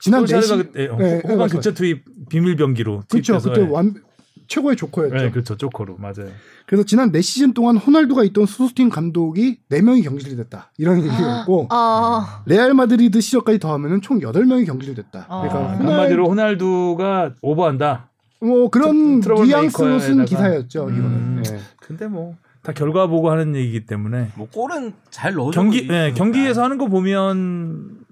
지난 0.00 0.26
솔샤르가 0.26 0.56
네시 0.56 0.68
그때 0.68 0.88
어, 0.88 0.96
네, 0.96 1.16
후반 1.22 1.36
맞아요. 1.38 1.48
교체 1.50 1.74
투입 1.74 2.04
비밀 2.28 2.56
병기로 2.56 3.04
그렇죠. 3.08 3.38
그때 3.38 3.62
예. 3.62 3.68
완 3.68 3.94
최고의 4.48 4.76
조커였죠. 4.76 5.14
네, 5.14 5.30
그렇죠. 5.30 5.56
쪼커로 5.56 5.96
맞아요. 5.98 6.30
그래서 6.66 6.84
지난 6.84 7.10
4시즌 7.12 7.54
동안 7.54 7.76
호날두가 7.76 8.24
있던 8.24 8.46
소속팀 8.46 8.90
감독이 8.90 9.58
4명이 9.70 10.04
경질이 10.04 10.36
됐다. 10.36 10.70
이런 10.78 10.98
얘기였고 10.98 11.66
아. 11.70 12.42
레알 12.46 12.74
마드리드 12.74 13.20
시절까지 13.20 13.58
더하면은 13.58 14.00
총 14.02 14.20
8명이 14.20 14.66
경질이 14.66 14.94
됐다. 14.94 15.26
아. 15.28 15.40
그러니까 15.42 15.58
아, 15.58 15.76
호날, 15.76 15.92
한마디로 15.92 16.28
호날두가 16.28 17.34
오버한다. 17.40 18.10
뭐 18.40 18.68
그런 18.70 19.20
뉘앙스로 19.20 19.98
쓴. 19.98 20.24
기사였죠. 20.24 20.90
이거는. 20.90 21.04
음. 21.04 21.42
예. 21.50 21.58
근데 21.80 22.06
뭐다 22.06 22.72
결과 22.74 23.06
보고 23.06 23.30
하는 23.30 23.54
얘기이기 23.56 23.86
때문에 23.86 24.30
뭐 24.36 24.48
골은 24.52 24.92
잘 25.10 25.34
넣어. 25.34 25.50
경기 25.50 25.88
예, 25.90 26.12
경기에서 26.16 26.62
하는 26.62 26.78
거 26.78 26.86
보면 26.86 28.05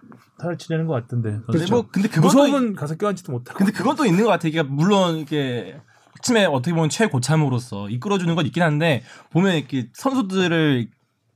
잘 0.44 0.56
치려는 0.58 0.86
것 0.86 0.92
같던데. 0.94 1.30
근데 1.30 1.44
그렇죠. 1.46 1.74
뭐 1.74 1.88
근데 1.90 2.08
그것도 2.08 2.26
무서움은 2.26 2.74
가서 2.74 2.94
껴안지도 2.96 3.32
못하고. 3.32 3.58
근데 3.58 3.72
그것도 3.72 4.04
있는 4.06 4.24
것 4.24 4.30
같아요. 4.30 4.52
그러니까 4.52 4.72
물론 4.74 5.16
이게 5.16 5.80
팀의 6.22 6.46
어떻게 6.46 6.72
보면 6.74 6.88
최고참으로서 6.90 7.88
이끌어주는 7.90 8.32
건 8.34 8.46
있긴 8.46 8.62
한데 8.62 9.02
보면 9.30 9.54
이렇게 9.56 9.88
선수들을 9.94 10.88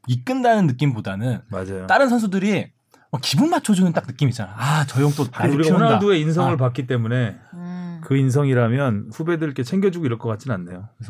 이끈다는 0.07 0.67
느낌보다는 0.69 1.41
맞아요. 1.51 1.87
다른 1.87 2.09
선수들이 2.09 2.71
뭐 3.11 3.21
기분 3.23 3.51
맞춰주는 3.51 3.91
딱 3.93 4.07
느낌 4.07 4.29
있잖아. 4.29 4.53
아 4.57 4.85
저 4.87 5.01
형 5.03 5.13
또 5.17 5.27
아니, 5.33 5.57
키운다. 5.57 5.75
호날두의 5.75 6.21
인성을 6.21 6.53
아, 6.53 6.57
봤기 6.57 6.87
때문에 6.87 7.37
음. 7.55 8.01
그 8.05 8.17
인성이라면 8.17 9.11
후배들께 9.13 9.63
챙겨주고 9.63 10.07
이럴 10.07 10.19
것 10.19 10.29
같진 10.29 10.53
않네요. 10.53 10.89
그 10.99 11.05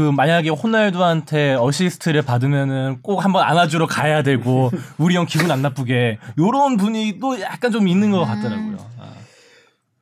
만약에 0.00 0.48
호날두한테 0.50 1.54
어시스트를 1.54 2.22
받으면은 2.22 2.98
꼭 3.00 3.24
한번 3.24 3.44
안아주러 3.44 3.86
가야 3.86 4.22
되고 4.22 4.70
우리 4.98 5.14
형 5.14 5.24
기분 5.24 5.50
안 5.50 5.62
나쁘게 5.62 6.18
요런 6.36 6.76
분위기도 6.76 7.40
약간 7.40 7.70
좀 7.70 7.86
있는 7.86 8.10
것 8.10 8.24
같더라고요. 8.24 8.76
아. 8.98 9.12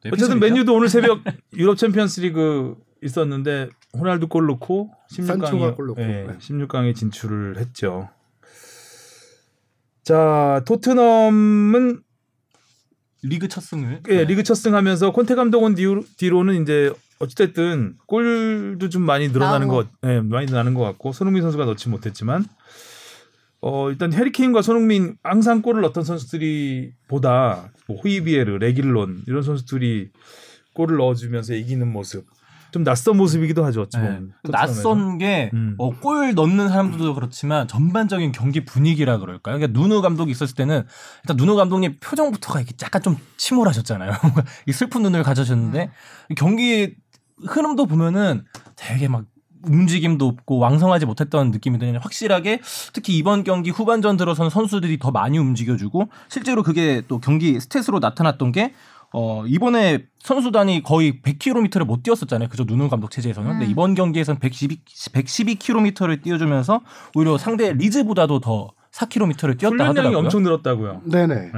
네, 0.02 0.10
어쨌든? 0.12 0.40
맨유도 0.40 0.74
오늘 0.74 0.88
새벽 0.88 1.20
유럽 1.54 1.76
챔피언스리그 1.76 2.76
있었는데 3.02 3.68
호날두 3.94 4.28
골 4.28 4.46
넣고 4.46 4.90
산초가 5.08 5.48
16강에 5.48 5.76
골 5.76 5.86
넣고. 5.88 6.00
예, 6.00 6.06
네. 6.06 6.38
16강에 6.38 6.94
진출을 6.94 7.58
했죠. 7.58 8.08
자 10.02 10.62
토트넘은 10.64 12.02
리그 13.22 13.48
첫 13.48 13.60
승을? 13.60 14.02
예, 14.08 14.24
리그 14.24 14.42
첫 14.42 14.54
승하면서 14.54 15.12
콘테 15.12 15.34
감독은 15.34 15.74
뒤로, 15.74 16.04
뒤로는 16.16 16.62
이제 16.62 16.92
어찌됐든 17.20 17.96
골도 18.06 18.88
좀 18.88 19.02
많이 19.02 19.28
늘어나는. 19.28 19.68
것, 19.68 19.88
예, 20.04 20.20
많이 20.20 20.50
나는 20.50 20.74
것 20.74 20.82
같고 20.82 21.12
손흥민 21.12 21.42
선수가 21.42 21.64
넣지 21.64 21.88
못했지만 21.88 22.44
어 23.60 23.90
일단 23.90 24.12
해리케인과 24.12 24.60
손흥민 24.60 25.16
항상 25.22 25.62
골을 25.62 25.82
넣었던 25.82 26.02
선수들이 26.02 26.92
보다 27.06 27.70
뭐 27.86 28.00
호이비에르, 28.00 28.58
레길론 28.58 29.22
이런 29.28 29.42
선수들이 29.42 30.10
골을 30.72 30.96
넣어주면서 30.96 31.54
이기는 31.54 31.86
모습 31.86 32.26
좀 32.72 32.84
낯선 32.84 33.16
모습이기도 33.18 33.64
하죠. 33.66 33.82
어찌 33.82 33.98
네. 33.98 34.04
보면. 34.04 34.32
낯선 34.50 35.18
게 35.18 35.50
음. 35.52 35.74
어, 35.78 35.90
골 35.90 36.34
넣는 36.34 36.68
사람들도 36.68 37.14
그렇지만 37.14 37.68
전반적인 37.68 38.32
경기 38.32 38.64
분위기라 38.64 39.18
그럴까요? 39.18 39.58
그러니까 39.58 39.78
누누 39.78 40.00
감독이 40.00 40.32
있었을 40.32 40.54
때는 40.56 40.84
일단 41.22 41.36
누누 41.36 41.54
감독님 41.54 41.98
표정부터가 42.00 42.60
이렇게 42.60 42.74
약간 42.82 43.02
좀 43.02 43.16
침울하셨잖아요. 43.36 44.12
이 44.66 44.72
슬픈 44.72 45.02
눈을 45.02 45.22
가져셨는데 45.22 45.90
경기 46.36 46.94
흐름도 47.46 47.86
보면은 47.86 48.44
되게 48.76 49.06
막 49.06 49.24
움직임도 49.64 50.26
없고 50.26 50.58
왕성하지 50.58 51.06
못했던 51.06 51.50
느낌이 51.50 51.78
드는 51.78 52.00
확실하게 52.00 52.60
특히 52.92 53.16
이번 53.16 53.44
경기 53.44 53.70
후반전 53.70 54.16
들어서는 54.16 54.50
선수들이 54.50 54.98
더 54.98 55.10
많이 55.10 55.38
움직여주고 55.38 56.08
실제로 56.28 56.62
그게 56.62 57.02
또 57.06 57.20
경기 57.20 57.58
스탯으로 57.58 58.00
나타났던 58.00 58.52
게 58.52 58.74
어, 59.14 59.44
이번에 59.46 60.06
선수단이 60.20 60.82
거의 60.82 61.20
100km를 61.22 61.84
못 61.84 62.02
뛰었었잖아요. 62.02 62.48
그저 62.48 62.64
누누 62.64 62.88
감독 62.88 63.10
체제에서는. 63.10 63.50
근데 63.50 63.66
음. 63.66 63.70
이번 63.70 63.94
경기에서는 63.94 64.38
112, 64.40 64.80
112km를 65.12 66.22
뛰어주면서 66.22 66.80
오히려 67.14 67.36
상대 67.38 67.72
리즈보다도 67.72 68.40
더 68.40 68.70
4km를 68.92 69.58
뛰었다 69.58 69.88
하더라고요. 69.88 70.18
엄청 70.18 70.42
늘었다고요. 70.42 71.02
네네. 71.04 71.34
예. 71.34 71.50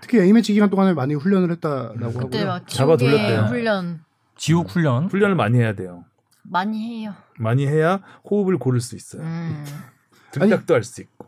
특히 0.00 0.18
A매치 0.20 0.52
기간 0.52 0.70
동안에 0.70 0.94
많이 0.94 1.14
훈련을 1.14 1.50
했다라고 1.52 2.12
그때 2.12 2.38
하고요. 2.38 2.46
막 2.46 2.68
잡아 2.68 2.96
돌렸대요. 2.96 3.42
훈련 3.48 4.00
지옥 4.36 4.70
훈련. 4.70 5.06
훈련을 5.06 5.34
많이 5.36 5.58
해야 5.58 5.74
돼요. 5.74 6.04
많이 6.42 7.00
해요. 7.02 7.14
많이 7.38 7.66
해야 7.66 8.00
호흡을 8.28 8.58
고를 8.58 8.80
수 8.80 8.96
있어요. 8.96 9.22
음. 9.22 9.64
등딱도 10.32 10.74
할 10.74 10.82
수 10.84 11.02
있고. 11.02 11.19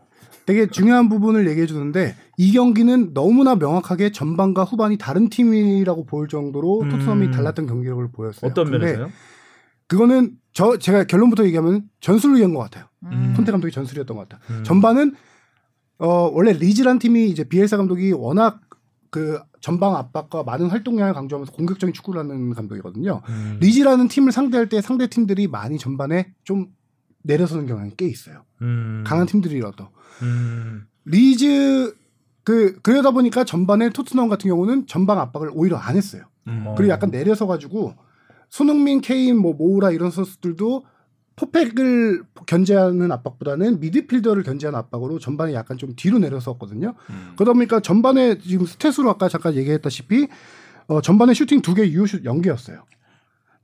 되게 0.53 0.67
중요한 0.67 1.09
부분을 1.09 1.49
얘기해 1.49 1.67
주는데 1.67 2.15
이 2.37 2.53
경기는 2.53 3.15
너무나 3.15 3.55
명확하게 3.55 4.13
전반과 4.13 4.65
후반이 4.65 4.99
다른 4.99 5.31
팀이라고 5.31 6.05
보일 6.05 6.29
정도로 6.29 6.83
음. 6.83 6.89
토트넘이 6.91 7.31
달랐던 7.31 7.67
경기력을 7.67 8.13
보였어요. 8.13 8.51
어떤 8.51 8.71
면에서요? 8.71 9.09
그거는 9.89 10.33
저 10.53 10.77
제가 10.77 11.05
결론부터 11.05 11.47
얘기하면 11.47 11.85
전술로 12.01 12.37
이긴 12.37 12.53
것 12.53 12.61
같아요. 12.61 12.85
음. 13.05 13.33
콘테 13.35 13.51
감독이 13.51 13.73
전술이었던 13.73 14.15
것 14.15 14.29
같아요. 14.29 14.59
음. 14.59 14.65
전반은 14.65 15.15
어 15.99 16.31
원래 16.33 16.53
리즈란 16.53 16.99
팀이 16.99 17.31
이제 17.31 17.45
비엘사 17.45 17.79
감독이 17.79 18.13
워낙 18.13 18.61
그 19.11 19.41
전방 19.61 19.97
압박과 19.97 20.43
많은 20.43 20.69
활동량을 20.69 21.15
강조하면서 21.15 21.53
공격적인 21.53 21.95
축구를 21.95 22.21
하는 22.21 22.53
감독이거든요. 22.53 23.23
음. 23.27 23.59
리즈라는 23.61 24.09
팀을 24.09 24.33
상대할 24.33 24.69
때 24.69 24.83
상대 24.83 25.07
팀들이 25.07 25.47
많이 25.47 25.79
전반에 25.79 26.35
좀 26.45 26.67
내려서는 27.23 27.67
경향이 27.67 27.93
꽤 27.97 28.07
있어요. 28.07 28.45
음. 28.61 29.05
강한 29.07 29.27
팀들이라도 29.27 29.89
음. 30.23 30.87
리즈 31.05 31.95
그 32.45 32.81
그러다 32.83 33.13
보니까 33.13 33.45
전반에 33.45 33.91
토트넘 33.91 34.29
같은 34.29 34.49
경우는 34.49 34.87
전방 34.87 35.21
압박을 35.21 35.51
오히려 35.55 35.77
안 35.77 35.97
했어요. 35.97 36.25
음. 36.49 36.65
어. 36.67 36.75
그리고 36.75 36.93
약간 36.93 37.11
내려서 37.11 37.47
가지고 37.47 37.95
손흥민, 38.49 39.01
케인, 39.01 39.39
뭐 39.39 39.55
모우라 39.55 39.93
이런 39.93 40.11
선수들도 40.11 40.85
포백을 41.37 42.25
견제하는 42.47 43.11
압박보다는 43.11 43.81
미드필더를 43.81 44.43
견제하는 44.43 44.79
압박으로 44.79 45.19
전반에 45.19 45.55
약간 45.55 45.79
좀 45.79 45.95
뒤로 45.97 46.19
내려섰거든요. 46.19 46.95
음. 47.11 47.33
그러다 47.37 47.55
보니까 47.55 47.81
전반에 47.81 48.39
지금 48.39 48.67
stat으로 48.67 49.09
아까 49.09 49.29
잠깐 49.29 49.55
얘기했다시피 49.55 50.29
어, 50.89 51.01
전반에 51.01 51.33
슈팅 51.33 51.63
2개, 51.63 51.89
유효슛 51.89 52.25
0개였어요. 52.25 52.83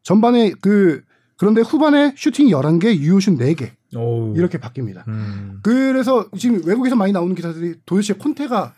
전반에 0.02 0.52
그 0.60 1.02
그런데 1.38 1.60
후반에 1.62 2.14
슈팅 2.16 2.48
11개, 2.48 2.96
유효슛 2.96 3.38
4개 3.38 3.70
어우. 3.96 4.34
이렇게 4.36 4.58
바뀝니다. 4.58 5.06
음. 5.08 5.60
그래서 5.62 6.26
지금 6.36 6.60
외국에서 6.66 6.96
많이 6.96 7.12
나오는 7.12 7.34
기사들이 7.34 7.76
도대체 7.86 8.14
콘테가 8.14 8.74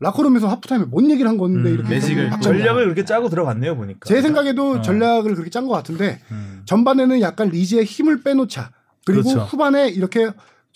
라커룸에서 0.00 0.48
하프타임에 0.48 0.84
뭔 0.86 1.10
얘기를 1.10 1.28
한 1.28 1.36
건데 1.36 1.68
음. 1.68 1.74
이렇게 1.74 1.88
매직을. 1.90 2.30
전략을 2.40 2.84
그렇게 2.84 3.04
짜고 3.04 3.28
들어갔네요 3.28 3.76
보니까. 3.76 4.00
제 4.06 4.22
생각에도 4.22 4.70
어. 4.72 4.80
전략을 4.80 5.34
그렇게 5.34 5.50
짠 5.50 5.66
것 5.66 5.72
같은데 5.72 6.20
음. 6.30 6.62
전반에는 6.64 7.20
약간 7.20 7.48
리즈의 7.50 7.84
힘을 7.84 8.22
빼놓자 8.22 8.70
그리고 9.04 9.22
그렇죠. 9.30 9.44
후반에 9.44 9.88
이렇게 9.88 10.30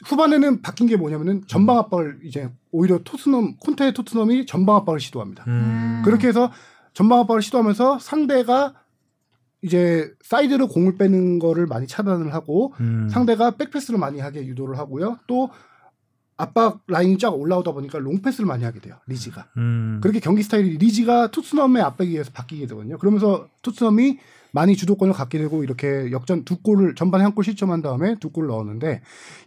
후반에는 0.04 0.60
바뀐 0.62 0.86
게 0.86 0.96
뭐냐면은 0.96 1.42
전방 1.46 1.78
압박을 1.78 2.18
이제 2.24 2.50
오히려 2.70 2.98
토트넘 3.02 3.56
콘테의 3.60 3.94
토트넘이 3.94 4.44
전방 4.46 4.76
압박을 4.76 5.00
시도합니다. 5.00 5.44
음. 5.46 6.02
그렇게 6.04 6.28
해서 6.28 6.50
전방 6.92 7.20
압박을 7.20 7.40
시도하면서 7.40 7.98
상대가 8.00 8.74
이제 9.64 10.12
사이드로 10.22 10.68
공을 10.68 10.96
빼는 10.98 11.38
거를 11.38 11.66
많이 11.66 11.86
차단을 11.86 12.34
하고 12.34 12.74
음. 12.80 13.08
상대가 13.10 13.52
백패스를 13.52 13.98
많이 13.98 14.20
하게 14.20 14.44
유도를 14.46 14.76
하고요. 14.78 15.18
또 15.26 15.48
압박 16.36 16.82
라인이 16.88 17.16
쫙 17.18 17.30
올라오다 17.30 17.72
보니까 17.72 17.98
롱패스를 17.98 18.46
많이 18.46 18.64
하게 18.64 18.80
돼요. 18.80 18.96
리즈가. 19.06 19.46
음. 19.56 20.00
그렇게 20.02 20.20
경기 20.20 20.42
스타일이 20.42 20.76
리즈가 20.78 21.28
토트넘의 21.30 21.82
압박에 21.82 22.10
의해서 22.10 22.30
바뀌게 22.34 22.66
되거든요. 22.66 22.98
그러면서 22.98 23.48
토트넘이 23.62 24.18
많이 24.52 24.76
주도권을 24.76 25.14
갖게 25.14 25.38
되고 25.38 25.64
이렇게 25.64 26.10
역전 26.12 26.44
두 26.44 26.58
골을 26.58 26.94
전반에 26.94 27.24
한 27.24 27.34
골 27.34 27.42
실점한 27.44 27.82
다음에 27.82 28.16
두 28.20 28.30
골을 28.30 28.48
넣었는데 28.48 29.00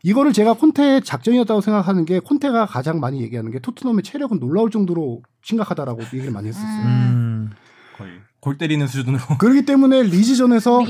이거를 0.03 0.33
제가 0.33 0.53
콘테의 0.53 1.03
작전이었다고 1.03 1.61
생각하는 1.61 2.05
게 2.05 2.19
콘테가 2.19 2.65
가장 2.65 2.99
많이 2.99 3.21
얘기하는 3.21 3.51
게 3.51 3.59
토트넘의 3.59 4.03
체력은 4.03 4.39
놀라울 4.39 4.71
정도로 4.71 5.21
심각하다라고 5.43 6.01
얘기를 6.05 6.31
많이 6.31 6.47
했었어요. 6.47 6.85
음. 6.85 7.49
거의 7.97 8.11
골 8.39 8.57
때리는 8.57 8.85
수준으로. 8.87 9.19
그렇기 9.39 9.65
때문에 9.65 10.03
리즈전에서? 10.03 10.81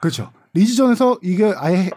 그렇죠. 0.00 0.30
리즈전에서 0.54 1.18
이게 1.22 1.52
아예 1.56 1.90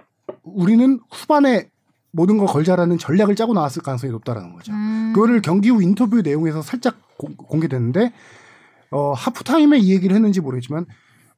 우리는 0.43 0.99
후반에 1.11 1.69
모든 2.11 2.37
걸 2.37 2.47
걸자라는 2.47 2.99
전략을 2.99 3.35
짜고 3.35 3.53
나왔을 3.53 3.81
가능성이 3.81 4.11
높다라는 4.11 4.53
거죠. 4.53 4.71
음. 4.71 5.13
그거를 5.15 5.41
경기 5.41 5.69
후 5.69 5.81
인터뷰 5.81 6.21
내용에서 6.21 6.61
살짝 6.61 6.95
공, 7.17 7.35
공개됐는데 7.35 8.13
어, 8.91 9.13
하프타임에 9.13 9.79
이 9.79 9.91
얘기를 9.91 10.15
했는지 10.15 10.39
모르겠지만 10.39 10.85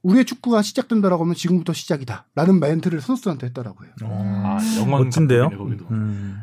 우리의 0.03 0.25
축구가 0.25 0.61
시작된다라고 0.61 1.23
하면 1.23 1.33
지금부터 1.33 1.73
시작이다라는 1.73 2.59
멘트를 2.59 3.01
선수들한테 3.01 3.47
했더라고요. 3.47 3.89
아, 4.03 4.59
영원 4.77 5.05
멋진데요. 5.05 5.49
감독이네, 5.49 5.77
거기도. 5.77 5.95
음. 5.95 6.41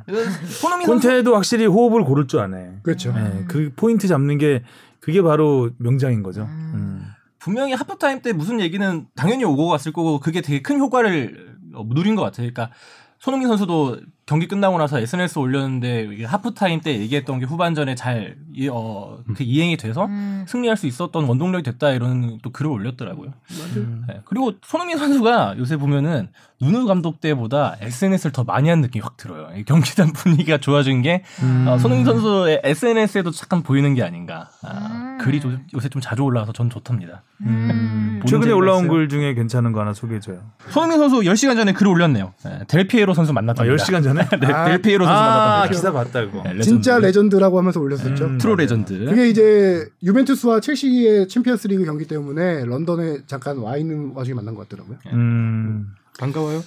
손흥민 0.49 0.87
선수 0.89 1.09
콘테도 1.09 1.35
확실히 1.35 1.67
호흡을 1.67 2.03
고를 2.05 2.27
줄 2.27 2.41
아네. 2.41 2.79
그렇죠. 2.83 3.13
네, 3.13 3.45
그 3.47 3.71
포인트 3.77 4.09
잡는 4.09 4.39
게 4.39 4.65
그게 5.03 5.21
바로 5.21 5.71
명장인 5.79 6.23
거죠. 6.23 6.43
음. 6.43 6.73
음. 6.75 7.07
분명히 7.39 7.73
하프타임 7.73 8.23
때 8.23 8.33
무슨 8.33 8.61
얘기는 8.61 9.07
당연히 9.17 9.45
오고 9.45 9.67
갔을 9.67 9.93
거고 9.93 10.21
그게 10.21 10.41
되게 10.41 10.63
큰 10.63 10.79
효과를 10.79 11.57
어, 11.75 11.85
누린 11.89 12.15
것 12.15 12.23
같아요. 12.23 12.49
그러니까 12.49 12.71
손흥민 13.19 13.49
선수도 13.49 14.01
경기 14.25 14.47
끝나고 14.47 14.79
나서 14.79 14.99
SNS 15.01 15.39
올렸는데 15.41 16.25
하프타임 16.25 16.81
때 16.81 16.97
얘기했던 17.01 17.41
게 17.41 17.45
후반전에 17.45 17.97
잘 17.97 18.37
이- 18.55 18.69
어, 18.69 19.19
그 19.35 19.43
이행이 19.43 19.77
돼서 19.77 20.05
음. 20.07 20.45
승리할 20.47 20.77
수 20.77 20.87
있었던 20.87 21.25
원동력이 21.25 21.65
됐다 21.65 21.91
이런 21.91 22.39
또 22.43 22.51
글을 22.51 22.71
올렸더라고요. 22.71 23.33
음. 23.77 24.05
네. 24.07 24.21
그리고 24.25 24.53
손흥민 24.63 24.97
선수가 24.99 25.57
요새 25.59 25.77
보면은 25.77 26.29
누누 26.61 26.87
감독 26.87 27.21
때보다 27.21 27.77
SNS를 27.81 28.31
더 28.31 28.45
많이 28.45 28.69
한 28.69 28.81
느낌이 28.83 29.03
확 29.03 29.17
들어요. 29.17 29.49
이 29.57 29.65
경기단 29.65 30.13
분위기가 30.15 30.59
좋아진 30.59 31.03
게 31.03 31.25
음. 31.43 31.67
어, 31.69 31.77
손흥민 31.79 32.07
선수의 32.07 32.61
SNS에도 32.63 33.33
잠깐 33.33 33.65
보이는 33.65 33.93
게 33.95 34.05
아닌가. 34.05 34.51
아, 34.63 34.89
음. 34.93 35.19
글이 35.21 35.41
조- 35.41 35.51
요새 35.75 35.89
좀 35.89 36.01
자주 36.01 36.23
올라와서 36.23 36.53
전 36.53 36.71
좋답니다. 36.71 37.23
음. 37.41 38.23
최근에 38.27 38.53
올라온 38.53 38.85
있어요. 38.85 38.93
글 38.93 39.09
중에 39.09 39.35
괜찮은 39.35 39.73
거 39.73 39.81
하나 39.81 39.93
소개해줘요. 39.93 40.39
손흥민 40.69 40.99
선수 41.01 41.17
10시간 41.29 41.57
전에 41.57 41.73
글을 41.73 41.91
올렸네요. 41.91 42.33
네, 42.45 42.61
델피에로 42.69 43.15
선수 43.15 43.31
아, 43.31 43.35
만났답니다. 43.35 43.75
10시간 43.85 44.05
전 44.05 44.12
에? 44.19 44.29
네, 44.41 44.47
아, 44.47 44.65
델피에로 44.67 45.05
선수 45.05 45.21
아. 45.21 45.69
기사 45.69 45.93
봤다, 45.93 46.21
이거. 46.21 46.43
네, 46.43 46.55
레전드. 46.55 46.63
진짜 46.63 46.99
레전드라고 46.99 47.59
하면서 47.59 47.81
올렸었죠. 47.81 48.25
음. 48.25 48.39
true 48.39 48.57
legend. 48.57 49.05
그게 49.07 49.29
이제 49.29 49.87
유벤투스와 50.03 50.61
첼시의 50.61 51.29
챔피언스리그 51.29 51.85
경기 51.85 52.07
때문에 52.07 52.65
런던에 52.65 53.19
잠깐 53.27 53.59
와 53.59 53.77
있는 53.77 54.13
와중에 54.15 54.35
만난 54.35 54.55
것 54.55 54.69
같더라고요. 54.69 54.99
음. 55.13 55.95
반가워요. 56.19 56.63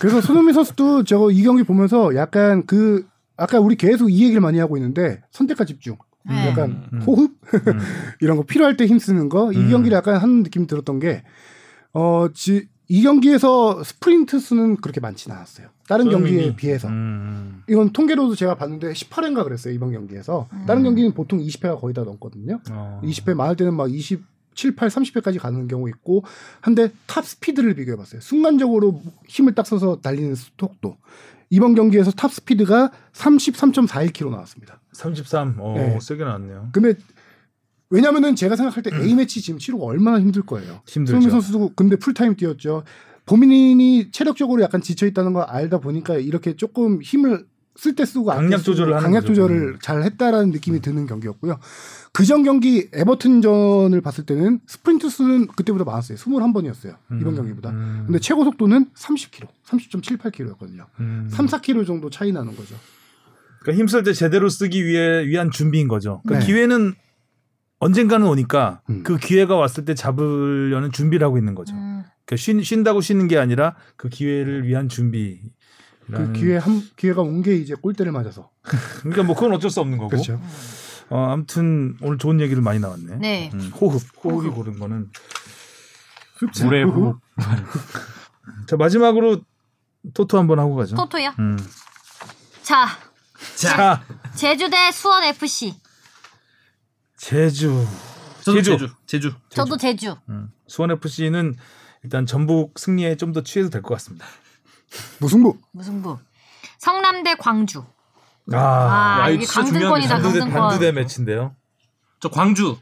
그래서 0.00 0.20
손흥민 0.20 0.54
선수도 0.54 1.04
저거 1.04 1.30
이 1.30 1.42
경기 1.42 1.62
보면서 1.62 2.14
약간 2.14 2.64
그 2.66 3.06
아까 3.36 3.60
우리 3.60 3.76
계속 3.76 4.10
이 4.10 4.24
얘기를 4.24 4.40
많이 4.40 4.58
하고 4.58 4.76
있는데 4.76 5.22
선택과 5.30 5.64
집중, 5.64 5.96
네. 6.28 6.48
약간 6.48 6.88
음. 6.92 7.02
호흡 7.02 7.30
음. 7.54 7.78
이런 8.20 8.36
거 8.36 8.42
필요할 8.42 8.76
때 8.76 8.86
힘쓰는 8.86 9.28
거이 9.28 9.56
음. 9.56 9.70
경기를 9.70 9.96
약간 9.96 10.16
하는 10.16 10.42
느낌이 10.42 10.66
들었던 10.66 10.98
게 10.98 11.22
어, 11.92 12.28
지, 12.34 12.68
이 12.88 13.02
경기에서 13.02 13.82
스프린트 13.82 14.38
수는 14.38 14.76
그렇게 14.76 15.00
많지는 15.00 15.36
않았어요. 15.36 15.68
다른 15.88 16.10
경기에 16.10 16.28
손흥민이? 16.28 16.56
비해서. 16.56 16.88
음. 16.88 17.62
이건 17.68 17.92
통계로도 17.92 18.34
제가 18.34 18.54
봤는데 18.56 18.92
18회인가 18.92 19.42
그랬어요. 19.44 19.72
이번 19.74 19.92
경기에서. 19.92 20.48
다른 20.66 20.82
경기는 20.82 21.12
보통 21.12 21.38
20회가 21.40 21.80
거의 21.80 21.94
다 21.94 22.04
넘거든요. 22.04 22.60
어. 22.70 23.00
20회 23.02 23.34
많을 23.34 23.56
때는 23.56 23.74
막 23.74 23.90
27, 23.92 24.76
8, 24.76 24.88
30회까지 24.88 25.38
가는 25.38 25.66
경우 25.66 25.88
있고 25.88 26.24
한데 26.60 26.90
top 27.06 27.24
speed를 27.24 27.74
비교해 27.74 27.96
봤어요. 27.96 28.20
순간적으로 28.20 29.00
힘을 29.26 29.54
딱 29.54 29.66
써서 29.66 29.98
달리는 30.00 30.34
속도. 30.34 30.96
이번 31.50 31.74
경기에서 31.74 32.10
top 32.10 32.30
speed가 32.30 32.92
33.41km 33.14 34.30
나왔습니다. 34.30 34.80
33. 34.92 35.56
어, 35.58 35.74
네. 35.76 35.98
세게 36.00 36.22
나왔네요. 36.22 36.68
근데 36.72 36.94
왜냐면은 37.90 38.36
제가 38.36 38.56
생각할 38.56 38.82
때 38.82 38.90
A 38.94 39.14
매치 39.14 39.40
지금 39.40 39.58
치르고 39.58 39.86
얼마나 39.86 40.20
힘들 40.20 40.42
거예요. 40.42 40.82
힘들죠. 40.86 41.12
손흥민 41.12 41.30
선수도 41.30 41.72
근데 41.74 41.96
풀타임 41.96 42.36
뛰었죠. 42.36 42.84
본인이 43.28 44.10
체력적으로 44.10 44.62
약간 44.62 44.80
지쳐 44.80 45.06
있다는 45.06 45.32
걸 45.32 45.44
알다 45.44 45.78
보니까 45.78 46.16
이렇게 46.16 46.56
조금 46.56 47.02
힘을 47.02 47.46
쓸 47.76 47.94
때 47.94 48.04
쓰고 48.04 48.24
강약 48.24 48.64
조절을 48.64 48.94
강약. 48.94 49.24
조절을 49.24 49.56
음. 49.56 49.78
잘 49.80 50.02
했다라는 50.02 50.50
느낌이 50.50 50.80
드는 50.80 51.06
경기였고요. 51.06 51.60
그전 52.12 52.42
경기 52.42 52.88
에버튼전을 52.92 54.00
봤을 54.00 54.26
때는 54.26 54.58
스프린트 54.66 55.08
수는 55.08 55.46
그때보다 55.46 55.84
많았어요. 55.84 56.18
21번이었어요. 56.18 56.96
이번 57.20 57.34
음. 57.34 57.36
경기보다. 57.36 57.70
음. 57.70 58.02
근데 58.06 58.18
최고 58.18 58.42
속도는 58.44 58.86
30km, 58.96 59.46
30.78km였거든요. 59.68 60.86
음. 60.98 61.28
3, 61.30 61.46
4km 61.46 61.86
정도 61.86 62.10
차이 62.10 62.32
나는 62.32 62.56
거죠. 62.56 62.74
그러니까 63.60 63.80
힘쓸 63.80 64.02
때 64.02 64.12
제대로 64.12 64.48
쓰기 64.48 64.84
위해 64.84 65.24
위한 65.26 65.52
준비인 65.52 65.86
거죠. 65.86 66.20
그러니까 66.24 66.46
네. 66.46 66.52
기회는 66.52 66.94
언젠가는 67.80 68.26
오니까 68.26 68.80
음. 68.90 69.02
그 69.04 69.16
기회가 69.18 69.56
왔을 69.56 69.84
때 69.84 69.94
잡으려는 69.94 70.90
준비를 70.92 71.24
하고 71.24 71.38
있는 71.38 71.54
거죠. 71.54 71.74
음. 71.74 72.04
그러니까 72.24 72.36
쉰, 72.42 72.62
쉰다고 72.64 73.00
쉬는 73.00 73.28
게 73.28 73.38
아니라 73.38 73.74
그 73.96 74.08
기회를 74.08 74.66
위한 74.66 74.88
준비. 74.88 75.40
그 76.10 76.32
기회 76.32 76.56
한 76.56 76.82
기회가 76.96 77.20
온 77.20 77.42
게 77.42 77.54
이제 77.54 77.74
골대를 77.74 78.12
맞아서. 78.12 78.50
그러니까 79.00 79.22
뭐 79.24 79.34
그건 79.34 79.52
어쩔 79.52 79.70
수 79.70 79.80
없는 79.80 79.98
거고. 79.98 80.08
그렇죠. 80.10 80.40
어, 81.10 81.28
아무튼 81.30 81.96
오늘 82.00 82.18
좋은 82.18 82.40
얘기를 82.40 82.62
많이 82.62 82.80
나왔네. 82.80 83.16
네. 83.16 83.50
음, 83.54 83.70
호흡, 83.80 84.02
호흡이 84.24 84.50
고른 84.50 84.78
거는. 84.78 85.10
물의 86.62 86.84
호흡. 86.84 87.18
자 88.66 88.76
마지막으로 88.76 89.40
토토 90.14 90.38
한번 90.38 90.58
하고 90.58 90.76
가죠. 90.76 90.96
토토요. 90.96 91.32
음. 91.38 91.58
자, 92.62 92.86
자, 93.56 94.02
제주 94.34 94.68
대 94.70 94.90
수원 94.92 95.24
FC. 95.24 95.74
제주. 97.18 97.84
저도 98.42 98.62
제주. 98.62 98.78
제주. 98.78 98.88
제주. 99.06 99.34
저도 99.50 99.76
제주. 99.76 100.16
음. 100.28 100.50
수원 100.66 100.90
FC는 100.92 101.54
일단 102.04 102.24
전북 102.26 102.78
승리에 102.78 103.16
좀 103.16 103.32
더 103.32 103.42
취해도 103.42 103.70
될 103.70 103.82
것 103.82 103.94
같습니다. 103.94 104.24
무승부. 105.20 105.58
무승부. 105.72 106.18
성남 106.78 107.22
대 107.24 107.34
광주. 107.34 107.84
아, 108.52 108.56
아, 108.56 109.20
야, 109.24 109.28
이게 109.28 109.44
강등권이다. 109.44 110.20
강등권. 110.20 110.50
반두대 110.50 110.92
매치인데요. 110.92 111.54
저 112.20 112.30
광주. 112.30 112.78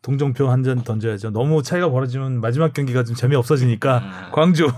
동정표 0.00 0.48
한 0.50 0.62
잔 0.64 0.82
던져야죠. 0.84 1.30
너무 1.30 1.62
차이가 1.62 1.90
벌어지면 1.90 2.40
마지막 2.40 2.72
경기가 2.72 3.04
좀 3.04 3.14
재미 3.14 3.36
없어지니까 3.36 3.98
음. 3.98 4.32
광주. 4.32 4.72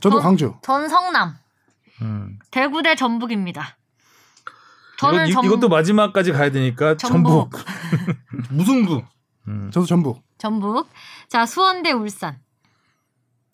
저도 0.00 0.18
어? 0.18 0.20
광주. 0.20 0.54
전 0.62 0.88
성남. 0.88 1.34
음. 2.02 2.38
대구 2.52 2.82
대 2.82 2.94
전북입니다. 2.94 3.76
저는 4.98 5.28
이, 5.28 5.32
전, 5.32 5.44
이것도 5.44 5.68
마지막까지 5.68 6.32
가야 6.32 6.50
되니까 6.50 6.96
전북. 6.96 7.50
전북. 7.50 7.64
무승부. 8.50 9.02
음. 9.48 9.70
저도 9.72 9.86
전북. 9.86 10.22
전북. 10.38 10.88
자, 11.28 11.46
수원 11.46 11.82
대 11.82 11.92
울산. 11.92 12.38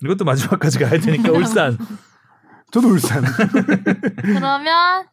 이것도 0.02 0.24
마지막까지 0.24 0.78
가야 0.78 0.98
되니까 1.00 1.30
울산. 1.32 1.78
저도 2.70 2.88
울산. 2.88 3.24
그러면 4.22 5.06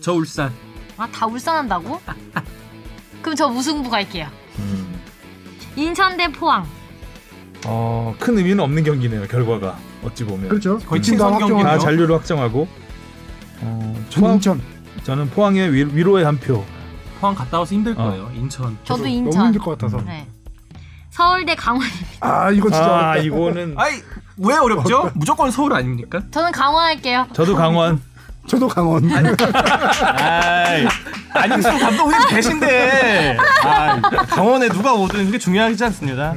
저 0.00 0.12
울산. 0.14 0.52
아, 0.96 1.06
다 1.08 1.26
울산 1.26 1.56
한다고? 1.56 2.00
그럼 3.22 3.36
저 3.36 3.48
무승부 3.48 3.90
갈게요. 3.90 4.28
음. 4.58 5.00
인천 5.76 6.16
대 6.16 6.30
포항. 6.30 6.66
어, 7.66 8.14
큰 8.18 8.38
의미는 8.38 8.60
없는 8.60 8.84
경기네요. 8.84 9.26
결과가 9.26 9.78
어찌 10.04 10.24
보면. 10.24 10.48
그렇죠. 10.48 10.78
거의 10.78 11.02
팀 11.02 11.12
친선 11.12 11.32
다 11.32 11.38
경기네요. 11.38 11.64
다 11.64 11.70
확정하죠. 11.72 11.84
잔류를 11.84 12.14
확정하고. 12.16 12.68
어, 13.60 14.06
전 14.08 14.20
포항, 14.22 14.34
인천. 14.36 14.62
저는 15.02 15.30
포항의 15.30 15.72
위, 15.72 15.84
위로의 15.96 16.24
한 16.24 16.38
표. 16.38 16.64
포항 17.20 17.34
갔다 17.34 17.58
와서 17.58 17.74
힘들 17.74 17.92
어. 17.92 17.96
거예요. 17.96 18.30
인천. 18.34 18.76
저도 18.84 19.02
너무 19.02 19.08
인천. 19.08 19.46
힘들 19.46 19.60
것 19.60 19.72
같아서. 19.72 20.00
네. 20.04 20.26
서울 21.10 21.44
대 21.44 21.54
강원. 21.54 21.82
아 22.20 22.50
이거 22.50 22.70
진짜 22.70 22.84
아, 22.84 23.10
어렵다. 23.10 23.16
이거는 23.18 23.74
아이 23.76 23.94
왜 24.36 24.56
어렵죠? 24.56 25.10
무조건 25.14 25.50
서울 25.50 25.72
아닙니까? 25.74 26.20
저는 26.30 26.52
강원 26.52 26.84
할게요. 26.84 27.26
저도 27.32 27.56
강원. 27.56 28.00
저도 28.46 28.66
강원. 28.68 29.04
아이, 29.10 30.86
안익수 31.34 31.68
감독님 31.78 32.18
계신데. 32.28 33.36
아이, 33.62 34.00
강원에 34.26 34.68
누가 34.68 34.94
오든 34.94 35.26
그게 35.26 35.38
중요하지 35.38 35.84
않습니다. 35.84 36.34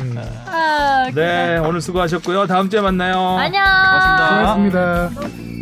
아, 0.47 1.09
네, 1.13 1.57
오늘 1.59 1.79
수고하셨고요. 1.79 2.47
다음 2.47 2.69
주에 2.69 2.81
만나요. 2.81 3.37
안녕. 3.37 3.63
고맙습니다. 3.63 5.07
수고하셨습니다. 5.07 5.60